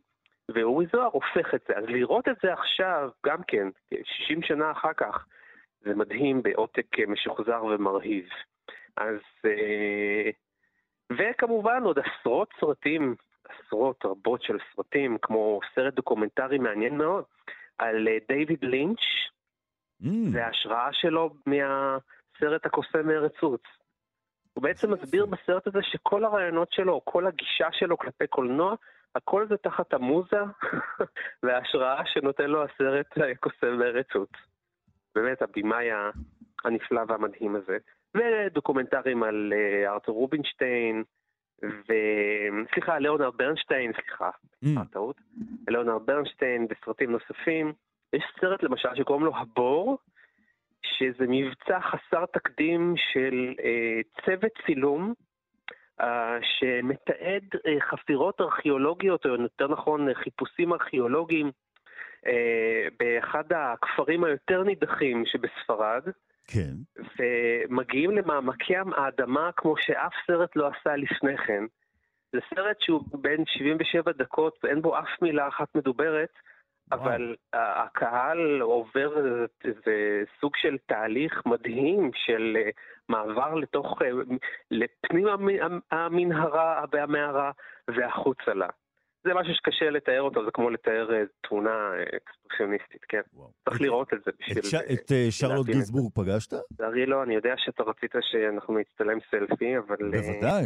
[0.49, 1.77] ואורי זוהר הופך את זה.
[1.77, 3.67] אז לראות את זה עכשיו, גם כן,
[4.03, 5.25] 60 שנה אחר כך,
[5.81, 8.25] זה מדהים בעותק משוחזר ומרהיב.
[8.97, 9.19] אז...
[9.45, 10.29] אה,
[11.17, 13.15] וכמובן עוד עשרות סרטים,
[13.49, 17.23] עשרות רבות של סרטים, כמו סרט דוקומנטרי מעניין מאוד,
[17.77, 18.99] על אה, דיוויד לינץ',
[20.03, 20.07] mm.
[20.33, 21.97] וההשראה שלו מה...
[22.35, 23.61] הסרט הקוסם מארץ עוץ.
[24.53, 28.75] הוא בעצם מסביר בסרט הזה שכל הרעיונות שלו, כל הגישה שלו כלפי קולנוע,
[29.15, 30.41] הכל זה תחת המוזה
[31.43, 34.29] וההשראה שנותן לו הסרט הקוסם מארץ עוץ.
[35.15, 35.87] באמת, הבמאי
[36.63, 37.77] הנפלא והמדהים הזה.
[38.15, 41.03] ודוקומנטרים על אה, ארתור רובינשטיין,
[41.63, 41.93] ו...
[42.73, 44.29] סליחה, ליאונרד ברנשטיין, סליחה,
[44.65, 44.67] mm.
[44.91, 45.15] טעות.
[45.67, 47.73] ליאונרד ברנשטיין וסרטים נוספים.
[48.13, 49.97] יש סרט למשל שקוראים לו הבור,
[50.83, 55.13] שזה מבצע חסר תקדים של אה, צוות צילום
[56.01, 61.51] אה, שמתעד אה, חפירות ארכיאולוגיות, או יותר נכון חיפושים ארכיאולוגיים
[62.27, 66.03] אה, באחד הכפרים היותר נידחים שבספרד.
[66.47, 66.73] כן.
[67.19, 71.63] ומגיעים למעמקי האדמה כמו שאף סרט לא עשה לפני כן.
[72.33, 76.29] זה סרט שהוא בין 77 דקות ואין בו אף מילה אחת מדוברת,
[76.91, 79.17] אבל הקהל עובר
[79.63, 82.69] איזה סוג של תהליך מדהים של אה,
[83.09, 84.09] מעבר לתוך, אה,
[84.71, 85.27] לפנים
[85.91, 87.51] המנהרה והמערה
[87.87, 88.67] והחוצה לה.
[89.23, 93.21] זה משהו שקשה לתאר אותו, זה כמו לתאר אה, תמונה אקספרסיוניסטית, כן.
[93.69, 94.81] צריך לראות את זה בשביל...
[94.93, 96.53] את שרלוט גינסבורג פגשת?
[96.71, 99.95] לצערי לא, אני יודע שאתה רצית שאנחנו נצטלם סלפי, אבל...
[100.11, 100.65] בוודאי,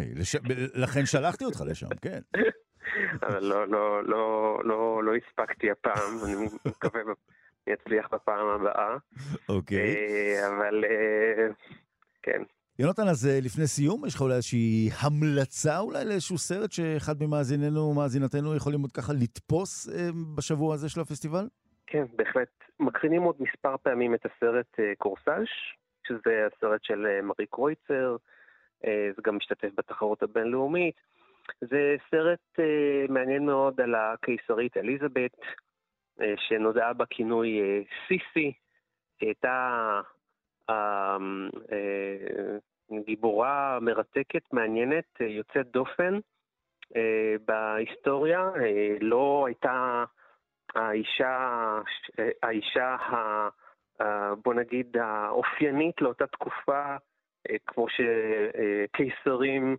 [0.76, 2.20] לכן שלחתי אותך לשם, כן.
[3.28, 7.02] אבל לא, לא, לא, לא, לא הספקתי הפעם, אני מקווה
[7.68, 8.98] שאני אצליח בפעם הבאה.
[9.50, 9.96] אוקיי.
[9.96, 11.48] אה, אבל אה,
[12.24, 12.44] כן.
[12.80, 17.80] יונתן, אז אה, לפני סיום, יש לך אולי איזושהי המלצה אולי לאיזשהו סרט שאחד ממאזיננו
[17.80, 19.90] או מאזינתנו יכולים עוד ככה לתפוס
[20.38, 21.48] בשבוע הזה של הפסטיבל?
[21.88, 22.50] כן, בהחלט.
[22.80, 25.46] מקרינים עוד מספר פעמים את הסרט קורסאז',
[26.08, 28.16] שזה הסרט של מארי קרויצר,
[28.84, 30.96] זה גם משתתף בתחרות הבינלאומית.
[31.62, 35.38] זה סרט uh, מעניין מאוד על הקיסרית אליזבת,
[36.38, 37.60] שנודעה בכינוי
[38.08, 38.54] סיסי,
[39.20, 40.02] שהייתה
[43.06, 46.20] גיבורה מרתקת, מעניינת, uh, יוצאת דופן
[46.94, 46.98] uh,
[47.46, 48.50] בהיסטוריה.
[49.02, 50.04] לא הייתה
[50.76, 51.80] האישה,
[52.44, 53.50] האישה ה...
[54.44, 56.96] בוא נגיד, האופיינית לאותה תקופה,
[57.68, 59.78] כמו שקיסרים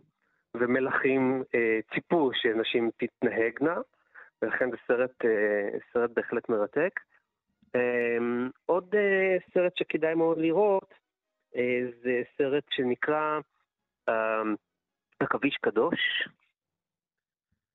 [0.55, 3.77] ומלכים אה, ציפו שנשים תתנהגנה,
[4.43, 7.01] ולכן זה סרט, אה, סרט בהחלט מרתק.
[7.74, 8.18] אה,
[8.66, 10.94] עוד אה, סרט שכדאי מאוד לראות,
[11.56, 13.40] אה, זה סרט שנקרא
[15.20, 16.28] עכביש קדוש.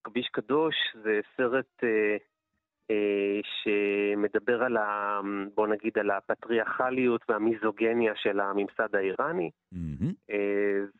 [0.05, 5.19] עכביש קדוש זה סרט אה, שמדבר על, ה,
[5.55, 9.51] בוא נגיד, על הפטריארכליות והמיזוגניה של הממסד האיראני.
[9.73, 10.33] Mm-hmm.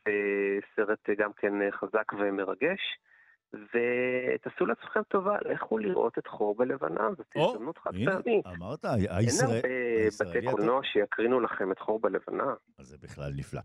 [0.05, 2.79] זה סרט גם כן חזק ומרגש.
[3.53, 8.45] ותעשו לעצמכם טובה, לכו לראות את חור בלבנה, זאת הזדמנות חד פעמית.
[8.47, 9.49] אמרת, הישראל...
[9.49, 9.65] אין
[10.23, 12.53] הרבה בתי קולנוע שיקרינו לכם את חור בלבנה.
[12.80, 13.61] אז זה בכלל נפלא.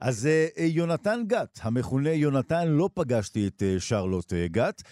[0.00, 4.82] אז אה, אה, יונתן גת, המכונה יונתן, לא פגשתי את אה, שרלוט גת.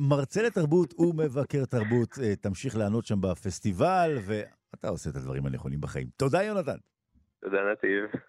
[0.00, 6.06] מרצה לתרבות ומבקר תרבות, תמשיך לענות שם בפסטיבל, ואתה עושה את הדברים הנכונים בחיים.
[6.16, 6.76] תודה, יונתן.
[7.40, 8.20] תודה, נתיב.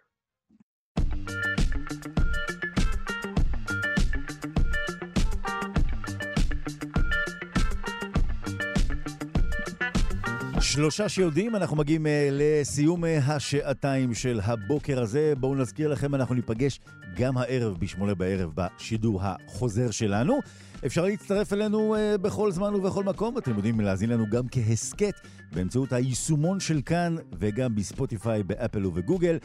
[10.71, 15.33] שלושה שיודעים, אנחנו מגיעים uh, לסיום uh, השעתיים של הבוקר הזה.
[15.39, 16.79] בואו נזכיר לכם, אנחנו ניפגש
[17.15, 20.39] גם הערב בשמונה בערב בשידור החוזר שלנו.
[20.85, 23.37] אפשר להצטרף אלינו uh, בכל זמן ובכל מקום.
[23.37, 25.13] אתם יודעים להאזין לנו גם כהסכת
[25.51, 29.37] באמצעות היישומון של כאן וגם בספוטיפיי, באפל ובגוגל.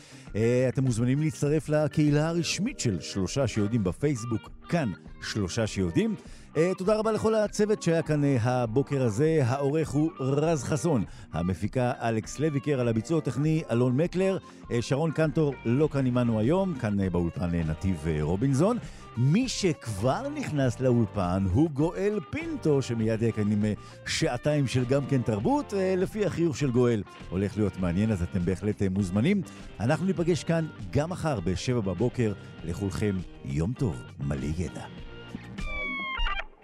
[0.69, 4.93] אתם מוזמנים להצטרף לקהילה הרשמית של שלושה שיודעים בפייסבוק, כאן
[5.23, 6.15] שלושה שיודעים.
[6.55, 9.41] Uh, תודה רבה לכל הצוות שהיה כאן uh, הבוקר הזה.
[9.45, 15.55] העורך הוא רז חסון, המפיקה אלכס לויקר, על הביצוע הטכני אלון מקלר, uh, שרון קנטור
[15.65, 18.79] לא כאן עמנו היום, כאן באולפן נתיב רובינזון.
[19.17, 23.65] מי שכבר נכנס לאולפן הוא גואל פינטו, שמיד יהיה כאן עם
[24.07, 27.03] שעתיים של גם כן תרבות, לפי החיוך של גואל.
[27.31, 29.43] הולך להיות מעניין, אז אתם בהחלט מוזמנים.
[29.81, 32.33] אנחנו ניפגש כאן גם מחר ב-7 בבוקר.
[32.65, 35.04] לכולכם יום טוב, מלא ידע.